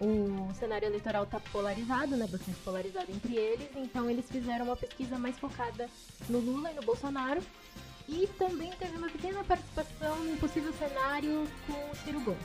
o 0.00 0.48
cenário 0.54 0.86
eleitoral 0.86 1.26
tá 1.26 1.40
polarizado, 1.52 2.16
né? 2.16 2.26
Bastante 2.26 2.58
polarizado 2.64 3.10
entre 3.10 3.34
eles. 3.36 3.68
Então 3.76 4.08
eles 4.08 4.26
fizeram 4.30 4.66
uma 4.66 4.76
pesquisa 4.76 5.18
mais 5.18 5.38
focada 5.38 5.88
no 6.28 6.38
Lula 6.38 6.70
e 6.70 6.74
no 6.74 6.82
Bolsonaro. 6.82 7.40
E 8.08 8.26
também 8.38 8.70
teve 8.78 8.96
uma 8.96 9.10
pequena 9.10 9.44
participação 9.44 10.16
um 10.22 10.36
possível 10.38 10.72
cenário 10.72 11.46
com 11.66 11.90
o 11.90 11.96
Ciro 11.96 12.20
Gomes. 12.20 12.40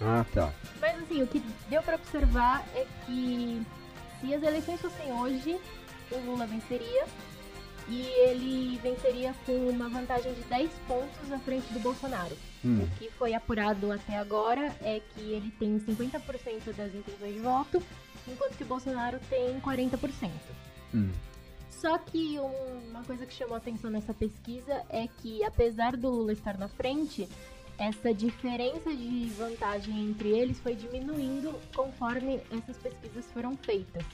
Ah, 0.00 0.24
tá. 0.32 0.52
Mas 0.80 1.02
assim, 1.02 1.22
o 1.22 1.26
que 1.26 1.40
deu 1.68 1.82
pra 1.82 1.96
observar 1.96 2.64
é 2.74 2.86
que 3.04 3.60
se 4.20 4.34
as 4.34 4.42
eleições 4.42 4.80
fossem 4.80 5.12
hoje, 5.12 5.60
o 6.10 6.18
Lula 6.20 6.46
venceria 6.46 7.06
e 7.88 8.02
ele 8.28 8.78
venceria 8.82 9.34
com 9.46 9.52
uma 9.70 9.88
vantagem 9.88 10.32
de 10.34 10.42
10 10.42 10.70
pontos 10.86 11.32
à 11.32 11.38
frente 11.38 11.72
do 11.72 11.80
Bolsonaro. 11.80 12.36
Hum. 12.64 12.82
O 12.82 12.98
que 12.98 13.10
foi 13.12 13.32
apurado 13.34 13.90
até 13.92 14.16
agora 14.18 14.74
é 14.82 15.00
que 15.14 15.20
ele 15.20 15.50
tem 15.58 15.78
50% 15.78 16.74
das 16.76 16.94
intenções 16.94 17.34
de 17.34 17.40
voto, 17.40 17.82
enquanto 18.26 18.56
que 18.56 18.64
o 18.64 18.66
Bolsonaro 18.66 19.18
tem 19.30 19.58
40%. 19.60 20.30
Hum. 20.94 21.10
Só 21.70 21.96
que 21.96 22.38
um- 22.40 22.88
uma 22.90 23.04
coisa 23.04 23.24
que 23.24 23.32
chamou 23.32 23.56
atenção 23.56 23.88
nessa 23.90 24.12
pesquisa 24.12 24.82
é 24.88 25.06
que, 25.06 25.44
apesar 25.44 25.96
do 25.96 26.10
Lula 26.10 26.32
estar 26.32 26.58
na 26.58 26.68
frente, 26.68 27.28
essa 27.78 28.12
diferença 28.12 28.94
de 28.94 29.26
vantagem 29.36 30.10
entre 30.10 30.28
eles 30.30 30.58
foi 30.58 30.74
diminuindo 30.74 31.54
conforme 31.74 32.40
essas 32.50 32.76
pesquisas 32.76 33.24
foram 33.32 33.56
feitas. 33.56 34.04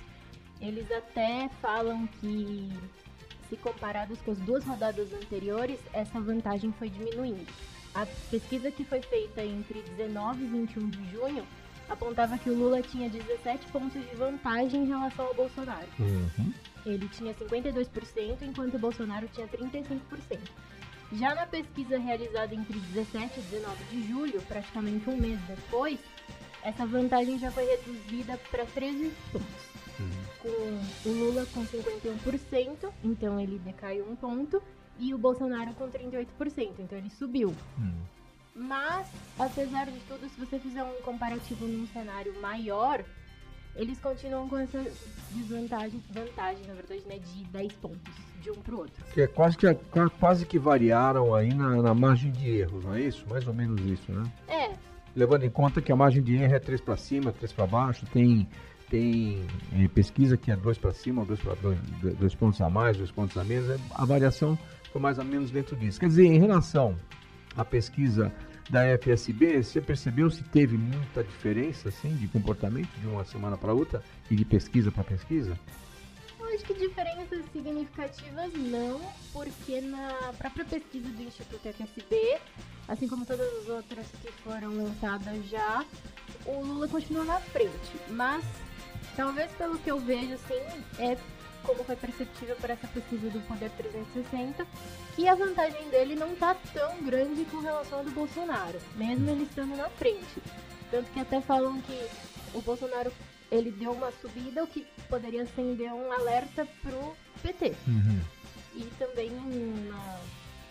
Eles 0.61 0.91
até 0.93 1.49
falam 1.63 2.07
que, 2.21 2.71
se 3.49 3.57
comparados 3.57 4.21
com 4.21 4.33
as 4.33 4.39
duas 4.41 4.65
rodadas 4.65 5.13
anteriores, 5.13 5.79
essa 5.93 6.21
vantagem 6.21 6.73
foi 6.73 6.91
diminuindo. 6.91 7.47
A 7.95 8.07
pesquisa 8.31 8.71
que 8.71 8.85
foi 8.85 9.01
feita 9.01 9.43
entre 9.43 9.83
19 9.97 10.45
e 10.45 10.47
21 10.47 10.91
de 10.91 11.11
junho 11.11 11.47
apontava 11.89 12.37
que 12.39 12.51
o 12.51 12.59
Lula 12.59 12.83
tinha 12.83 13.09
17 13.09 13.67
pontos 13.69 14.01
de 14.03 14.17
vantagem 14.17 14.83
em 14.83 14.87
relação 14.87 15.27
ao 15.27 15.35
Bolsonaro. 15.35 15.89
Uhum. 15.99 16.53
Ele 16.85 17.09
tinha 17.09 17.33
52%, 17.35 18.43
enquanto 18.43 18.75
o 18.75 18.79
Bolsonaro 18.79 19.29
tinha 19.29 19.47
35%. 19.49 20.01
Já 21.15 21.35
na 21.35 21.47
pesquisa 21.47 21.99
realizada 21.99 22.55
entre 22.55 22.79
17 22.79 23.39
e 23.39 23.43
19 23.43 23.85
de 23.85 24.09
julho, 24.09 24.43
praticamente 24.43 25.09
um 25.09 25.17
mês 25.17 25.39
depois, 25.43 25.99
essa 26.63 26.85
vantagem 26.87 27.39
já 27.39 27.51
foi 27.51 27.65
reduzida 27.65 28.39
para 28.51 28.65
13 28.67 29.13
pontos. 29.31 29.75
Com 30.41 31.09
o 31.09 31.13
Lula 31.13 31.47
com 31.55 31.65
51%, 31.65 32.93
então 33.03 33.41
ele 33.41 33.59
decaiu 33.61 34.11
um 34.11 34.17
ponto, 34.17 34.63
e 34.99 35.15
o 35.15 35.19
Bolsonaro 35.19 35.73
com 35.75 35.89
38%, 35.89 36.75
então 36.79 36.99
ele 36.99 37.11
subiu. 37.11 37.55
Mas, 38.55 39.07
apesar 39.39 39.87
de 39.87 39.99
tudo, 40.01 40.29
se 40.29 40.39
você 40.39 40.59
fizer 40.59 40.85
um 40.85 41.03
comparativo 41.03 41.67
num 41.67 41.87
cenário 41.89 42.41
maior, 42.41 43.05
eles 43.77 43.99
continuam 44.01 44.49
com 44.49 44.59
essa 44.59 44.83
desvantagem, 45.33 46.01
vantagem, 46.13 46.65
na 46.67 46.75
verdade, 46.75 47.03
né, 47.07 47.19
de 47.19 47.45
10 47.45 47.73
pontos 47.75 48.13
de 48.43 48.51
um 48.51 48.55
pro 48.55 48.79
outro. 48.79 49.05
Que 49.13 49.23
é 49.23 49.27
quase 49.27 49.57
que, 49.57 49.73
qua- 49.75 50.11
quase 50.11 50.47
que 50.47 50.59
variaram 50.59 51.35
aí 51.35 51.53
na, 51.53 51.83
na 51.83 51.95
margem 51.95 52.31
de 52.31 52.49
erros, 52.49 52.85
não 52.85 52.95
é 52.95 53.01
isso? 53.03 53.25
Mais 53.29 53.47
ou 53.49 53.55
menos 53.55 53.81
isso, 53.85 54.13
né? 54.13 54.23
É, 54.49 54.71
Levando 55.17 55.45
em 55.45 55.51
conta 55.51 55.81
que 55.81 55.91
a 55.93 55.97
margem 55.97 56.23
de 56.23 56.35
erro 56.35 56.55
é 56.55 56.59
3 56.59 56.81
para 56.81 56.97
cima, 56.97 57.33
3 57.33 57.53
para 57.53 57.67
baixo, 57.67 58.05
tem, 58.13 58.49
tem 58.91 59.47
eh, 59.73 59.89
pesquisa 59.89 60.37
que 60.37 60.51
é 60.51 60.57
2 60.57 60.77
para 60.79 60.93
cima, 60.93 61.25
2 61.25 61.41
para 61.41 61.55
dois 62.19 62.35
pontos 62.35 62.61
a 62.61 62.69
mais, 62.69 62.97
2 62.97 63.11
pontos 63.13 63.37
a 63.39 63.45
menos, 63.45 63.71
é- 63.71 63.79
a 63.95 64.05
variação 64.05 64.59
foi 64.93 65.01
mais 65.01 65.19
ou 65.19 65.25
menos 65.25 65.51
dentro 65.53 65.77
disso. 65.77 65.99
Quer 66.01 66.09
dizer, 66.09 66.27
em 66.27 66.39
relação 66.39 66.97
à 67.57 67.65
pesquisa 67.65 68.33
da 68.71 68.83
FSB, 68.99 69.63
você 69.63 69.81
percebeu 69.81 70.31
se 70.31 70.43
teve 70.45 70.77
muita 70.77 71.23
diferença 71.23 71.89
assim, 71.89 72.15
de 72.17 72.27
comportamento 72.29 72.91
de 73.01 73.07
uma 73.07 73.25
semana 73.25 73.57
para 73.57 73.73
outra 73.73 74.03
e 74.31 74.37
de 74.37 74.45
pesquisa 74.45 74.91
para 74.91 75.05
pesquisa? 75.05 75.59
acho 76.55 76.65
que 76.65 76.75
diferenças 76.75 77.45
significativas 77.53 78.53
não, 78.55 79.01
porque 79.33 79.81
na 79.81 80.33
própria 80.39 80.65
pesquisa 80.65 81.09
do 81.09 81.23
Instituto 81.23 81.69
FSB, 81.69 82.39
assim 82.89 83.09
como 83.09 83.27
todas 83.27 83.47
as 83.63 83.69
outras 83.69 84.07
que 84.23 84.31
foram 84.43 84.75
lançadas 84.75 85.45
já, 85.49 85.85
o 86.47 86.63
Lula 86.63 86.89
continua 86.89 87.25
na 87.25 87.41
frente. 87.41 87.99
Mas, 88.11 88.45
talvez 89.17 89.51
pelo 89.53 89.79
que 89.79 89.91
eu 89.91 89.99
vejo, 89.99 90.35
assim, 90.35 90.61
é 90.99 91.17
como 91.65 91.83
foi 91.85 91.97
perceptível 91.97 92.57
por 92.57 92.71
essa 92.71 92.87
pesquisa 92.87 93.29
do 93.31 93.41
Poder 93.49 93.71
360, 93.71 94.67
que 95.17 95.27
a 95.27 95.35
vantagem 95.35 95.89
dele 95.91 96.15
não 96.15 96.35
tá 96.37 96.55
tão 96.73 97.03
grande 97.03 97.45
com 97.47 97.59
relação 97.59 97.99
ao 97.99 98.05
do 98.05 98.11
Bolsonaro, 98.13 98.79
mesmo 98.97 99.31
ele 99.31 99.45
estando 99.45 99.77
na 99.77 99.89
frente. 99.91 100.43
Tanto 100.91 101.11
que 101.11 101.21
até 101.21 101.41
falam 101.41 101.81
que 101.83 102.07
o 102.55 102.61
Bolsonaro 102.61 103.13
ele 103.51 103.71
deu 103.71 103.93
uma 103.93 104.13
subida, 104.13 104.65
o 104.65 104.67
que 104.67 104.87
poderia 105.09 105.43
acender 105.43 105.93
um 105.93 106.13
alerta 106.13 106.67
pro 106.83 107.17
PT. 107.43 107.75
E 108.75 108.85
também 108.99 109.31
uma 109.31 110.21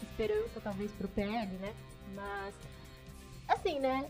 esperança, 0.01 0.59
talvez, 0.61 0.91
pro 0.91 1.07
PL, 1.07 1.47
né? 1.57 1.73
Mas, 2.13 2.55
assim, 3.47 3.79
né? 3.79 4.09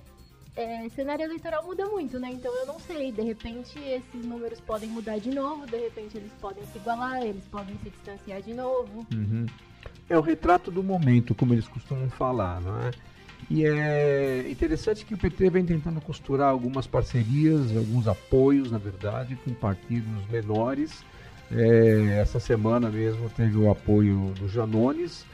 É, 0.56 0.88
cenário 0.90 1.26
eleitoral 1.26 1.66
muda 1.66 1.86
muito, 1.88 2.20
né? 2.20 2.30
Então 2.32 2.56
eu 2.56 2.66
não 2.66 2.80
sei. 2.80 3.12
De 3.12 3.22
repente 3.22 3.80
esses 3.80 4.26
números 4.26 4.60
podem 4.60 4.90
mudar 4.90 5.18
de 5.18 5.32
novo, 5.32 5.66
de 5.66 5.78
repente 5.78 6.18
eles 6.18 6.32
podem 6.40 6.64
se 6.66 6.78
igualar, 6.78 7.24
eles 7.24 7.44
podem 7.46 7.76
se 7.80 7.90
distanciar 7.90 8.42
de 8.42 8.54
novo. 8.54 9.06
É 10.10 10.18
o 10.18 10.22
retrato 10.22 10.70
do 10.70 10.84
momento, 10.84 11.34
como 11.34 11.54
eles 11.54 11.68
costumam 11.68 12.10
falar, 12.10 12.62
não 12.62 12.80
é? 12.82 12.92
E 13.50 13.66
é 13.66 14.50
interessante 14.50 15.06
que 15.06 15.14
o 15.14 15.18
PT 15.18 15.50
vem 15.50 15.66
tentando 15.66 16.00
costurar 16.00 16.50
algumas 16.50 16.88
parcerias, 16.88 17.76
alguns 17.76 18.08
apoios, 18.08 18.72
na 18.72 18.78
verdade, 18.78 19.36
com 19.44 19.54
partidos 19.54 20.26
menores. 20.30 21.04
É, 21.52 22.20
essa 22.22 22.40
semana 22.40 22.90
mesmo 22.90 23.30
teve 23.30 23.58
o 23.58 23.70
apoio 23.70 24.34
do 24.40 24.48
Janones, 24.48 25.26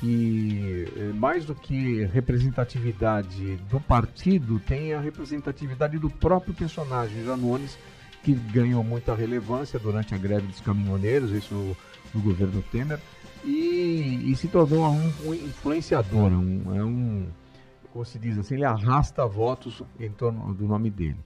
que 0.00 0.86
é, 0.96 1.12
mais 1.12 1.44
do 1.44 1.54
que 1.54 2.04
representatividade 2.04 3.56
do 3.70 3.80
partido, 3.80 4.60
tem 4.60 4.92
a 4.92 5.00
representatividade 5.00 5.98
do 5.98 6.10
próprio 6.10 6.54
personagem 6.54 7.24
Janones, 7.24 7.78
que 8.22 8.34
ganhou 8.34 8.82
muita 8.82 9.14
relevância 9.14 9.78
durante 9.78 10.14
a 10.14 10.18
greve 10.18 10.48
dos 10.48 10.60
caminhoneiros, 10.60 11.30
isso 11.30 11.54
no, 11.54 11.76
no 12.14 12.20
governo 12.20 12.62
Temer, 12.72 13.00
e, 13.44 14.30
e 14.30 14.36
se 14.36 14.48
tornou 14.48 14.90
um, 14.90 15.12
um 15.24 15.34
influenciador, 15.34 16.32
um, 16.32 16.76
é 16.76 16.84
um, 16.84 17.26
como 17.92 18.04
se 18.04 18.18
diz 18.18 18.36
assim, 18.36 18.54
ele 18.54 18.64
arrasta 18.64 19.24
votos 19.26 19.82
em 19.98 20.10
torno 20.10 20.52
do 20.52 20.66
nome 20.66 20.90
dele. 20.90 21.16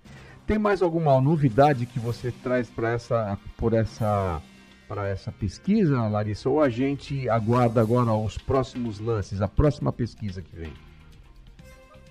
Tem 0.47 0.59
mais 0.59 0.83
alguma 0.83 1.21
novidade 1.21 1.87
que 1.87 1.99
você 1.99 2.33
traz 2.43 2.69
para 2.69 2.91
essa, 2.91 3.39
por 3.57 3.73
essa, 3.73 4.43
para 4.91 5.07
essa 5.07 5.31
pesquisa, 5.31 6.03
Larissa? 6.09 6.51
Ou 6.51 6.61
a 6.61 6.69
gente 6.69 7.29
aguarda 7.29 7.81
agora 7.81 8.13
os 8.13 8.37
próximos 8.37 8.99
lances, 8.99 9.41
a 9.41 9.47
próxima 9.47 9.93
pesquisa 9.93 10.43
que 10.43 10.57
vem? 10.57 10.73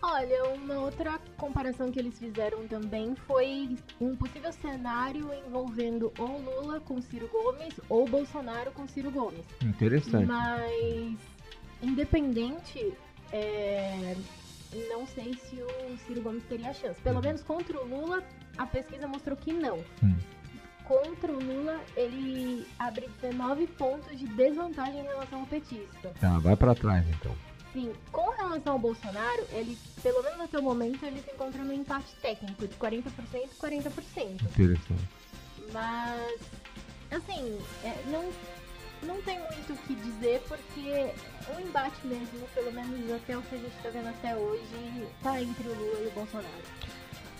Olha, 0.02 0.46
uma 0.46 0.76
outra 0.76 1.20
comparação 1.36 1.92
que 1.92 2.00
eles 2.00 2.18
fizeram 2.18 2.66
também 2.70 3.16
foi 3.28 3.76
um 4.00 4.16
possível 4.16 4.54
cenário 4.54 5.30
envolvendo 5.46 6.10
ou 6.18 6.40
Lula 6.40 6.80
com 6.80 7.02
Ciro 7.02 7.28
Gomes 7.28 7.74
ou 7.90 8.08
Bolsonaro 8.08 8.72
com 8.72 8.88
Ciro 8.88 9.12
Gomes. 9.12 9.44
Interessante. 9.62 10.26
Mas, 10.26 11.18
independente, 11.84 12.94
é, 13.34 14.16
não 14.90 15.06
sei 15.06 15.34
se 15.34 15.58
o 15.62 15.98
Ciro 16.08 16.22
Gomes 16.22 16.46
teria 16.46 16.74
chance. 16.74 17.02
Pelo 17.02 17.22
menos 17.22 17.44
contra 17.44 17.78
o 17.78 17.86
Lula, 17.86 18.24
a 18.58 18.66
pesquisa 18.66 19.06
mostrou 19.06 19.36
que 19.36 19.52
não. 19.52 19.80
Hum. 20.02 20.16
Contra 20.90 21.32
o 21.32 21.40
Lula, 21.40 21.80
ele 21.96 22.66
abre 22.80 23.08
19 23.22 23.68
pontos 23.68 24.18
de 24.18 24.26
desvantagem 24.26 25.02
em 25.02 25.04
relação 25.04 25.42
ao 25.42 25.46
petista. 25.46 26.12
Tá, 26.20 26.40
vai 26.40 26.56
pra 26.56 26.74
trás 26.74 27.06
então. 27.08 27.32
Sim, 27.72 27.94
com 28.12 28.28
relação 28.32 28.74
ao 28.74 28.80
Bolsonaro, 28.80 29.46
ele, 29.52 29.78
pelo 30.02 30.24
menos 30.24 30.42
até 30.42 30.58
o 30.58 30.64
momento, 30.64 31.06
ele 31.06 31.22
se 31.22 31.30
encontra 31.30 31.64
no 31.64 31.72
empate 31.72 32.12
técnico 32.24 32.68
de 32.68 32.74
40% 32.74 33.04
e 33.36 33.56
40%. 33.62 34.42
Interessante. 34.42 35.10
Mas, 35.72 36.40
assim, 37.12 37.60
é, 37.84 38.04
não, 38.08 38.28
não 39.04 39.22
tem 39.22 39.38
muito 39.38 39.74
o 39.74 39.78
que 39.86 39.94
dizer, 39.94 40.42
porque 40.48 41.14
o 41.56 41.62
embate 41.62 42.08
mesmo, 42.08 42.48
pelo 42.56 42.72
menos 42.72 43.12
até 43.12 43.38
o 43.38 43.44
que 43.44 43.54
a 43.54 43.58
gente 43.60 43.78
está 43.78 43.90
vendo 43.92 44.10
até 44.10 44.36
hoje, 44.36 45.08
tá 45.22 45.40
entre 45.40 45.68
o 45.68 45.76
Lula 45.76 46.00
e 46.00 46.08
o 46.08 46.12
Bolsonaro. 46.16 46.64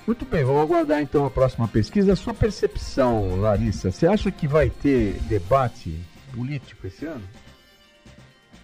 Muito 0.10 0.26
bem, 0.26 0.44
vamos 0.44 0.64
aguardar 0.64 1.04
então 1.04 1.24
a 1.24 1.30
próxima 1.30 1.68
pesquisa. 1.68 2.14
A 2.14 2.16
sua 2.16 2.34
percepção, 2.34 3.40
Larissa, 3.40 3.92
você 3.92 4.08
acha 4.08 4.32
que 4.32 4.48
vai 4.48 4.68
ter 4.68 5.20
debate 5.28 6.00
político 6.34 6.88
esse 6.88 7.06
ano? 7.06 7.22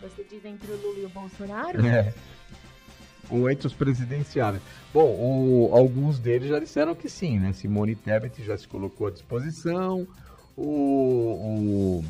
Você 0.01 0.23
diz 0.23 0.43
entre 0.43 0.71
o 0.71 0.75
Lula 0.81 0.99
e 1.01 1.05
o 1.05 1.09
Bolsonaro? 1.09 1.85
É. 1.85 2.11
Ou 3.29 3.47
entre 3.47 3.67
os 3.67 3.73
presidenciáveis. 3.73 4.63
Bom, 4.91 5.03
o- 5.05 5.69
alguns 5.71 6.17
deles 6.17 6.49
já 6.49 6.57
disseram 6.57 6.95
que 6.95 7.07
sim, 7.07 7.37
né? 7.37 7.53
Simone 7.53 7.95
Tebet 7.95 8.43
já 8.43 8.57
se 8.57 8.67
colocou 8.67 9.05
à 9.05 9.11
disposição. 9.11 10.07
O, 10.57 10.63
o, 10.63 12.05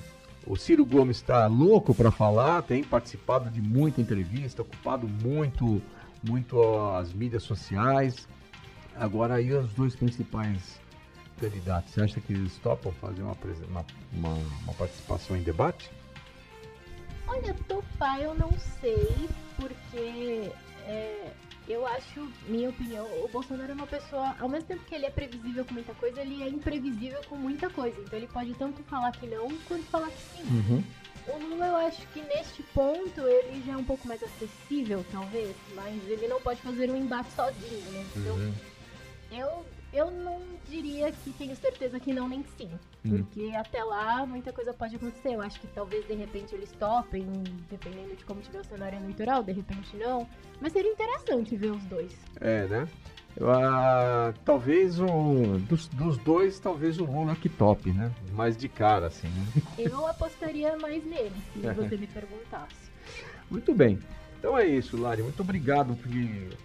o 0.47 0.55
Ciro 0.55 0.85
Gomes 0.85 1.17
está 1.17 1.45
louco 1.47 1.93
para 1.93 2.09
falar, 2.09 2.61
tem 2.61 2.85
participado 2.85 3.49
de 3.49 3.61
muita 3.61 3.99
entrevista, 3.99 4.61
ocupado 4.61 5.09
muito, 5.09 5.81
muito 6.23 6.57
as 6.93 7.11
mídias 7.11 7.43
sociais. 7.43 8.29
Agora 8.97 9.35
aí 9.35 9.51
os 9.53 9.71
dois 9.73 9.95
principais 9.95 10.79
candidatos, 11.39 11.93
você 11.93 12.01
acha 12.01 12.21
que 12.21 12.33
eles 12.33 12.57
topam 12.59 12.91
fazer 12.93 13.21
uma, 13.21 13.37
uma, 13.69 13.85
uma, 14.13 14.33
uma 14.63 14.73
participação 14.73 15.35
em 15.35 15.43
debate? 15.43 15.91
Olha, 17.27 17.53
topar 17.67 18.21
eu 18.21 18.33
não 18.35 18.51
sei, 18.79 19.29
porque 19.57 20.51
é, 20.87 21.31
eu 21.67 21.85
acho, 21.87 22.31
minha 22.47 22.69
opinião, 22.69 23.05
o 23.23 23.27
Bolsonaro 23.27 23.71
é 23.71 23.75
uma 23.75 23.87
pessoa, 23.87 24.35
ao 24.39 24.47
mesmo 24.47 24.67
tempo 24.67 24.85
que 24.85 24.95
ele 24.95 25.07
é 25.07 25.09
previsível 25.09 25.65
com 25.65 25.73
muita 25.73 25.93
coisa, 25.95 26.21
ele 26.21 26.43
é 26.43 26.47
imprevisível 26.47 27.21
com 27.27 27.35
muita 27.35 27.69
coisa. 27.69 27.99
Então 27.99 28.17
ele 28.17 28.27
pode 28.27 28.53
tanto 28.53 28.83
falar 28.83 29.11
que 29.11 29.27
não, 29.27 29.49
quanto 29.67 29.83
falar 29.85 30.09
que 30.09 30.37
sim. 30.37 30.43
Uhum. 30.43 30.83
O 31.27 31.37
Lula, 31.39 31.65
eu 31.65 31.75
acho 31.77 32.05
que 32.09 32.21
neste 32.21 32.61
ponto 32.71 33.19
ele 33.21 33.63
já 33.65 33.73
é 33.73 33.77
um 33.77 33.83
pouco 33.83 34.07
mais 34.07 34.21
acessível, 34.21 35.03
talvez, 35.11 35.55
mas 35.73 35.95
ele 36.07 36.27
não 36.27 36.39
pode 36.39 36.61
fazer 36.61 36.89
um 36.91 36.95
embate 36.95 37.31
sozinho, 37.31 37.91
né? 37.91 38.05
Então, 38.15 38.35
Uhum. 38.35 38.53
Eu, 39.37 39.65
eu 39.93 40.11
não 40.11 40.41
diria 40.67 41.11
que 41.11 41.31
tenho 41.33 41.55
certeza 41.55 41.99
que 41.99 42.13
não, 42.13 42.27
nem 42.27 42.43
que 42.43 42.49
sim. 42.51 42.69
Hum. 43.05 43.09
Porque 43.23 43.51
até 43.55 43.83
lá 43.83 44.25
muita 44.25 44.51
coisa 44.51 44.73
pode 44.73 44.95
acontecer. 44.95 45.35
Eu 45.35 45.41
acho 45.41 45.59
que 45.59 45.67
talvez 45.67 46.05
de 46.07 46.13
repente 46.13 46.55
eles 46.55 46.71
topem, 46.73 47.25
dependendo 47.69 48.15
de 48.15 48.25
como 48.25 48.41
tiver 48.41 48.59
o 48.59 48.63
cenário 48.63 48.97
eleitoral, 48.99 49.43
de 49.43 49.51
repente 49.51 49.95
não. 49.97 50.27
Mas 50.59 50.73
seria 50.73 50.91
interessante 50.91 51.55
ver 51.55 51.71
os 51.71 51.83
dois. 51.85 52.11
É, 52.39 52.65
né? 52.67 52.87
Eu, 53.37 53.51
ah, 53.51 54.33
talvez 54.45 54.99
o. 54.99 55.59
Dos, 55.67 55.87
dos 55.89 56.17
dois, 56.17 56.57
talvez 56.57 56.99
o 56.99 57.05
Lula 57.05 57.35
que 57.35 57.49
top, 57.49 57.91
né? 57.91 58.11
Mais 58.31 58.55
de 58.55 58.69
cara, 58.69 59.07
assim, 59.07 59.27
né? 59.27 59.61
Eu 59.77 60.07
apostaria 60.07 60.77
mais 60.77 61.03
nele, 61.05 61.35
se 61.53 61.59
você 61.59 61.97
me 61.97 62.07
perguntasse. 62.07 62.91
Muito 63.51 63.73
bem. 63.73 63.99
Então 64.45 64.55
é 64.55 64.67
isso, 64.67 64.95
Lari. 64.95 65.23
Muito 65.23 65.41
obrigado 65.41 65.95
por, 65.95 66.11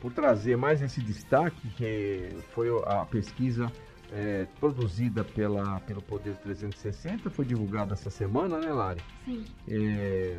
por 0.02 0.12
trazer 0.12 0.54
mais 0.54 0.82
esse 0.82 1.00
destaque, 1.00 1.66
que 1.78 2.28
foi 2.54 2.68
a 2.84 3.06
pesquisa 3.06 3.72
é, 4.12 4.46
produzida 4.60 5.24
pela, 5.24 5.80
pelo 5.80 6.02
Poder 6.02 6.34
360, 6.42 7.30
foi 7.30 7.46
divulgada 7.46 7.94
essa 7.94 8.10
semana, 8.10 8.58
né, 8.58 8.70
Lari? 8.70 9.00
Sim. 9.24 9.46
É, 9.66 10.38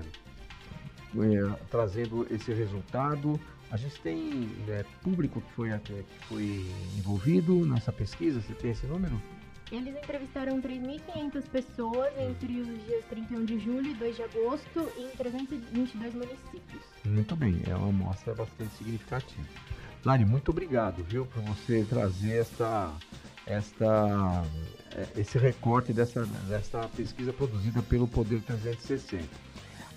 é, 1.18 1.56
trazendo 1.72 2.28
esse 2.30 2.54
resultado. 2.54 3.40
A 3.72 3.76
gente 3.76 4.00
tem 4.02 4.48
é, 4.68 4.86
público 5.02 5.42
que 5.42 5.52
foi, 5.54 5.70
que 5.80 6.06
foi 6.28 6.68
envolvido 6.96 7.66
nessa 7.66 7.92
pesquisa, 7.92 8.40
você 8.40 8.54
tem 8.54 8.70
esse 8.70 8.86
número? 8.86 9.20
Eles 9.72 9.96
entrevistaram 9.96 10.62
3.500 10.62 11.44
pessoas 11.50 12.12
entre 12.20 12.60
os 12.60 12.86
dias 12.86 13.06
31 13.06 13.46
de 13.46 13.58
julho 13.58 13.92
e 13.92 13.94
2 13.94 14.16
de 14.18 14.24
agosto 14.24 14.92
em 14.98 15.08
322 15.16 16.14
municípios. 16.14 16.84
Muito 17.06 17.36
bem, 17.38 17.62
é 17.66 17.74
uma 17.74 17.88
amostra 17.88 18.36
bastante 18.36 18.76
significativa. 18.76 19.48
Lari, 20.04 20.26
muito 20.26 20.50
obrigado, 20.52 21.02
viu, 21.04 21.26
por 21.26 21.42
você 21.44 21.86
trazer 21.88 22.42
esta, 22.42 22.92
esta, 23.46 24.44
eh, 24.94 25.08
esse 25.16 25.38
recorte 25.38 25.94
dessa, 25.94 26.26
dessa 26.50 26.90
pesquisa 26.90 27.32
produzida 27.32 27.82
pelo 27.82 28.10
Poder 28.10 28.42
360. 28.42 29.24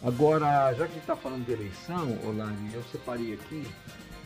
Agora, 0.05 0.73
já 0.75 0.85
que 0.87 0.93
a 0.93 0.95
gente 0.95 0.99
está 0.99 1.17
falando 1.17 1.47
de 1.47 1.53
eleição, 1.53 2.07
Lari, 2.37 2.75
eu 2.75 2.83
separei 2.93 3.35
aqui 3.35 3.67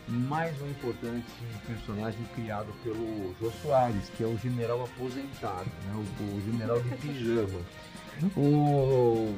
mais 0.09 0.61
um 0.63 0.71
importante 0.71 1.27
personagem 1.67 2.21
criado 2.35 2.73
pelo 2.83 3.35
Jô 3.41 3.51
Soares, 3.63 4.09
que 4.17 4.25
é 4.25 4.27
o 4.27 4.39
general 4.39 4.85
aposentado, 4.85 5.69
né, 5.87 5.95
o, 5.95 6.37
o 6.37 6.41
general 6.51 6.81
de 6.81 6.89
pijama. 6.97 7.61
O, 8.37 8.41
o, 8.41 9.35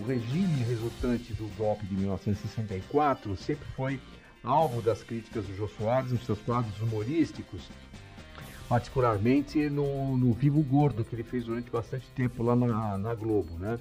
o 0.00 0.04
regime 0.06 0.62
resultante 0.62 1.32
do 1.34 1.46
golpe 1.56 1.84
de 1.86 1.96
1964 1.96 3.36
sempre 3.36 3.66
foi 3.76 4.00
alvo 4.44 4.80
das 4.80 5.02
críticas 5.02 5.44
do 5.46 5.56
Jô 5.56 5.68
Soares 5.68 6.12
nos 6.12 6.24
seus 6.24 6.40
quadros 6.40 6.80
humorísticos, 6.80 7.62
particularmente 8.68 9.68
no, 9.68 10.16
no 10.16 10.32
Vivo 10.32 10.62
Gordo, 10.62 11.04
que 11.04 11.14
ele 11.14 11.24
fez 11.24 11.44
durante 11.44 11.70
bastante 11.70 12.06
tempo 12.14 12.42
lá 12.42 12.54
na, 12.54 12.98
na 12.98 13.14
Globo, 13.14 13.58
né? 13.58 13.78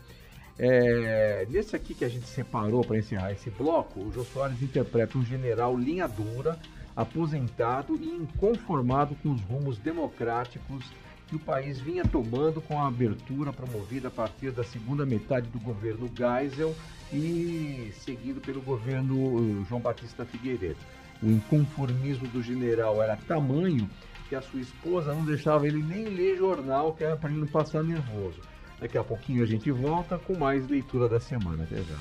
É, 0.63 1.47
nesse 1.49 1.75
aqui 1.75 1.95
que 1.95 2.05
a 2.05 2.07
gente 2.07 2.27
separou 2.27 2.83
para 2.85 2.99
encerrar 2.99 3.31
esse 3.31 3.49
bloco, 3.49 3.99
o 3.99 4.11
Jô 4.13 4.23
Soares 4.23 4.61
interpreta 4.61 5.17
um 5.17 5.25
general 5.25 5.75
linha 5.75 6.07
dura, 6.07 6.55
aposentado 6.95 7.95
e 7.95 8.07
inconformado 8.07 9.15
com 9.23 9.31
os 9.31 9.41
rumos 9.41 9.79
democráticos 9.79 10.85
que 11.27 11.35
o 11.35 11.39
país 11.39 11.79
vinha 11.79 12.05
tomando 12.05 12.61
com 12.61 12.79
a 12.79 12.87
abertura 12.87 13.51
promovida 13.51 14.09
a 14.09 14.11
partir 14.11 14.51
da 14.51 14.63
segunda 14.63 15.03
metade 15.03 15.49
do 15.49 15.59
governo 15.59 16.07
Geisel 16.15 16.75
e 17.11 17.91
seguido 17.95 18.39
pelo 18.39 18.61
governo 18.61 19.15
eh, 19.39 19.65
João 19.67 19.81
Batista 19.81 20.25
Figueiredo. 20.25 20.77
O 21.23 21.27
inconformismo 21.27 22.27
do 22.27 22.43
general 22.43 23.01
era 23.01 23.17
tamanho 23.17 23.89
que 24.29 24.35
a 24.35 24.41
sua 24.43 24.61
esposa 24.61 25.11
não 25.11 25.25
deixava 25.25 25.65
ele 25.65 25.81
nem 25.81 26.05
ler 26.05 26.37
jornal, 26.37 26.93
que 26.93 27.03
era 27.03 27.17
para 27.17 27.31
ele 27.31 27.39
não 27.39 27.47
passar 27.47 27.83
nervoso. 27.83 28.39
Daqui 28.81 28.97
a 28.97 29.03
pouquinho 29.03 29.43
a 29.43 29.45
gente 29.45 29.69
volta 29.69 30.17
com 30.17 30.35
mais 30.35 30.67
leitura 30.67 31.07
da 31.07 31.19
semana. 31.19 31.65
Até 31.65 31.75
já. 31.83 31.95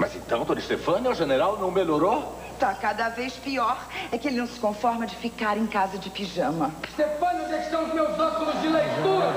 Mas 0.00 0.16
então, 0.16 0.44
Dona 0.44 0.60
Stefânia, 0.60 1.12
o 1.12 1.14
general 1.14 1.60
não 1.60 1.70
melhorou? 1.70 2.36
Tá 2.58 2.74
cada 2.74 3.08
vez 3.08 3.34
pior. 3.34 3.86
É 4.10 4.18
que 4.18 4.26
ele 4.26 4.38
não 4.38 4.48
se 4.48 4.58
conforma 4.58 5.06
de 5.06 5.14
ficar 5.14 5.56
em 5.56 5.66
casa 5.66 5.96
de 5.96 6.10
pijama. 6.10 6.72
Stefano, 6.92 7.44
onde 7.44 7.54
é 7.54 7.62
estão 7.62 7.84
os 7.84 7.94
meus 7.94 8.18
óculos 8.18 8.60
de 8.60 8.68
leitura? 8.68 9.34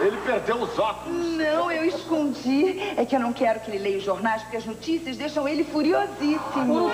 Ele 0.00 0.16
perdeu 0.24 0.62
os 0.62 0.78
óculos. 0.78 1.36
Não, 1.36 1.70
eu 1.70 1.84
escondi. 1.84 2.80
É 2.96 3.04
que 3.04 3.14
eu 3.14 3.20
não 3.20 3.34
quero 3.34 3.60
que 3.60 3.70
ele 3.70 3.78
leia 3.78 3.98
os 3.98 4.04
jornais, 4.04 4.42
porque 4.42 4.56
as 4.56 4.64
notícias 4.64 5.18
deixam 5.18 5.46
ele 5.46 5.64
furiosíssimo. 5.64 6.90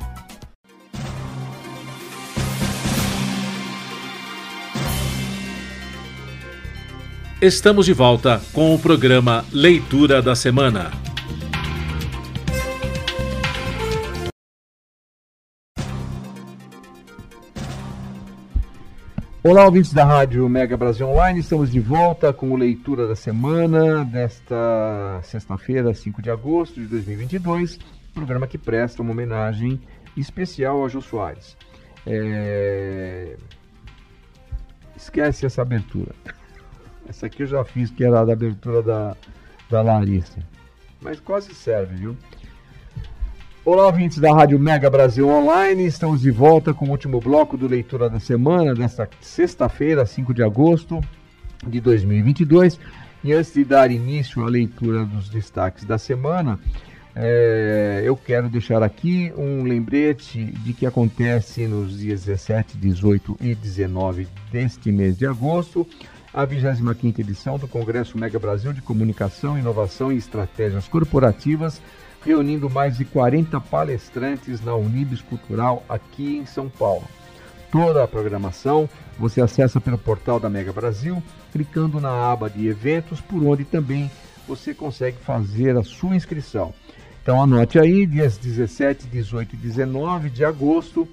Estamos 7.41 7.87
de 7.87 7.95
volta 7.95 8.39
com 8.53 8.75
o 8.75 8.79
programa 8.79 9.47
Leitura 9.51 10.21
da 10.21 10.35
Semana. 10.35 10.91
Olá, 19.43 19.65
ouvintes 19.65 19.95
da 19.95 20.05
Rádio 20.05 20.47
Mega 20.51 20.77
Brasil 20.77 21.09
Online, 21.09 21.41
estamos 21.41 21.73
de 21.73 21.81
volta 21.81 22.31
com 22.31 22.51
o 22.51 22.57
Leitura 22.57 23.09
da 23.09 23.17
Semana 23.17 24.05
desta 24.05 25.23
sexta-feira, 25.23 25.95
5 25.95 26.21
de 26.21 26.31
agosto 26.31 26.79
de 26.79 26.89
2022, 26.89 27.79
programa 28.13 28.47
que 28.47 28.59
presta 28.59 29.01
uma 29.01 29.13
homenagem 29.13 29.81
especial 30.15 30.83
ao 30.83 30.91
Jô 30.91 31.01
Soares. 31.01 31.57
É... 32.07 33.39
Esquece 34.95 35.47
essa 35.47 35.63
abertura. 35.63 36.15
Essa 37.11 37.27
aqui 37.27 37.43
eu 37.43 37.47
já 37.49 37.65
fiz, 37.65 37.91
que 37.91 38.05
era 38.05 38.25
da 38.25 38.33
abertura 38.33 38.81
da, 38.85 39.17
da 39.69 39.83
Larissa. 39.83 40.39
Mas 41.01 41.19
quase 41.19 41.53
serve, 41.53 41.97
viu? 41.97 42.17
Olá, 43.65 43.87
ouvintes 43.87 44.19
da 44.19 44.33
Rádio 44.33 44.61
Mega 44.61 44.89
Brasil 44.89 45.29
Online. 45.29 45.85
Estamos 45.85 46.21
de 46.21 46.31
volta 46.31 46.73
com 46.73 46.85
o 46.87 46.91
último 46.91 47.19
bloco 47.19 47.57
do 47.57 47.67
Leitura 47.67 48.09
da 48.09 48.21
Semana, 48.21 48.77
desta 48.77 49.11
sexta-feira, 49.21 50.07
5 50.07 50.33
de 50.33 50.45
agosto 50.45 51.01
de 51.67 51.81
2022. 51.81 52.79
E 53.25 53.33
antes 53.33 53.55
de 53.55 53.65
dar 53.65 53.91
início 53.91 54.45
à 54.45 54.49
leitura 54.49 55.05
dos 55.05 55.29
destaques 55.29 55.85
da 55.85 55.99
semana, 55.99 56.61
é, 57.17 58.03
eu 58.05 58.17
quero 58.17 58.49
deixar 58.49 58.85
aqui 58.85 59.33
um 59.37 59.65
lembrete 59.65 60.45
de 60.45 60.73
que 60.73 60.87
acontece 60.87 61.67
nos 61.67 61.99
dias 61.99 62.25
17, 62.25 62.77
18 62.77 63.37
e 63.41 63.53
19 63.57 64.29
deste 64.53 64.93
mês 64.93 65.19
de 65.19 65.27
agosto 65.27 65.85
a 66.33 66.47
25ª 66.47 67.19
edição 67.19 67.59
do 67.59 67.67
Congresso 67.67 68.17
Mega 68.17 68.39
Brasil 68.39 68.73
de 68.73 68.81
Comunicação, 68.81 69.59
Inovação 69.59 70.13
e 70.13 70.17
Estratégias 70.17 70.87
Corporativas, 70.87 71.81
reunindo 72.25 72.71
mais 72.71 72.97
de 72.97 73.05
40 73.05 73.61
palestrantes 73.61 74.65
na 74.65 74.75
Unibis 74.75 75.23
Cultural 75.23 75.85
aqui 75.89 76.37
em 76.37 76.47
São 76.47 76.69
Paulo. 76.69 77.05
Toda 77.73 78.05
a 78.05 78.09
programação 78.09 78.89
você 79.19 79.41
acessa 79.41 79.81
pelo 79.81 79.99
portal 79.99 80.39
da 80.39 80.49
Mega 80.49 80.73
Brasil, 80.73 81.23
clicando 81.53 82.01
na 82.01 82.31
aba 82.31 82.49
de 82.49 82.67
eventos, 82.67 83.21
por 83.21 83.43
onde 83.45 83.65
também 83.65 84.11
você 84.47 84.73
consegue 84.73 85.17
fazer 85.19 85.77
a 85.77 85.83
sua 85.83 86.17
inscrição. 86.17 86.73
Então 87.23 87.43
anote 87.43 87.79
aí, 87.79 88.07
dias 88.07 88.39
17, 88.39 89.07
18 89.07 89.55
e 89.55 89.59
19 89.59 90.31
de 90.31 90.45
agosto, 90.45 91.09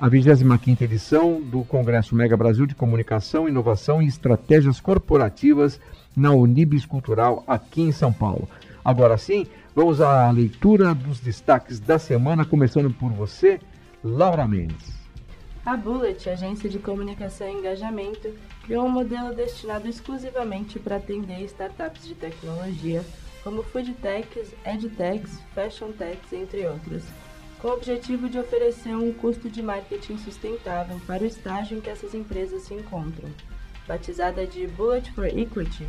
a 0.00 0.08
25ª 0.08 0.80
edição 0.80 1.42
do 1.42 1.62
Congresso 1.62 2.14
Mega 2.14 2.34
Brasil 2.34 2.64
de 2.64 2.74
Comunicação, 2.74 3.46
Inovação 3.46 4.00
e 4.00 4.06
Estratégias 4.06 4.80
Corporativas 4.80 5.78
na 6.16 6.32
Unibis 6.32 6.86
Cultural 6.86 7.44
aqui 7.46 7.82
em 7.82 7.92
São 7.92 8.10
Paulo. 8.10 8.48
Agora 8.82 9.18
sim, 9.18 9.46
vamos 9.76 10.00
à 10.00 10.30
leitura 10.30 10.94
dos 10.94 11.20
destaques 11.20 11.78
da 11.78 11.98
semana, 11.98 12.46
começando 12.46 12.90
por 12.90 13.12
você, 13.12 13.60
Laura 14.02 14.48
Mendes. 14.48 14.98
A 15.66 15.76
Bullet, 15.76 16.30
agência 16.30 16.70
de 16.70 16.78
comunicação 16.78 17.46
e 17.46 17.58
engajamento, 17.58 18.32
criou 18.64 18.86
um 18.86 18.90
modelo 18.90 19.34
destinado 19.34 19.86
exclusivamente 19.86 20.78
para 20.78 20.96
atender 20.96 21.42
startups 21.44 22.08
de 22.08 22.14
tecnologia, 22.14 23.04
como 23.44 23.62
foodtechs, 23.62 24.54
edtechs, 24.64 25.38
fashion 25.54 25.92
techs, 25.92 26.32
entre 26.32 26.66
outras 26.66 27.04
com 27.60 27.68
o 27.68 27.72
objetivo 27.72 28.28
de 28.28 28.38
oferecer 28.38 28.94
um 28.94 29.12
custo 29.12 29.50
de 29.50 29.62
marketing 29.62 30.16
sustentável 30.18 31.00
para 31.06 31.22
o 31.22 31.26
estágio 31.26 31.76
em 31.76 31.80
que 31.80 31.90
essas 31.90 32.14
empresas 32.14 32.62
se 32.62 32.74
encontram. 32.74 33.28
Batizada 33.86 34.46
de 34.46 34.66
Bullet 34.66 35.12
for 35.12 35.26
Equity, 35.26 35.86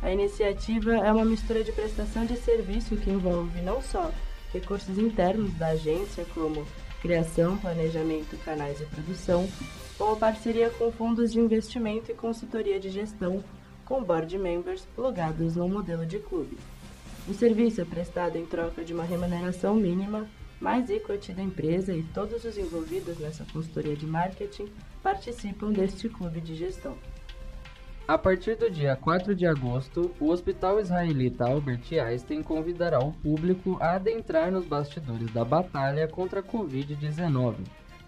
a 0.00 0.10
iniciativa 0.10 0.96
é 0.96 1.12
uma 1.12 1.24
mistura 1.24 1.62
de 1.62 1.70
prestação 1.70 2.26
de 2.26 2.36
serviço 2.36 2.96
que 2.96 3.10
envolve 3.10 3.60
não 3.62 3.80
só 3.80 4.10
recursos 4.52 4.98
internos 4.98 5.52
da 5.54 5.68
agência, 5.68 6.26
como 6.34 6.66
criação, 7.00 7.56
planejamento, 7.56 8.36
canais 8.44 8.80
e 8.80 8.84
produção, 8.86 9.48
como 9.96 10.16
parceria 10.16 10.70
com 10.70 10.90
fundos 10.90 11.32
de 11.32 11.38
investimento 11.38 12.10
e 12.10 12.14
consultoria 12.14 12.80
de 12.80 12.90
gestão, 12.90 13.42
com 13.84 14.02
board 14.02 14.36
members 14.38 14.86
plugados 14.94 15.54
no 15.54 15.68
modelo 15.68 16.04
de 16.04 16.18
clube. 16.18 16.58
O 17.28 17.34
serviço 17.34 17.80
é 17.80 17.84
prestado 17.84 18.36
em 18.36 18.44
troca 18.44 18.82
de 18.82 18.92
uma 18.92 19.04
remuneração 19.04 19.74
mínima 19.76 20.26
mais 20.62 20.88
equity 20.88 21.32
da 21.32 21.42
empresa 21.42 21.92
e 21.92 22.04
todos 22.04 22.44
os 22.44 22.56
envolvidos 22.56 23.18
nessa 23.18 23.44
consultoria 23.52 23.96
de 23.96 24.06
marketing 24.06 24.68
participam 25.02 25.72
deste 25.72 26.08
clube 26.08 26.40
de 26.40 26.54
gestão. 26.54 26.96
A 28.06 28.16
partir 28.16 28.56
do 28.56 28.70
dia 28.70 28.94
4 28.94 29.34
de 29.34 29.44
agosto, 29.44 30.14
o 30.20 30.28
Hospital 30.28 30.80
Israelita 30.80 31.48
Albert 31.48 31.82
Einstein 31.92 32.42
convidará 32.42 33.00
o 33.00 33.12
público 33.12 33.76
a 33.80 33.96
adentrar 33.96 34.52
nos 34.52 34.64
bastidores 34.64 35.32
da 35.32 35.44
batalha 35.44 36.06
contra 36.06 36.40
a 36.40 36.42
Covid-19, 36.42 37.56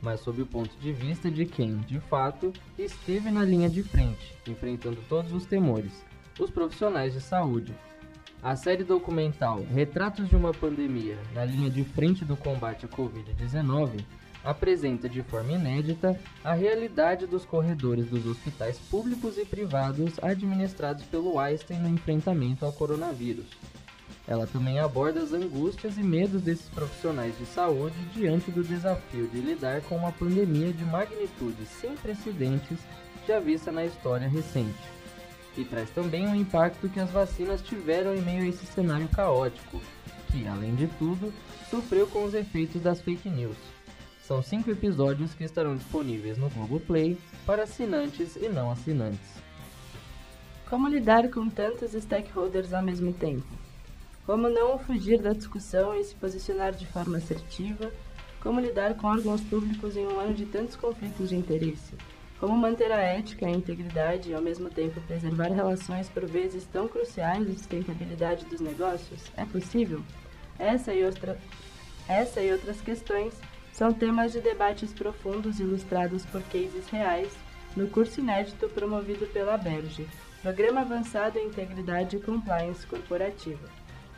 mas 0.01 0.20
sob 0.20 0.43
o 0.43 0.47
ponto 0.47 0.76
de 0.78 0.93
vista 0.93 1.28
de 1.31 1.47
quem, 1.47 1.78
de 1.78 1.98
fato, 1.98 2.52
esteve 2.78 3.31
na 3.31 3.44
linha 3.44 3.68
de 3.68 3.82
frente, 3.82 4.36
enfrentando 4.47 4.98
todos 5.09 5.32
os 5.32 5.44
temores, 5.44 6.05
os 6.39 6.51
profissionais 6.51 7.14
de 7.14 7.20
saúde, 7.20 7.74
a 8.44 8.54
série 8.54 8.84
documental 8.84 9.64
Retratos 9.72 10.28
de 10.28 10.36
uma 10.36 10.52
Pandemia 10.52 11.16
na 11.32 11.46
linha 11.46 11.70
de 11.70 11.82
frente 11.82 12.26
do 12.26 12.36
combate 12.36 12.84
à 12.84 12.88
Covid-19 12.88 14.04
apresenta 14.44 15.08
de 15.08 15.22
forma 15.22 15.52
inédita 15.52 16.20
a 16.44 16.52
realidade 16.52 17.26
dos 17.26 17.46
corredores 17.46 18.06
dos 18.06 18.26
hospitais 18.26 18.78
públicos 18.90 19.38
e 19.38 19.46
privados 19.46 20.22
administrados 20.22 21.04
pelo 21.04 21.38
Einstein 21.38 21.78
no 21.78 21.88
enfrentamento 21.88 22.66
ao 22.66 22.72
coronavírus. 22.74 23.46
Ela 24.28 24.46
também 24.46 24.78
aborda 24.78 25.22
as 25.22 25.32
angústias 25.32 25.96
e 25.96 26.02
medos 26.02 26.42
desses 26.42 26.68
profissionais 26.68 27.38
de 27.38 27.46
saúde 27.46 27.96
diante 28.14 28.50
do 28.50 28.62
desafio 28.62 29.26
de 29.28 29.40
lidar 29.40 29.80
com 29.82 29.96
uma 29.96 30.12
pandemia 30.12 30.70
de 30.70 30.84
magnitude 30.84 31.64
sem 31.64 31.94
precedentes 31.96 32.78
já 33.26 33.40
vista 33.40 33.72
na 33.72 33.86
história 33.86 34.28
recente 34.28 34.94
e 35.56 35.64
traz 35.64 35.90
também 35.90 36.26
o 36.26 36.35
impacto 36.35 36.89
que 36.89 37.01
as 37.01 37.10
vacinas 37.10 37.62
tiveram 37.62 38.14
em 38.14 38.22
meio 38.22 38.43
a 38.43 38.48
esse 38.48 38.66
cenário 38.66 39.09
caótico, 39.09 39.81
que, 40.31 40.47
além 40.47 40.74
de 40.74 40.86
tudo, 40.98 41.32
sofreu 41.70 42.06
com 42.06 42.24
os 42.24 42.35
efeitos 42.35 42.81
das 42.82 43.01
fake 43.01 43.28
news. 43.28 43.56
São 44.26 44.43
cinco 44.43 44.70
episódios 44.70 45.35
que 45.35 45.44
estarão 45.44 45.76
disponíveis 45.76 46.39
no 46.39 46.48
Globoplay 46.48 47.18
para 47.44 47.64
assinantes 47.64 48.36
e 48.36 48.48
não 48.48 48.70
assinantes. 48.70 49.44
Como 50.68 50.89
lidar 50.89 51.28
com 51.28 51.48
tantos 51.48 51.93
stakeholders 51.93 52.72
ao 52.72 52.82
mesmo 52.82 53.12
tempo? 53.12 53.47
Como 54.24 54.48
não 54.48 54.78
fugir 54.78 55.20
da 55.20 55.35
discussão 55.35 55.94
e 55.94 56.02
se 56.02 56.14
posicionar 56.14 56.72
de 56.72 56.86
forma 56.86 57.18
assertiva? 57.18 57.93
Como 58.40 58.60
lidar 58.60 58.94
com 58.94 59.06
órgãos 59.06 59.43
públicos 59.43 59.97
em 59.97 60.06
um 60.06 60.18
ano 60.18 60.35
de 60.35 60.47
tantos 60.47 60.74
conflitos 60.74 61.28
de 61.28 61.36
interesse? 61.36 61.94
Como 62.39 62.56
manter 62.56 62.90
a 62.90 63.01
ética 63.01 63.47
a 63.47 63.51
integridade 63.51 64.31
e 64.31 64.35
ao 64.35 64.43
mesmo 64.43 64.69
tempo 64.69 65.01
preservar 65.02 65.48
relações 65.48 66.09
por 66.09 66.27
vezes 66.27 66.65
tão 66.65 66.89
cruciais 66.89 67.47
de 67.47 67.55
sustentabilidade 67.55 68.44
dos 68.47 68.61
negócios? 68.61 69.20
É 69.36 69.44
possível? 69.44 70.02
Essa 70.59 70.93
e, 70.93 71.05
outra... 71.05 71.39
Essa 72.09 72.43
e 72.43 72.52
outras 72.52 72.81
questões 72.81 73.35
são 73.73 73.93
temas 73.93 74.32
de 74.32 74.40
debates 74.40 74.93
profundos 74.93 75.59
ilustrados 75.59 76.24
por 76.27 76.43
cases 76.43 76.86
reais 76.89 77.32
no 77.77 77.89
curso 77.89 78.20
inédito 78.20 78.69
promovido 78.69 79.27
pela 79.27 79.56
Berge, 79.56 80.06
Programa 80.43 80.82
Avançado 80.82 81.39
em 81.39 81.47
Integridade 81.47 82.16
e 82.16 82.20
Compliance 82.20 82.86
Corporativa. 82.86 83.69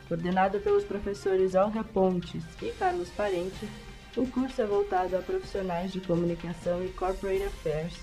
Coordenado 0.08 0.60
pelos 0.60 0.84
professores 0.84 1.54
Olga 1.54 1.82
Pontes 1.82 2.44
e 2.62 2.70
Carlos 2.72 3.08
Parente, 3.10 3.68
o 4.16 4.26
curso 4.26 4.60
é 4.60 4.66
voltado 4.66 5.16
a 5.16 5.20
profissionais 5.20 5.92
de 5.92 6.00
comunicação 6.00 6.84
e 6.84 6.88
corporate 6.88 7.42
affairs, 7.44 7.94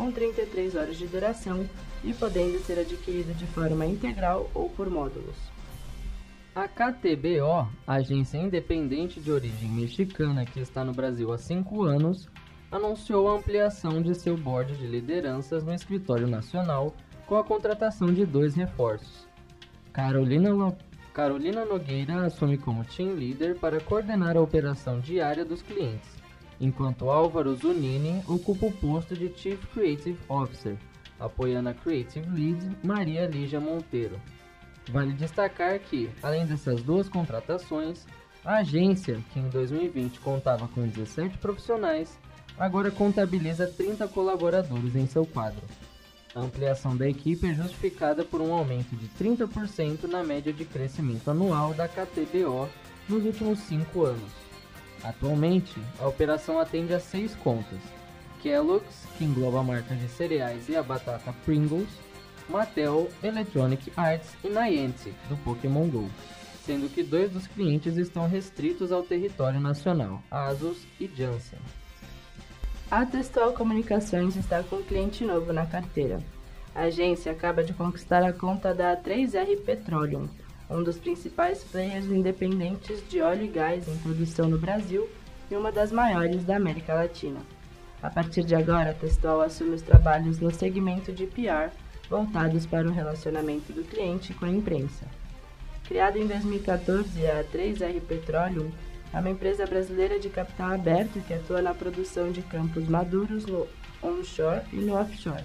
com 0.00 0.10
33 0.10 0.74
horas 0.76 0.96
de 0.96 1.06
duração 1.06 1.68
e 2.02 2.14
podendo 2.14 2.58
ser 2.60 2.78
adquirido 2.78 3.36
de 3.36 3.46
forma 3.48 3.84
integral 3.84 4.50
ou 4.54 4.70
por 4.70 4.88
módulos. 4.88 5.36
A 6.54 6.66
KTBO, 6.66 7.68
agência 7.86 8.38
independente 8.38 9.20
de 9.20 9.30
origem 9.30 9.68
mexicana 9.68 10.46
que 10.46 10.58
está 10.58 10.82
no 10.82 10.94
Brasil 10.94 11.30
há 11.30 11.36
cinco 11.36 11.82
anos, 11.82 12.26
anunciou 12.72 13.28
a 13.28 13.36
ampliação 13.36 14.00
de 14.00 14.14
seu 14.14 14.38
board 14.38 14.74
de 14.74 14.86
lideranças 14.86 15.62
no 15.62 15.74
escritório 15.74 16.26
nacional 16.26 16.94
com 17.26 17.36
a 17.36 17.44
contratação 17.44 18.10
de 18.10 18.24
dois 18.24 18.54
reforços. 18.54 19.28
Carolina, 19.92 20.50
Lo... 20.50 20.74
Carolina 21.12 21.66
Nogueira 21.66 22.24
assume 22.24 22.56
como 22.56 22.86
team 22.86 23.12
leader 23.12 23.54
para 23.56 23.80
coordenar 23.80 24.34
a 24.34 24.40
operação 24.40 24.98
diária 24.98 25.44
dos 25.44 25.60
clientes, 25.60 26.19
enquanto 26.60 27.10
Álvaro 27.10 27.54
Zunini 27.56 28.22
ocupa 28.28 28.66
o 28.66 28.72
posto 28.72 29.16
de 29.16 29.32
Chief 29.34 29.58
Creative 29.72 30.18
Officer, 30.28 30.76
apoiando 31.18 31.70
a 31.70 31.74
Creative 31.74 32.28
Lead 32.28 32.76
Maria 32.82 33.26
Lígia 33.26 33.60
Monteiro. 33.60 34.20
Vale 34.90 35.12
destacar 35.12 35.78
que, 35.78 36.10
além 36.22 36.46
dessas 36.46 36.82
duas 36.82 37.08
contratações, 37.08 38.06
a 38.44 38.58
agência, 38.58 39.20
que 39.32 39.38
em 39.38 39.48
2020 39.48 40.20
contava 40.20 40.66
com 40.68 40.86
17 40.86 41.38
profissionais, 41.38 42.18
agora 42.58 42.90
contabiliza 42.90 43.66
30 43.66 44.08
colaboradores 44.08 44.94
em 44.96 45.06
seu 45.06 45.24
quadro. 45.24 45.62
A 46.34 46.40
ampliação 46.40 46.96
da 46.96 47.08
equipe 47.08 47.46
é 47.48 47.54
justificada 47.54 48.24
por 48.24 48.40
um 48.40 48.52
aumento 48.52 48.94
de 48.94 49.08
30% 49.08 50.04
na 50.04 50.22
média 50.22 50.52
de 50.52 50.64
crescimento 50.64 51.30
anual 51.30 51.74
da 51.74 51.88
KTBO 51.88 52.68
nos 53.08 53.24
últimos 53.24 53.58
5 53.60 54.04
anos. 54.04 54.49
Atualmente, 55.02 55.80
a 55.98 56.06
operação 56.06 56.58
atende 56.58 56.92
a 56.92 57.00
seis 57.00 57.34
contas: 57.36 57.80
Kellogg's, 58.42 59.06
que 59.16 59.24
engloba 59.24 59.62
marcas 59.62 59.98
de 59.98 60.08
cereais 60.08 60.68
e 60.68 60.76
a 60.76 60.82
batata 60.82 61.34
Pringles, 61.44 61.88
Mattel, 62.48 63.08
Electronic 63.22 63.92
Arts 63.96 64.34
e 64.44 64.48
Niantic, 64.48 65.14
do 65.28 65.36
Pokémon 65.38 65.88
GO, 65.88 66.10
sendo 66.64 66.88
que 66.88 67.02
dois 67.02 67.30
dos 67.30 67.46
clientes 67.46 67.96
estão 67.96 68.28
restritos 68.28 68.92
ao 68.92 69.02
território 69.02 69.60
nacional, 69.60 70.22
Asus 70.30 70.86
e 70.98 71.06
Janssen. 71.06 71.58
A 72.90 73.06
Textual 73.06 73.52
Comunicações 73.52 74.34
está 74.34 74.62
com 74.64 74.76
um 74.76 74.82
cliente 74.82 75.24
novo 75.24 75.52
na 75.52 75.64
carteira. 75.64 76.20
A 76.74 76.82
agência 76.82 77.30
acaba 77.30 77.62
de 77.62 77.72
conquistar 77.72 78.22
a 78.24 78.32
conta 78.32 78.74
da 78.74 78.96
3R 78.96 79.60
Petroleum, 79.64 80.28
um 80.70 80.82
dos 80.82 80.96
principais 80.96 81.64
players 81.64 82.06
independentes 82.06 83.02
de 83.08 83.20
óleo 83.20 83.44
e 83.44 83.48
gás 83.48 83.88
em 83.88 83.96
produção 83.98 84.48
no 84.48 84.56
Brasil 84.56 85.08
e 85.50 85.56
uma 85.56 85.72
das 85.72 85.90
maiores 85.90 86.44
da 86.44 86.56
América 86.56 86.94
Latina. 86.94 87.40
A 88.00 88.08
partir 88.08 88.44
de 88.44 88.54
agora, 88.54 88.90
a 88.90 88.94
Textual 88.94 89.40
assume 89.42 89.74
os 89.74 89.82
trabalhos 89.82 90.38
no 90.38 90.54
segmento 90.54 91.12
de 91.12 91.26
PR, 91.26 91.74
voltados 92.08 92.64
para 92.64 92.88
o 92.88 92.92
relacionamento 92.92 93.72
do 93.72 93.82
cliente 93.82 94.32
com 94.32 94.44
a 94.44 94.50
imprensa. 94.50 95.04
Criada 95.84 96.18
em 96.18 96.26
2014, 96.26 97.26
a 97.26 97.44
3R 97.44 98.00
Petroleum 98.00 98.70
é 99.12 99.18
uma 99.18 99.30
empresa 99.30 99.66
brasileira 99.66 100.20
de 100.20 100.28
capital 100.28 100.72
aberto 100.72 101.20
que 101.26 101.34
atua 101.34 101.60
na 101.60 101.74
produção 101.74 102.30
de 102.30 102.42
campos 102.42 102.88
maduros 102.88 103.44
no 103.44 103.66
onshore 104.02 104.62
e 104.72 104.76
no 104.76 104.94
offshore. 104.94 105.44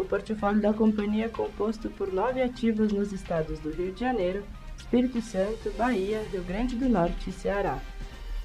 O 0.00 0.04
portfólio 0.06 0.62
da 0.62 0.72
companhia 0.72 1.26
é 1.26 1.28
composto 1.28 1.90
por 1.90 2.10
nove 2.10 2.40
ativos 2.40 2.90
nos 2.90 3.12
estados 3.12 3.58
do 3.58 3.70
Rio 3.70 3.92
de 3.92 4.00
Janeiro, 4.00 4.42
Espírito 4.74 5.20
Santo, 5.20 5.70
Bahia, 5.76 6.26
Rio 6.32 6.42
Grande 6.42 6.74
do 6.74 6.88
Norte 6.88 7.28
e 7.28 7.32
Ceará. 7.34 7.78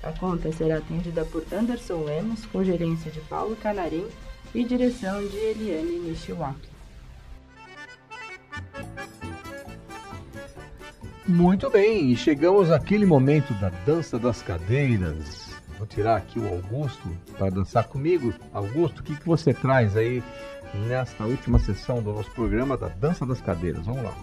A 0.04 0.12
conta 0.12 0.52
será 0.52 0.80
atendida 0.80 1.24
por 1.24 1.46
Anderson 1.54 2.04
Lemos, 2.04 2.46
com 2.48 2.62
gerência 2.62 3.10
de 3.10 3.22
Paulo 3.22 3.56
Canarim 3.56 4.06
e 4.54 4.66
direção 4.66 5.26
de 5.26 5.38
Eliane 5.38 6.00
Nishiwaki. 6.00 6.70
Muito 11.26 11.70
bem, 11.70 12.18
chegamos 12.18 12.70
àquele 12.70 13.06
momento 13.06 13.54
da 13.54 13.70
dança 13.70 14.20
das 14.20 14.42
cadeiras. 14.42 15.56
Vou 15.78 15.88
tirar 15.88 16.18
aqui 16.18 16.38
o 16.38 16.48
Augusto 16.48 17.10
para 17.38 17.50
dançar 17.50 17.86
comigo. 17.86 18.34
Augusto, 18.54 19.00
o 19.00 19.04
que, 19.04 19.16
que 19.16 19.26
você 19.26 19.54
traz 19.54 19.96
aí 19.98 20.24
nesta 20.74 21.26
última 21.26 21.60
sessão 21.60 22.02
do 22.02 22.14
nosso 22.14 22.32
programa 22.32 22.78
da 22.78 22.88
Dança 22.88 23.26
das 23.26 23.42
Cadeiras? 23.42 23.86
Vamos 23.86 24.04
lá. 24.04 24.14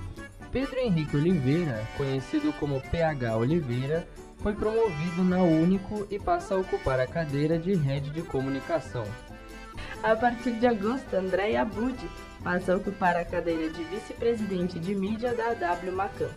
Pedro 0.50 0.78
Henrique 0.78 1.16
Oliveira, 1.16 1.82
conhecido 1.96 2.52
como 2.54 2.80
PH 2.80 3.36
Oliveira, 3.36 4.06
foi 4.38 4.54
promovido 4.54 5.22
na 5.24 5.38
Único 5.38 6.06
e 6.10 6.18
passa 6.18 6.54
a 6.54 6.58
ocupar 6.58 7.00
a 7.00 7.06
cadeira 7.06 7.58
de 7.58 7.74
rede 7.74 8.10
de 8.10 8.22
comunicação. 8.22 9.04
A 10.02 10.16
partir 10.16 10.52
de 10.52 10.66
agosto, 10.66 11.14
André 11.14 11.56
Abud 11.56 11.96
passa 12.42 12.72
a 12.72 12.76
ocupar 12.76 13.16
a 13.16 13.24
cadeira 13.24 13.70
de 13.70 13.84
vice-presidente 13.84 14.78
de 14.78 14.94
mídia 14.94 15.32
da 15.34 15.50
AW 15.50 15.92
Macan. 15.92 16.28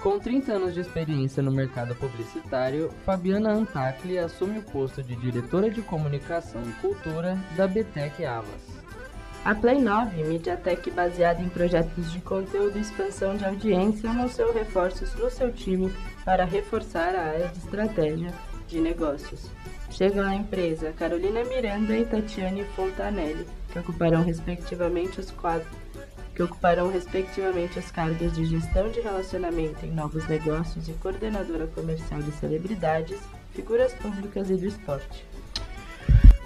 Com 0.00 0.18
30 0.18 0.52
anos 0.52 0.74
de 0.74 0.80
experiência 0.80 1.42
no 1.42 1.50
mercado 1.50 1.94
publicitário, 1.94 2.90
Fabiana 3.04 3.52
Antacli 3.52 4.18
assume 4.18 4.58
o 4.58 4.62
posto 4.62 5.02
de 5.02 5.16
diretora 5.16 5.70
de 5.70 5.82
comunicação 5.82 6.62
e 6.62 6.72
cultura 6.74 7.38
da 7.56 7.66
BTEC 7.66 8.24
Avas. 8.24 8.73
A 9.44 9.54
Play 9.54 9.78
9, 9.78 10.24
MediaTek 10.24 10.90
baseada 10.92 11.42
em 11.42 11.50
projetos 11.50 12.10
de 12.10 12.18
conteúdo 12.22 12.78
e 12.78 12.80
expansão 12.80 13.36
de 13.36 13.44
audiência, 13.44 14.08
anunciou 14.08 14.54
reforços 14.54 15.14
no 15.16 15.30
seu 15.30 15.52
time 15.52 15.92
para 16.24 16.46
reforçar 16.46 17.14
a 17.14 17.26
área 17.26 17.48
de 17.48 17.58
estratégia 17.58 18.32
de 18.66 18.80
negócios. 18.80 19.50
Chegam 19.90 20.26
à 20.26 20.34
empresa 20.34 20.92
Carolina 20.92 21.44
Miranda 21.44 21.94
e 21.94 22.06
Tatiane 22.06 22.64
Fontanelli, 22.74 23.46
que 23.70 23.78
ocuparão 23.78 24.22
respectivamente 24.24 25.20
os 25.20 25.30
quadros 25.30 25.68
que 26.34 26.42
ocuparão 26.42 26.90
respectivamente 26.90 27.78
os 27.78 27.90
cargos 27.90 28.32
de 28.32 28.46
gestão 28.46 28.88
de 28.88 29.00
relacionamento 29.00 29.84
em 29.84 29.92
novos 29.92 30.26
negócios 30.26 30.88
e 30.88 30.92
coordenadora 30.94 31.66
comercial 31.68 32.20
de 32.22 32.32
celebridades, 32.32 33.20
figuras 33.52 33.92
públicas 33.92 34.50
e 34.50 34.56
do 34.56 34.66
esporte. 34.66 35.24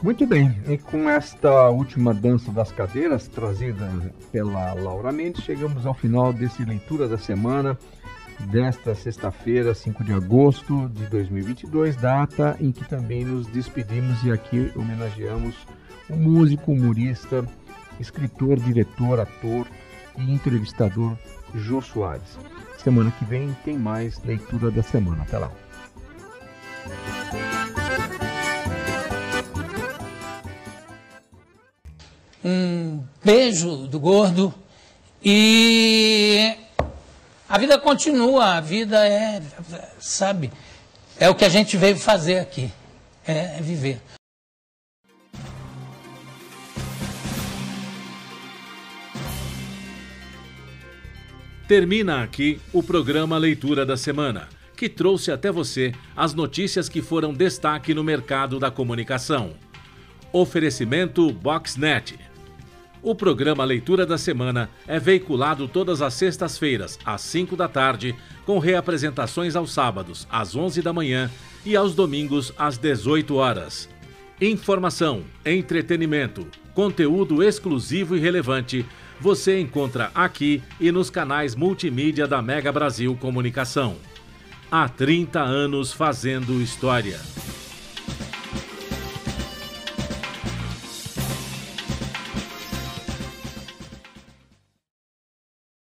Muito 0.01 0.25
bem, 0.27 0.57
e 0.69 0.79
com 0.79 1.11
esta 1.11 1.69
última 1.71 2.15
dança 2.15 2.53
das 2.53 2.71
cadeiras 2.71 3.27
trazida 3.27 3.91
pela 4.31 4.73
Laura 4.73 5.11
Mendes, 5.11 5.43
chegamos 5.43 5.85
ao 5.85 5.93
final 5.93 6.33
desse 6.33 6.65
leitura 6.65 7.09
da 7.09 7.19
semana 7.19 7.77
desta 8.47 8.95
sexta-feira, 8.95 9.75
5 9.75 10.05
de 10.05 10.13
agosto 10.13 10.89
de 10.91 11.05
2022, 11.07 11.97
data 11.97 12.57
em 12.61 12.71
que 12.71 12.85
também 12.85 13.25
nos 13.25 13.49
despedimos 13.49 14.23
e 14.23 14.31
aqui 14.31 14.71
homenageamos 14.77 15.57
o 16.09 16.17
músico, 16.17 16.71
humorista, 16.71 17.45
escritor, 17.99 18.57
diretor, 18.61 19.19
ator 19.19 19.67
e 20.17 20.33
entrevistador 20.33 21.17
Jô 21.55 21.83
Soares. 21.83 22.39
Semana 22.77 23.11
que 23.11 23.25
vem 23.25 23.53
tem 23.65 23.77
mais 23.77 24.23
leitura 24.23 24.71
da 24.71 24.83
semana. 24.83 25.25
Até 25.25 25.39
lá. 25.39 25.51
Um 32.45 33.03
beijo 33.25 33.89
do 33.89 33.99
gordo 33.99 34.55
e 35.25 36.55
a 37.49 37.59
vida 37.59 37.79
continua, 37.79 38.57
a 38.57 38.61
vida 38.61 39.07
é, 39.07 39.43
sabe, 39.99 40.53
é 41.19 41.29
o 41.29 41.35
que 41.35 41.45
a 41.45 41.49
gente 41.49 41.77
veio 41.77 41.97
fazer 41.97 42.39
aqui, 42.39 42.71
é, 43.27 43.61
viver. 43.61 44.01
Termina 51.67 52.23
aqui 52.23 52.61
o 52.73 52.83
programa 52.83 53.37
Leitura 53.37 53.85
da 53.85 53.97
Semana, 53.97 54.49
que 54.77 54.89
trouxe 54.89 55.31
até 55.31 55.51
você 55.51 55.93
as 56.17 56.33
notícias 56.33 56.89
que 56.89 57.03
foram 57.03 57.35
destaque 57.35 57.93
no 57.93 58.05
mercado 58.05 58.59
da 58.59 58.71
comunicação. 58.71 59.53
Oferecimento 60.33 61.31
Boxnet. 61.33 62.28
O 63.03 63.15
programa 63.15 63.65
Leitura 63.65 64.05
da 64.05 64.19
Semana 64.19 64.69
é 64.87 64.99
veiculado 64.99 65.69
todas 65.69 66.03
as 66.03 66.15
sextas-feiras, 66.15 66.99
às 67.05 67.21
5 67.21 67.55
da 67.57 67.69
tarde, 67.69 68.15
com 68.45 68.59
reapresentações 68.59 69.55
aos 69.55 69.73
sábados, 69.73 70.27
às 70.31 70.57
11 70.57 70.83
da 70.83 70.93
manhã 70.93 71.31
e 71.65 71.77
aos 71.77 71.95
domingos, 71.95 72.53
às 72.59 72.77
18 72.77 73.37
horas. 73.37 73.89
Informação, 74.41 75.23
entretenimento, 75.45 76.47
conteúdo 76.75 77.43
exclusivo 77.43 78.17
e 78.17 78.21
relevante 78.21 78.85
você 79.21 79.61
encontra 79.61 80.11
aqui 80.15 80.63
e 80.81 80.93
nos 80.93 81.11
canais 81.11 81.55
multimídia 81.55 82.27
da 82.27 82.41
Mega 82.41 82.71
Brasil 82.71 83.17
Comunicação. 83.17 83.97
Há 84.71 84.89
30 84.89 85.41
anos 85.41 85.93
fazendo 85.93 86.61
história. 86.61 87.19